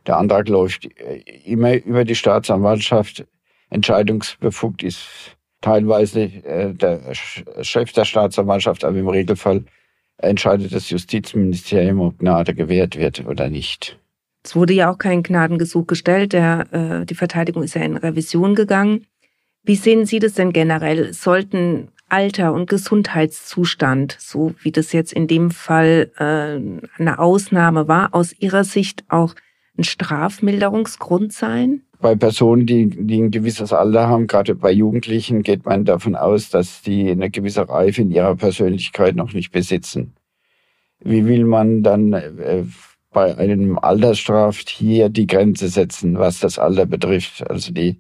Der 0.07 0.18
Antrag 0.18 0.48
läuft 0.48 0.86
äh, 1.00 1.22
immer 1.44 1.74
über 1.74 2.04
die 2.04 2.14
Staatsanwaltschaft. 2.14 3.26
Entscheidungsbefugt 3.70 4.82
ist 4.82 5.36
teilweise 5.61 6.22
äh, 6.22 6.72
der 6.74 7.00
Chef 7.62 7.92
der 7.92 8.04
Staatsanwaltschaft, 8.04 8.84
aber 8.84 8.98
im 8.98 9.09
Regelfall 9.09 9.64
entscheidet 10.18 10.72
das 10.72 10.90
Justizministerium, 10.90 12.00
ob 12.00 12.18
Gnade 12.18 12.54
gewährt 12.54 12.96
wird 12.96 13.26
oder 13.26 13.48
nicht. 13.48 13.98
Es 14.44 14.54
wurde 14.54 14.74
ja 14.74 14.90
auch 14.92 14.98
kein 14.98 15.22
Gnadengesuch 15.22 15.86
gestellt. 15.86 16.32
Der, 16.32 16.66
äh, 16.70 17.04
die 17.04 17.16
Verteidigung 17.16 17.64
ist 17.64 17.74
ja 17.74 17.82
in 17.82 17.96
Revision 17.96 18.54
gegangen. 18.54 19.07
Wie 19.66 19.74
sehen 19.74 20.06
Sie 20.06 20.20
das 20.20 20.34
denn 20.34 20.52
generell? 20.52 21.12
Sollten 21.12 21.88
Alter 22.08 22.52
und 22.52 22.70
Gesundheitszustand, 22.70 24.16
so 24.20 24.54
wie 24.62 24.70
das 24.70 24.92
jetzt 24.92 25.12
in 25.12 25.26
dem 25.26 25.50
Fall 25.50 26.12
äh, 26.18 27.00
eine 27.00 27.18
Ausnahme 27.18 27.88
war, 27.88 28.14
aus 28.14 28.32
Ihrer 28.38 28.62
Sicht 28.62 29.04
auch 29.08 29.34
ein 29.76 29.82
Strafmilderungsgrund 29.82 31.32
sein? 31.32 31.82
Bei 32.00 32.14
Personen, 32.14 32.66
die, 32.66 32.88
die 32.88 33.20
ein 33.20 33.32
gewisses 33.32 33.72
Alter 33.72 34.06
haben, 34.06 34.28
gerade 34.28 34.54
bei 34.54 34.70
Jugendlichen, 34.70 35.42
geht 35.42 35.64
man 35.64 35.84
davon 35.84 36.14
aus, 36.14 36.48
dass 36.48 36.82
die 36.82 37.10
eine 37.10 37.30
gewisse 37.30 37.68
Reife 37.68 38.02
in 38.02 38.12
ihrer 38.12 38.36
Persönlichkeit 38.36 39.16
noch 39.16 39.32
nicht 39.32 39.50
besitzen. 39.50 40.14
Wie 41.00 41.26
will 41.26 41.44
man 41.44 41.82
dann 41.82 42.12
äh, 42.12 42.62
bei 43.12 43.36
einem 43.36 43.78
Altersstraft 43.78 44.68
hier 44.68 45.08
die 45.08 45.26
Grenze 45.26 45.66
setzen, 45.68 46.18
was 46.18 46.38
das 46.38 46.60
Alter 46.60 46.86
betrifft? 46.86 47.50
Also 47.50 47.72
die, 47.72 47.98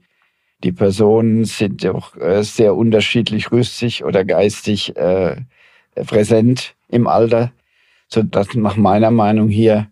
die 0.64 0.72
Personen 0.72 1.44
sind 1.44 1.84
auch 1.86 2.16
äh, 2.16 2.42
sehr 2.42 2.74
unterschiedlich 2.74 3.52
rüstig 3.52 4.04
oder 4.04 4.24
geistig 4.24 4.96
äh, 4.96 5.36
präsent 6.06 6.74
im 6.88 7.06
Alter, 7.06 7.52
so 8.08 8.22
dass 8.22 8.54
nach 8.54 8.76
meiner 8.76 9.10
Meinung 9.10 9.48
hier 9.48 9.88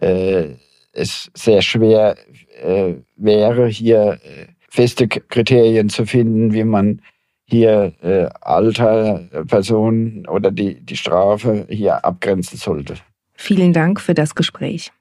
äh, 0.00 0.54
es 0.92 1.30
sehr 1.34 1.62
schwer 1.62 2.16
äh, 2.62 2.94
wäre, 3.16 3.66
hier 3.66 4.18
äh, 4.22 4.46
feste 4.68 5.08
Kriterien 5.08 5.88
zu 5.88 6.06
finden, 6.06 6.52
wie 6.52 6.64
man 6.64 7.00
hier 7.46 7.92
äh, 8.02 8.28
Alter, 8.40 9.28
Personen 9.46 10.26
oder 10.26 10.50
die, 10.50 10.80
die 10.80 10.96
Strafe 10.96 11.66
hier 11.68 12.04
abgrenzen 12.04 12.58
sollte. 12.58 12.94
Vielen 13.34 13.72
Dank 13.72 14.00
für 14.00 14.14
das 14.14 14.34
Gespräch. 14.34 14.92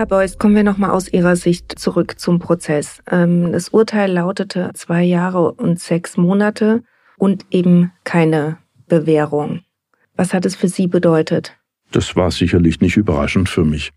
Herr 0.00 0.06
Beuys, 0.06 0.38
kommen 0.38 0.56
wir 0.56 0.64
nochmal 0.64 0.92
aus 0.92 1.12
Ihrer 1.12 1.36
Sicht 1.36 1.78
zurück 1.78 2.18
zum 2.18 2.38
Prozess. 2.38 3.02
Ähm, 3.10 3.52
das 3.52 3.68
Urteil 3.68 4.10
lautete 4.10 4.70
zwei 4.72 5.02
Jahre 5.02 5.52
und 5.52 5.78
sechs 5.78 6.16
Monate 6.16 6.82
und 7.18 7.44
eben 7.50 7.92
keine 8.02 8.56
Bewährung. 8.88 9.60
Was 10.16 10.32
hat 10.32 10.46
es 10.46 10.56
für 10.56 10.68
Sie 10.68 10.86
bedeutet? 10.86 11.54
Das 11.92 12.16
war 12.16 12.30
sicherlich 12.30 12.80
nicht 12.80 12.96
überraschend 12.96 13.50
für 13.50 13.62
mich. 13.62 13.90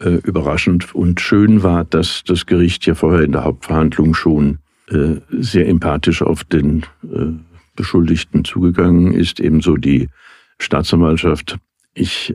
Äh, 0.00 0.20
überraschend 0.24 0.94
und 0.94 1.20
schön 1.20 1.62
war, 1.62 1.84
dass 1.84 2.22
das 2.24 2.46
Gericht 2.46 2.86
ja 2.86 2.94
vorher 2.94 3.20
in 3.20 3.32
der 3.32 3.44
Hauptverhandlung 3.44 4.14
schon 4.14 4.60
äh, 4.88 5.16
sehr 5.28 5.68
empathisch 5.68 6.22
auf 6.22 6.44
den 6.44 6.86
äh, 7.02 7.26
Beschuldigten 7.76 8.46
zugegangen 8.46 9.12
ist, 9.12 9.38
ebenso 9.38 9.76
die 9.76 10.08
Staatsanwaltschaft. 10.58 11.58
Ich 11.92 12.34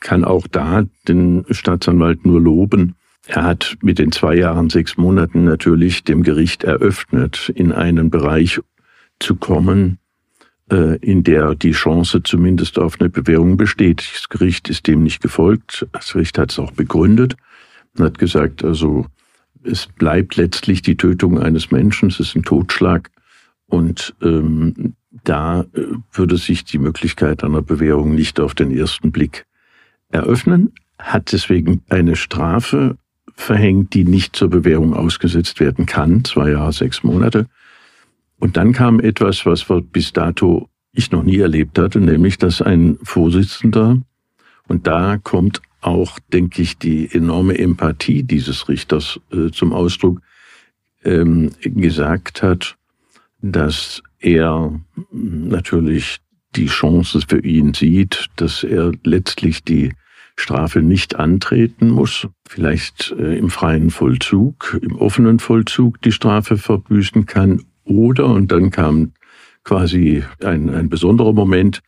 kann 0.00 0.24
auch 0.24 0.46
da 0.46 0.84
den 1.08 1.44
Staatsanwalt 1.50 2.26
nur 2.26 2.40
loben. 2.40 2.94
Er 3.26 3.42
hat 3.42 3.76
mit 3.82 3.98
den 3.98 4.12
zwei 4.12 4.36
Jahren, 4.36 4.70
sechs 4.70 4.96
Monaten 4.96 5.44
natürlich 5.44 6.04
dem 6.04 6.22
Gericht 6.22 6.64
eröffnet, 6.64 7.50
in 7.54 7.72
einen 7.72 8.10
Bereich 8.10 8.60
zu 9.18 9.34
kommen, 9.34 9.98
äh, 10.70 10.96
in 10.98 11.24
der 11.24 11.54
die 11.54 11.72
Chance 11.72 12.22
zumindest 12.22 12.78
auf 12.78 13.00
eine 13.00 13.08
Bewährung 13.08 13.56
besteht. 13.56 14.08
Das 14.14 14.28
Gericht 14.28 14.68
ist 14.68 14.86
dem 14.86 15.02
nicht 15.02 15.22
gefolgt. 15.22 15.86
Das 15.92 16.12
Gericht 16.12 16.38
hat 16.38 16.52
es 16.52 16.58
auch 16.58 16.72
begründet 16.72 17.36
und 17.96 18.04
hat 18.04 18.18
gesagt, 18.18 18.64
also 18.64 19.06
es 19.64 19.86
bleibt 19.86 20.36
letztlich 20.36 20.82
die 20.82 20.96
Tötung 20.96 21.40
eines 21.40 21.72
Menschen, 21.72 22.08
es 22.08 22.20
ist 22.20 22.36
ein 22.36 22.44
Totschlag 22.44 23.10
und 23.66 24.14
ähm, 24.22 24.94
da 25.24 25.62
äh, 25.72 25.82
würde 26.12 26.36
sich 26.36 26.64
die 26.64 26.78
Möglichkeit 26.78 27.42
einer 27.42 27.62
Bewährung 27.62 28.14
nicht 28.14 28.38
auf 28.38 28.54
den 28.54 28.70
ersten 28.70 29.10
Blick 29.10 29.46
eröffnen, 30.10 30.72
hat 30.98 31.32
deswegen 31.32 31.82
eine 31.88 32.16
Strafe 32.16 32.96
verhängt, 33.34 33.94
die 33.94 34.04
nicht 34.04 34.34
zur 34.34 34.48
Bewährung 34.48 34.94
ausgesetzt 34.94 35.60
werden 35.60 35.86
kann, 35.86 36.24
zwei 36.24 36.50
Jahre, 36.50 36.72
sechs 36.72 37.02
Monate. 37.02 37.46
Und 38.38 38.56
dann 38.56 38.72
kam 38.72 39.00
etwas, 39.00 39.46
was 39.46 39.66
bis 39.92 40.12
dato 40.12 40.68
ich 40.92 41.10
noch 41.10 41.22
nie 41.22 41.38
erlebt 41.38 41.78
hatte, 41.78 42.00
nämlich 42.00 42.38
dass 42.38 42.62
ein 42.62 42.98
Vorsitzender, 43.02 44.00
und 44.68 44.86
da 44.86 45.18
kommt 45.18 45.60
auch, 45.80 46.18
denke 46.32 46.62
ich, 46.62 46.78
die 46.78 47.08
enorme 47.12 47.58
Empathie 47.58 48.24
dieses 48.24 48.68
Richters 48.68 49.20
äh, 49.30 49.50
zum 49.50 49.72
Ausdruck, 49.72 50.20
ähm, 51.04 51.52
gesagt 51.60 52.42
hat, 52.42 52.76
dass 53.40 54.02
er 54.18 54.80
natürlich 55.12 56.18
die 56.54 56.66
Chance 56.66 57.20
für 57.26 57.40
ihn 57.40 57.74
sieht, 57.74 58.26
dass 58.36 58.64
er 58.64 58.92
letztlich 59.04 59.64
die 59.64 59.92
Strafe 60.38 60.82
nicht 60.82 61.16
antreten 61.16 61.88
muss, 61.88 62.28
vielleicht 62.46 63.14
äh, 63.18 63.36
im 63.38 63.50
freien 63.50 63.90
Vollzug, 63.90 64.78
im 64.82 64.96
offenen 64.96 65.38
Vollzug 65.38 66.00
die 66.02 66.12
Strafe 66.12 66.58
verbüßen 66.58 67.26
kann 67.26 67.64
oder, 67.84 68.26
und 68.26 68.52
dann 68.52 68.70
kam 68.70 69.12
quasi 69.64 70.22
ein, 70.44 70.68
ein 70.70 70.88
besonderer 70.88 71.32
Moment, 71.32 71.80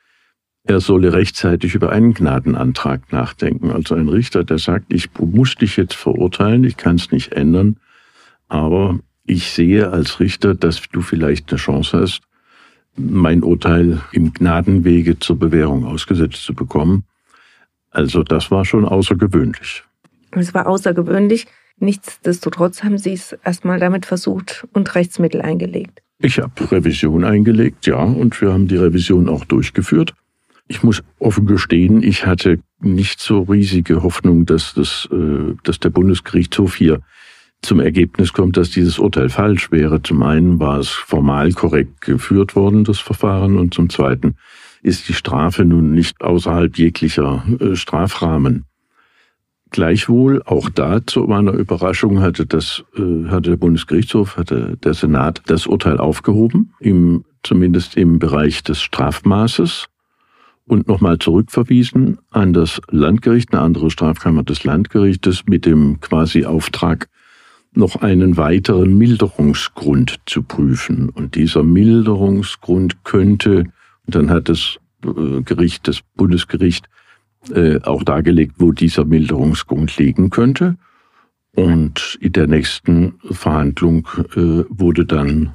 er 0.65 0.81
solle 0.81 1.13
rechtzeitig 1.13 1.75
über 1.75 1.91
einen 1.93 2.13
Gnadenantrag 2.13 3.13
nachdenken. 3.13 3.71
Also 3.71 3.95
ein 3.95 4.09
Richter, 4.09 4.45
der 4.45 4.59
sagt, 4.59 4.93
ich 4.93 5.09
muss 5.19 5.55
dich 5.55 5.77
jetzt 5.77 5.95
verurteilen, 5.95 6.65
ich 6.65 6.77
kann 6.77 6.97
es 6.97 7.11
nicht 7.11 7.33
ändern, 7.33 7.79
aber 8.49 8.99
ich 9.25 9.51
sehe 9.51 9.91
als 9.91 10.21
Richter, 10.21 10.55
dass 10.55 10.83
du 10.91 11.01
vielleicht 11.01 11.51
eine 11.51 11.59
Chance 11.59 12.01
hast, 12.01 12.23
mein 12.99 13.43
Urteil 13.43 14.01
im 14.13 14.33
Gnadenwege 14.33 15.19
zur 15.19 15.39
Bewährung 15.39 15.85
ausgesetzt 15.85 16.43
zu 16.45 16.55
bekommen. 16.55 17.05
Also 17.91 18.23
das 18.23 18.51
war 18.51 18.65
schon 18.65 18.85
außergewöhnlich. 18.85 19.85
Es 20.33 20.55
war 20.55 20.67
außergewöhnlich. 20.67 21.47
Nichtsdestotrotz 21.81 22.83
haben 22.83 22.99
Sie 22.99 23.13
es 23.13 23.33
erstmal 23.45 23.79
damit 23.79 24.05
versucht 24.05 24.67
und 24.73 24.95
Rechtsmittel 24.95 25.41
eingelegt. 25.41 26.03
Ich 26.21 26.39
habe 26.41 26.71
Revision 26.73 27.25
eingelegt, 27.25 27.87
ja, 27.87 28.03
und 28.03 28.41
wir 28.41 28.53
haben 28.53 28.67
die 28.67 28.77
Revision 28.77 29.29
auch 29.29 29.45
durchgeführt. 29.45 30.15
Ich 30.67 30.83
muss 30.83 31.03
offen 31.19 31.47
gestehen, 31.47 32.03
ich 32.03 32.27
hatte 32.27 32.59
nicht 32.81 33.21
so 33.21 33.43
riesige 33.43 34.03
Hoffnung, 34.03 34.45
dass, 34.45 34.75
das, 34.75 35.09
äh, 35.13 35.55
dass 35.63 35.79
der 35.79 35.91
Bundesgerichtshof 35.91 36.75
hier 36.75 37.01
zum 37.63 37.81
Ergebnis 37.81 38.33
kommt, 38.33 38.57
dass 38.57 38.71
dieses 38.71 38.99
Urteil 38.99 39.29
falsch 39.29 39.71
wäre. 39.71 40.03
Zum 40.03 40.23
einen 40.23 40.61
war 40.61 40.79
es 40.79 40.89
formal 40.89 41.53
korrekt 41.53 42.01
geführt 42.01 42.55
worden, 42.55 42.85
das 42.85 42.99
Verfahren, 42.99 43.57
und 43.59 43.75
zum 43.75 43.91
zweiten 43.91 44.37
ist 44.83 45.09
die 45.09 45.15
Strafe 45.15 45.65
nun 45.65 45.93
nicht 45.93 46.23
außerhalb 46.23 46.77
jeglicher 46.79 47.45
äh, 47.61 47.75
Strafrahmen. 47.75 48.65
Gleichwohl, 49.71 50.43
auch 50.45 50.71
da 50.71 51.05
zu 51.05 51.25
meiner 51.25 51.53
Überraschung 51.53 52.21
hatte 52.21 52.47
das, 52.47 52.85
äh, 52.97 53.29
hatte 53.29 53.51
der 53.51 53.57
Bundesgerichtshof, 53.57 54.37
hatte 54.37 54.79
der 54.83 54.95
Senat 54.95 55.43
das 55.47 55.67
Urteil 55.67 55.99
aufgehoben, 55.99 56.73
im, 56.81 57.25
zumindest 57.43 57.97
im 57.97 58.19
Bereich 58.19 58.63
des 58.63 58.81
Strafmaßes 58.81 59.89
und 60.65 60.89
nochmal 60.89 61.19
zurückverwiesen 61.19 62.19
an 62.31 62.53
das 62.53 62.81
Landgericht, 62.89 63.53
eine 63.53 63.63
andere 63.63 63.91
Strafkammer 63.91 64.43
des 64.43 64.65
Landgerichtes 64.65 65.45
mit 65.47 65.67
dem 65.67 66.01
quasi 66.01 66.45
Auftrag, 66.45 67.09
noch 67.73 67.97
einen 67.97 68.37
weiteren 68.37 68.97
Milderungsgrund 68.97 70.17
zu 70.27 70.43
prüfen. 70.43 71.09
Und 71.11 71.35
dieser 71.35 71.63
Milderungsgrund 71.63 73.05
könnte, 73.05 73.65
dann 74.07 74.31
hat 74.31 74.49
das 74.49 74.79
äh, 75.05 75.43
Gericht, 75.43 75.87
das 75.87 76.01
Bundesgericht, 76.17 76.89
äh, 77.55 77.81
auch 77.83 78.03
dargelegt, 78.03 78.57
wo 78.59 78.73
dieser 78.73 79.05
Milderungsgrund 79.05 79.97
liegen 79.99 80.31
könnte. 80.31 80.77
Und 81.55 82.19
in 82.21 82.33
der 82.33 82.47
nächsten 82.47 83.15
Verhandlung 83.31 84.07
äh, 84.35 84.65
wurde 84.69 85.07
dann 85.07 85.55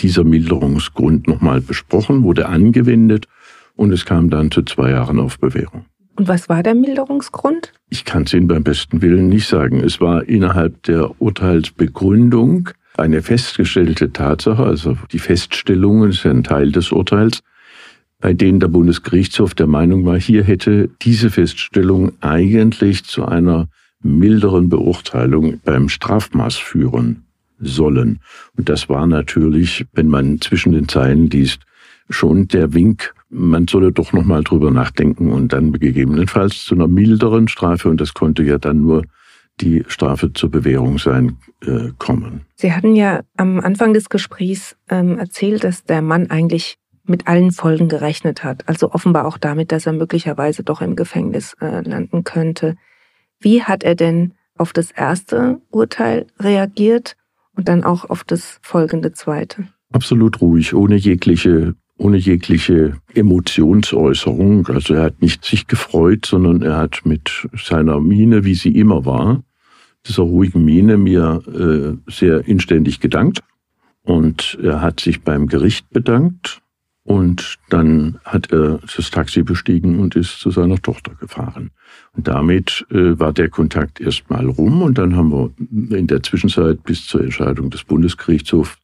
dieser 0.00 0.24
Milderungsgrund 0.24 1.28
nochmal 1.28 1.60
besprochen, 1.60 2.22
wurde 2.22 2.48
angewendet 2.48 3.28
und 3.76 3.92
es 3.92 4.04
kam 4.04 4.30
dann 4.30 4.50
zu 4.50 4.62
zwei 4.62 4.90
Jahren 4.90 5.18
auf 5.18 5.38
Bewährung. 5.38 5.84
Und 6.16 6.28
was 6.28 6.48
war 6.48 6.62
der 6.62 6.74
Milderungsgrund? 6.74 7.72
Ich 7.88 8.04
kann 8.04 8.24
es 8.24 8.34
Ihnen 8.34 8.48
beim 8.48 8.64
besten 8.64 9.02
Willen 9.02 9.28
nicht 9.28 9.48
sagen. 9.48 9.80
Es 9.80 10.00
war 10.00 10.28
innerhalb 10.28 10.82
der 10.82 11.20
Urteilsbegründung 11.20 12.70
eine 12.96 13.22
festgestellte 13.22 14.12
Tatsache, 14.12 14.62
also 14.62 14.96
die 15.12 15.18
Feststellungen 15.18 16.16
ein 16.24 16.44
Teil 16.44 16.72
des 16.72 16.92
Urteils, 16.92 17.42
bei 18.20 18.32
denen 18.34 18.60
der 18.60 18.68
Bundesgerichtshof 18.68 19.54
der 19.54 19.66
Meinung 19.66 20.04
war, 20.04 20.18
hier 20.18 20.44
hätte 20.44 20.90
diese 21.02 21.30
Feststellung 21.30 22.12
eigentlich 22.20 23.04
zu 23.04 23.24
einer 23.24 23.68
milderen 24.02 24.68
Beurteilung 24.68 25.60
beim 25.64 25.88
Strafmaß 25.88 26.56
führen 26.56 27.24
sollen. 27.58 28.20
Und 28.56 28.68
das 28.68 28.88
war 28.88 29.06
natürlich, 29.06 29.86
wenn 29.92 30.08
man 30.08 30.40
zwischen 30.40 30.72
den 30.72 30.88
Zeilen 30.88 31.30
liest, 31.30 31.62
schon 32.08 32.48
der 32.48 32.74
Wink, 32.74 33.14
man 33.28 33.66
solle 33.66 33.92
doch 33.92 34.12
nochmal 34.12 34.42
drüber 34.42 34.70
nachdenken 34.70 35.32
und 35.32 35.52
dann 35.52 35.72
gegebenenfalls 35.72 36.64
zu 36.64 36.74
einer 36.74 36.88
milderen 36.88 37.48
Strafe, 37.48 37.88
und 37.88 38.00
das 38.00 38.14
konnte 38.14 38.42
ja 38.42 38.58
dann 38.58 38.82
nur 38.82 39.04
die 39.60 39.84
Strafe 39.86 40.32
zur 40.32 40.50
Bewährung 40.50 40.98
sein 40.98 41.36
äh, 41.64 41.90
kommen. 41.98 42.42
Sie 42.56 42.72
hatten 42.72 42.96
ja 42.96 43.20
am 43.36 43.60
Anfang 43.60 43.92
des 43.92 44.08
Gesprächs 44.08 44.76
ähm, 44.88 45.18
erzählt, 45.18 45.64
dass 45.64 45.84
der 45.84 46.02
Mann 46.02 46.30
eigentlich 46.30 46.78
mit 47.04 47.26
allen 47.26 47.50
Folgen 47.50 47.88
gerechnet 47.88 48.44
hat. 48.44 48.68
Also 48.68 48.92
offenbar 48.92 49.26
auch 49.26 49.38
damit, 49.38 49.72
dass 49.72 49.86
er 49.86 49.92
möglicherweise 49.92 50.62
doch 50.62 50.80
im 50.80 50.96
Gefängnis 50.96 51.54
äh, 51.60 51.80
landen 51.82 52.24
könnte. 52.24 52.76
Wie 53.40 53.62
hat 53.62 53.82
er 53.82 53.94
denn 53.94 54.34
auf 54.56 54.72
das 54.72 54.90
erste 54.90 55.60
Urteil 55.70 56.26
reagiert 56.38 57.16
und 57.56 57.68
dann 57.68 57.84
auch 57.84 58.08
auf 58.08 58.24
das 58.24 58.58
folgende 58.62 59.12
zweite? 59.12 59.66
Absolut 59.92 60.40
ruhig, 60.40 60.74
ohne 60.74 60.96
jegliche 60.96 61.74
ohne 62.02 62.16
jegliche 62.16 62.94
Emotionsäußerung. 63.14 64.66
Also 64.66 64.94
er 64.94 65.04
hat 65.04 65.22
nicht 65.22 65.44
sich 65.44 65.68
gefreut, 65.68 66.26
sondern 66.26 66.60
er 66.62 66.76
hat 66.76 67.02
mit 67.04 67.46
seiner 67.56 68.00
Miene, 68.00 68.44
wie 68.44 68.54
sie 68.54 68.76
immer 68.76 69.06
war, 69.06 69.42
dieser 70.06 70.24
ruhigen 70.24 70.64
Miene 70.64 70.96
mir 70.96 71.42
äh, 71.46 72.10
sehr 72.10 72.46
inständig 72.48 72.98
gedankt. 72.98 73.40
Und 74.02 74.58
er 74.60 74.80
hat 74.80 74.98
sich 74.98 75.22
beim 75.22 75.46
Gericht 75.46 75.88
bedankt 75.90 76.60
und 77.04 77.56
dann 77.68 78.18
hat 78.24 78.50
er 78.52 78.80
das 78.96 79.12
Taxi 79.12 79.44
bestiegen 79.44 80.00
und 80.00 80.16
ist 80.16 80.40
zu 80.40 80.50
seiner 80.50 80.82
Tochter 80.82 81.14
gefahren. 81.14 81.70
Und 82.16 82.26
damit 82.26 82.84
äh, 82.90 83.16
war 83.16 83.32
der 83.32 83.48
Kontakt 83.48 84.00
erstmal 84.00 84.46
rum 84.46 84.82
und 84.82 84.98
dann 84.98 85.14
haben 85.14 85.30
wir 85.30 85.96
in 85.96 86.08
der 86.08 86.20
Zwischenzeit 86.24 86.82
bis 86.82 87.06
zur 87.06 87.22
Entscheidung 87.22 87.70
des 87.70 87.84
Bundesgerichtshofs 87.84 88.76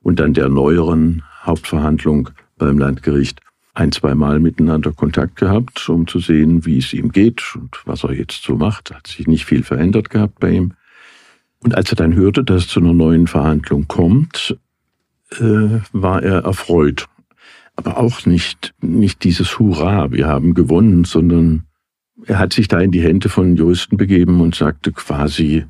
und 0.00 0.20
dann 0.20 0.32
der 0.32 0.48
neueren 0.48 1.22
Hauptverhandlung 1.42 2.30
beim 2.64 2.78
Landgericht 2.78 3.40
ein, 3.74 3.90
zwei 3.92 4.14
Mal 4.14 4.38
miteinander 4.38 4.92
Kontakt 4.92 5.36
gehabt, 5.36 5.88
um 5.88 6.06
zu 6.06 6.18
sehen, 6.18 6.66
wie 6.66 6.78
es 6.78 6.92
ihm 6.92 7.10
geht 7.10 7.42
und 7.56 7.80
was 7.86 8.04
er 8.04 8.12
jetzt 8.12 8.42
so 8.42 8.56
macht. 8.56 8.94
Hat 8.94 9.06
sich 9.06 9.26
nicht 9.26 9.46
viel 9.46 9.62
verändert 9.62 10.10
gehabt 10.10 10.40
bei 10.40 10.50
ihm. 10.50 10.74
Und 11.60 11.74
als 11.74 11.90
er 11.90 11.96
dann 11.96 12.14
hörte, 12.14 12.44
dass 12.44 12.64
es 12.64 12.68
zu 12.68 12.80
einer 12.80 12.92
neuen 12.92 13.26
Verhandlung 13.26 13.88
kommt, 13.88 14.58
äh, 15.38 15.80
war 15.92 16.22
er 16.22 16.44
erfreut. 16.44 17.06
Aber 17.76 17.96
auch 17.98 18.26
nicht, 18.26 18.74
nicht 18.80 19.24
dieses 19.24 19.58
Hurra, 19.58 20.12
wir 20.12 20.26
haben 20.26 20.54
gewonnen, 20.54 21.04
sondern 21.04 21.64
er 22.26 22.38
hat 22.38 22.52
sich 22.52 22.68
da 22.68 22.80
in 22.80 22.90
die 22.90 23.02
Hände 23.02 23.28
von 23.28 23.56
Juristen 23.56 23.96
begeben 23.96 24.40
und 24.40 24.54
sagte 24.54 24.92
quasi, 24.92 25.64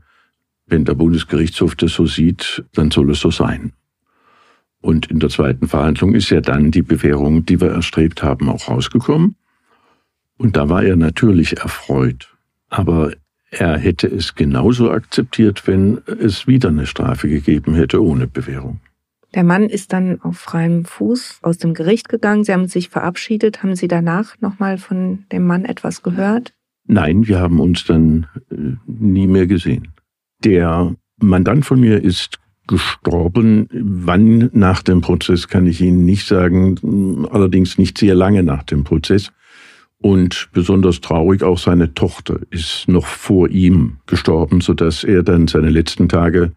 wenn 0.66 0.84
der 0.84 0.94
Bundesgerichtshof 0.94 1.76
das 1.76 1.92
so 1.92 2.06
sieht, 2.06 2.64
dann 2.74 2.90
soll 2.90 3.10
es 3.10 3.20
so 3.20 3.30
sein. 3.30 3.72
Und 4.82 5.06
in 5.06 5.20
der 5.20 5.30
zweiten 5.30 5.68
Verhandlung 5.68 6.14
ist 6.14 6.28
ja 6.30 6.40
dann 6.40 6.70
die 6.70 6.82
Bewährung, 6.82 7.46
die 7.46 7.60
wir 7.60 7.70
erstrebt 7.70 8.22
haben, 8.22 8.48
auch 8.48 8.68
rausgekommen. 8.68 9.36
Und 10.36 10.56
da 10.56 10.68
war 10.68 10.82
er 10.82 10.96
natürlich 10.96 11.58
erfreut. 11.58 12.28
Aber 12.68 13.12
er 13.50 13.78
hätte 13.78 14.08
es 14.08 14.34
genauso 14.34 14.90
akzeptiert, 14.90 15.66
wenn 15.66 16.00
es 16.06 16.46
wieder 16.46 16.70
eine 16.70 16.86
Strafe 16.86 17.28
gegeben 17.28 17.74
hätte 17.74 18.02
ohne 18.02 18.26
Bewährung. 18.26 18.80
Der 19.34 19.44
Mann 19.44 19.64
ist 19.64 19.92
dann 19.92 20.20
auf 20.20 20.38
freiem 20.38 20.84
Fuß 20.84 21.38
aus 21.42 21.58
dem 21.58 21.74
Gericht 21.74 22.08
gegangen. 22.08 22.44
Sie 22.44 22.52
haben 22.52 22.66
sich 22.66 22.88
verabschiedet. 22.88 23.62
Haben 23.62 23.76
Sie 23.76 23.88
danach 23.88 24.38
nochmal 24.40 24.78
von 24.78 25.24
dem 25.32 25.46
Mann 25.46 25.64
etwas 25.64 26.02
gehört? 26.02 26.52
Nein, 26.86 27.28
wir 27.28 27.38
haben 27.38 27.60
uns 27.60 27.84
dann 27.84 28.26
äh, 28.50 28.76
nie 28.86 29.26
mehr 29.26 29.46
gesehen. 29.46 29.92
Der 30.44 30.94
Mandant 31.18 31.64
von 31.64 31.80
mir 31.80 32.02
ist 32.02 32.40
gestorben. 32.66 33.68
Wann 33.72 34.50
nach 34.52 34.82
dem 34.82 35.00
Prozess 35.00 35.48
kann 35.48 35.66
ich 35.66 35.80
Ihnen 35.80 36.04
nicht 36.04 36.26
sagen, 36.26 37.26
allerdings 37.30 37.78
nicht 37.78 37.98
sehr 37.98 38.14
lange 38.14 38.42
nach 38.42 38.62
dem 38.62 38.84
Prozess. 38.84 39.32
Und 40.00 40.48
besonders 40.52 41.00
traurig, 41.00 41.44
auch 41.44 41.58
seine 41.58 41.94
Tochter 41.94 42.40
ist 42.50 42.88
noch 42.88 43.06
vor 43.06 43.48
ihm 43.48 43.98
gestorben, 44.06 44.60
sodass 44.60 45.04
er 45.04 45.22
dann 45.22 45.46
seine 45.46 45.70
letzten 45.70 46.08
Tage 46.08 46.52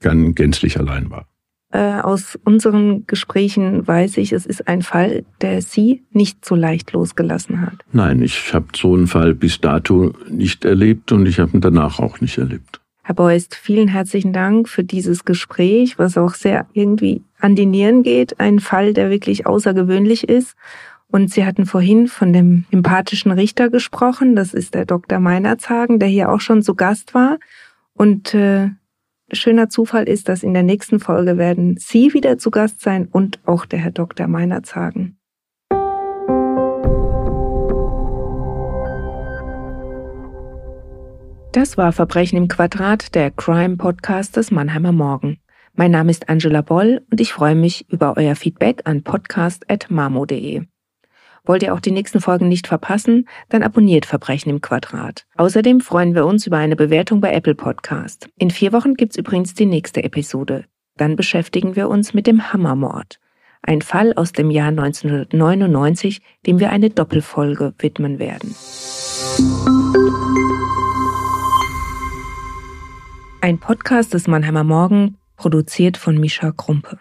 ganz 0.00 0.34
gänzlich 0.34 0.78
allein 0.78 1.10
war. 1.10 1.26
Äh, 1.70 2.00
aus 2.00 2.38
unseren 2.44 3.06
Gesprächen 3.06 3.86
weiß 3.86 4.16
ich, 4.18 4.32
es 4.32 4.46
ist 4.46 4.68
ein 4.68 4.80
Fall, 4.80 5.24
der 5.42 5.60
Sie 5.60 6.02
nicht 6.12 6.44
so 6.44 6.54
leicht 6.54 6.92
losgelassen 6.92 7.60
hat. 7.60 7.74
Nein, 7.92 8.22
ich 8.22 8.54
habe 8.54 8.66
so 8.74 8.94
einen 8.94 9.06
Fall 9.06 9.34
bis 9.34 9.60
dato 9.60 10.14
nicht 10.30 10.64
erlebt 10.64 11.12
und 11.12 11.26
ich 11.26 11.38
habe 11.40 11.56
ihn 11.56 11.60
danach 11.60 11.98
auch 11.98 12.22
nicht 12.22 12.38
erlebt. 12.38 12.77
Herr 13.08 13.14
Beust, 13.14 13.54
vielen 13.54 13.88
herzlichen 13.88 14.34
Dank 14.34 14.68
für 14.68 14.84
dieses 14.84 15.24
Gespräch, 15.24 15.98
was 15.98 16.18
auch 16.18 16.34
sehr 16.34 16.66
irgendwie 16.74 17.22
an 17.40 17.56
die 17.56 17.64
Nieren 17.64 18.02
geht. 18.02 18.38
Ein 18.38 18.60
Fall, 18.60 18.92
der 18.92 19.08
wirklich 19.08 19.46
außergewöhnlich 19.46 20.28
ist. 20.28 20.54
Und 21.06 21.30
Sie 21.30 21.46
hatten 21.46 21.64
vorhin 21.64 22.06
von 22.06 22.34
dem 22.34 22.66
empathischen 22.70 23.32
Richter 23.32 23.70
gesprochen. 23.70 24.36
Das 24.36 24.52
ist 24.52 24.74
der 24.74 24.84
Dr. 24.84 25.20
Meinerzhagen, 25.20 25.98
der 25.98 26.10
hier 26.10 26.30
auch 26.30 26.40
schon 26.40 26.62
zu 26.62 26.74
Gast 26.74 27.14
war. 27.14 27.38
Und 27.94 28.34
äh, 28.34 28.72
schöner 29.32 29.70
Zufall 29.70 30.06
ist, 30.06 30.28
dass 30.28 30.42
in 30.42 30.52
der 30.52 30.62
nächsten 30.62 31.00
Folge 31.00 31.38
werden 31.38 31.78
Sie 31.78 32.12
wieder 32.12 32.36
zu 32.36 32.50
Gast 32.50 32.82
sein 32.82 33.08
und 33.10 33.40
auch 33.46 33.64
der 33.64 33.78
Herr 33.78 33.90
Dr. 33.90 34.28
Meinerzhagen. 34.28 35.17
Das 41.58 41.76
war 41.76 41.90
Verbrechen 41.90 42.36
im 42.36 42.46
Quadrat, 42.46 43.16
der 43.16 43.32
Crime-Podcast 43.32 44.36
des 44.36 44.52
Mannheimer 44.52 44.92
Morgen. 44.92 45.40
Mein 45.74 45.90
Name 45.90 46.12
ist 46.12 46.28
Angela 46.28 46.62
Boll 46.62 47.04
und 47.10 47.20
ich 47.20 47.32
freue 47.32 47.56
mich 47.56 47.84
über 47.90 48.16
euer 48.16 48.36
Feedback 48.36 48.82
an 48.84 49.02
podcast.mamo.de. 49.02 50.62
Wollt 51.44 51.62
ihr 51.64 51.74
auch 51.74 51.80
die 51.80 51.90
nächsten 51.90 52.20
Folgen 52.20 52.46
nicht 52.46 52.68
verpassen? 52.68 53.28
Dann 53.48 53.64
abonniert 53.64 54.06
Verbrechen 54.06 54.50
im 54.50 54.60
Quadrat. 54.60 55.26
Außerdem 55.36 55.80
freuen 55.80 56.14
wir 56.14 56.26
uns 56.26 56.46
über 56.46 56.58
eine 56.58 56.76
Bewertung 56.76 57.20
bei 57.20 57.32
Apple 57.32 57.56
Podcast. 57.56 58.28
In 58.38 58.50
vier 58.50 58.72
Wochen 58.72 58.94
gibt's 58.94 59.16
übrigens 59.16 59.54
die 59.54 59.66
nächste 59.66 60.04
Episode. 60.04 60.64
Dann 60.96 61.16
beschäftigen 61.16 61.74
wir 61.74 61.88
uns 61.88 62.14
mit 62.14 62.28
dem 62.28 62.52
Hammermord. 62.52 63.18
Ein 63.62 63.82
Fall 63.82 64.12
aus 64.14 64.30
dem 64.30 64.52
Jahr 64.52 64.68
1999, 64.68 66.20
dem 66.46 66.60
wir 66.60 66.70
eine 66.70 66.90
Doppelfolge 66.90 67.74
widmen 67.80 68.20
werden. 68.20 68.54
Ein 73.48 73.58
Podcast 73.58 74.12
des 74.12 74.26
Mannheimer 74.26 74.62
Morgen, 74.62 75.16
produziert 75.36 75.96
von 75.96 76.18
Mischa 76.18 76.52
Krumpe. 76.52 76.98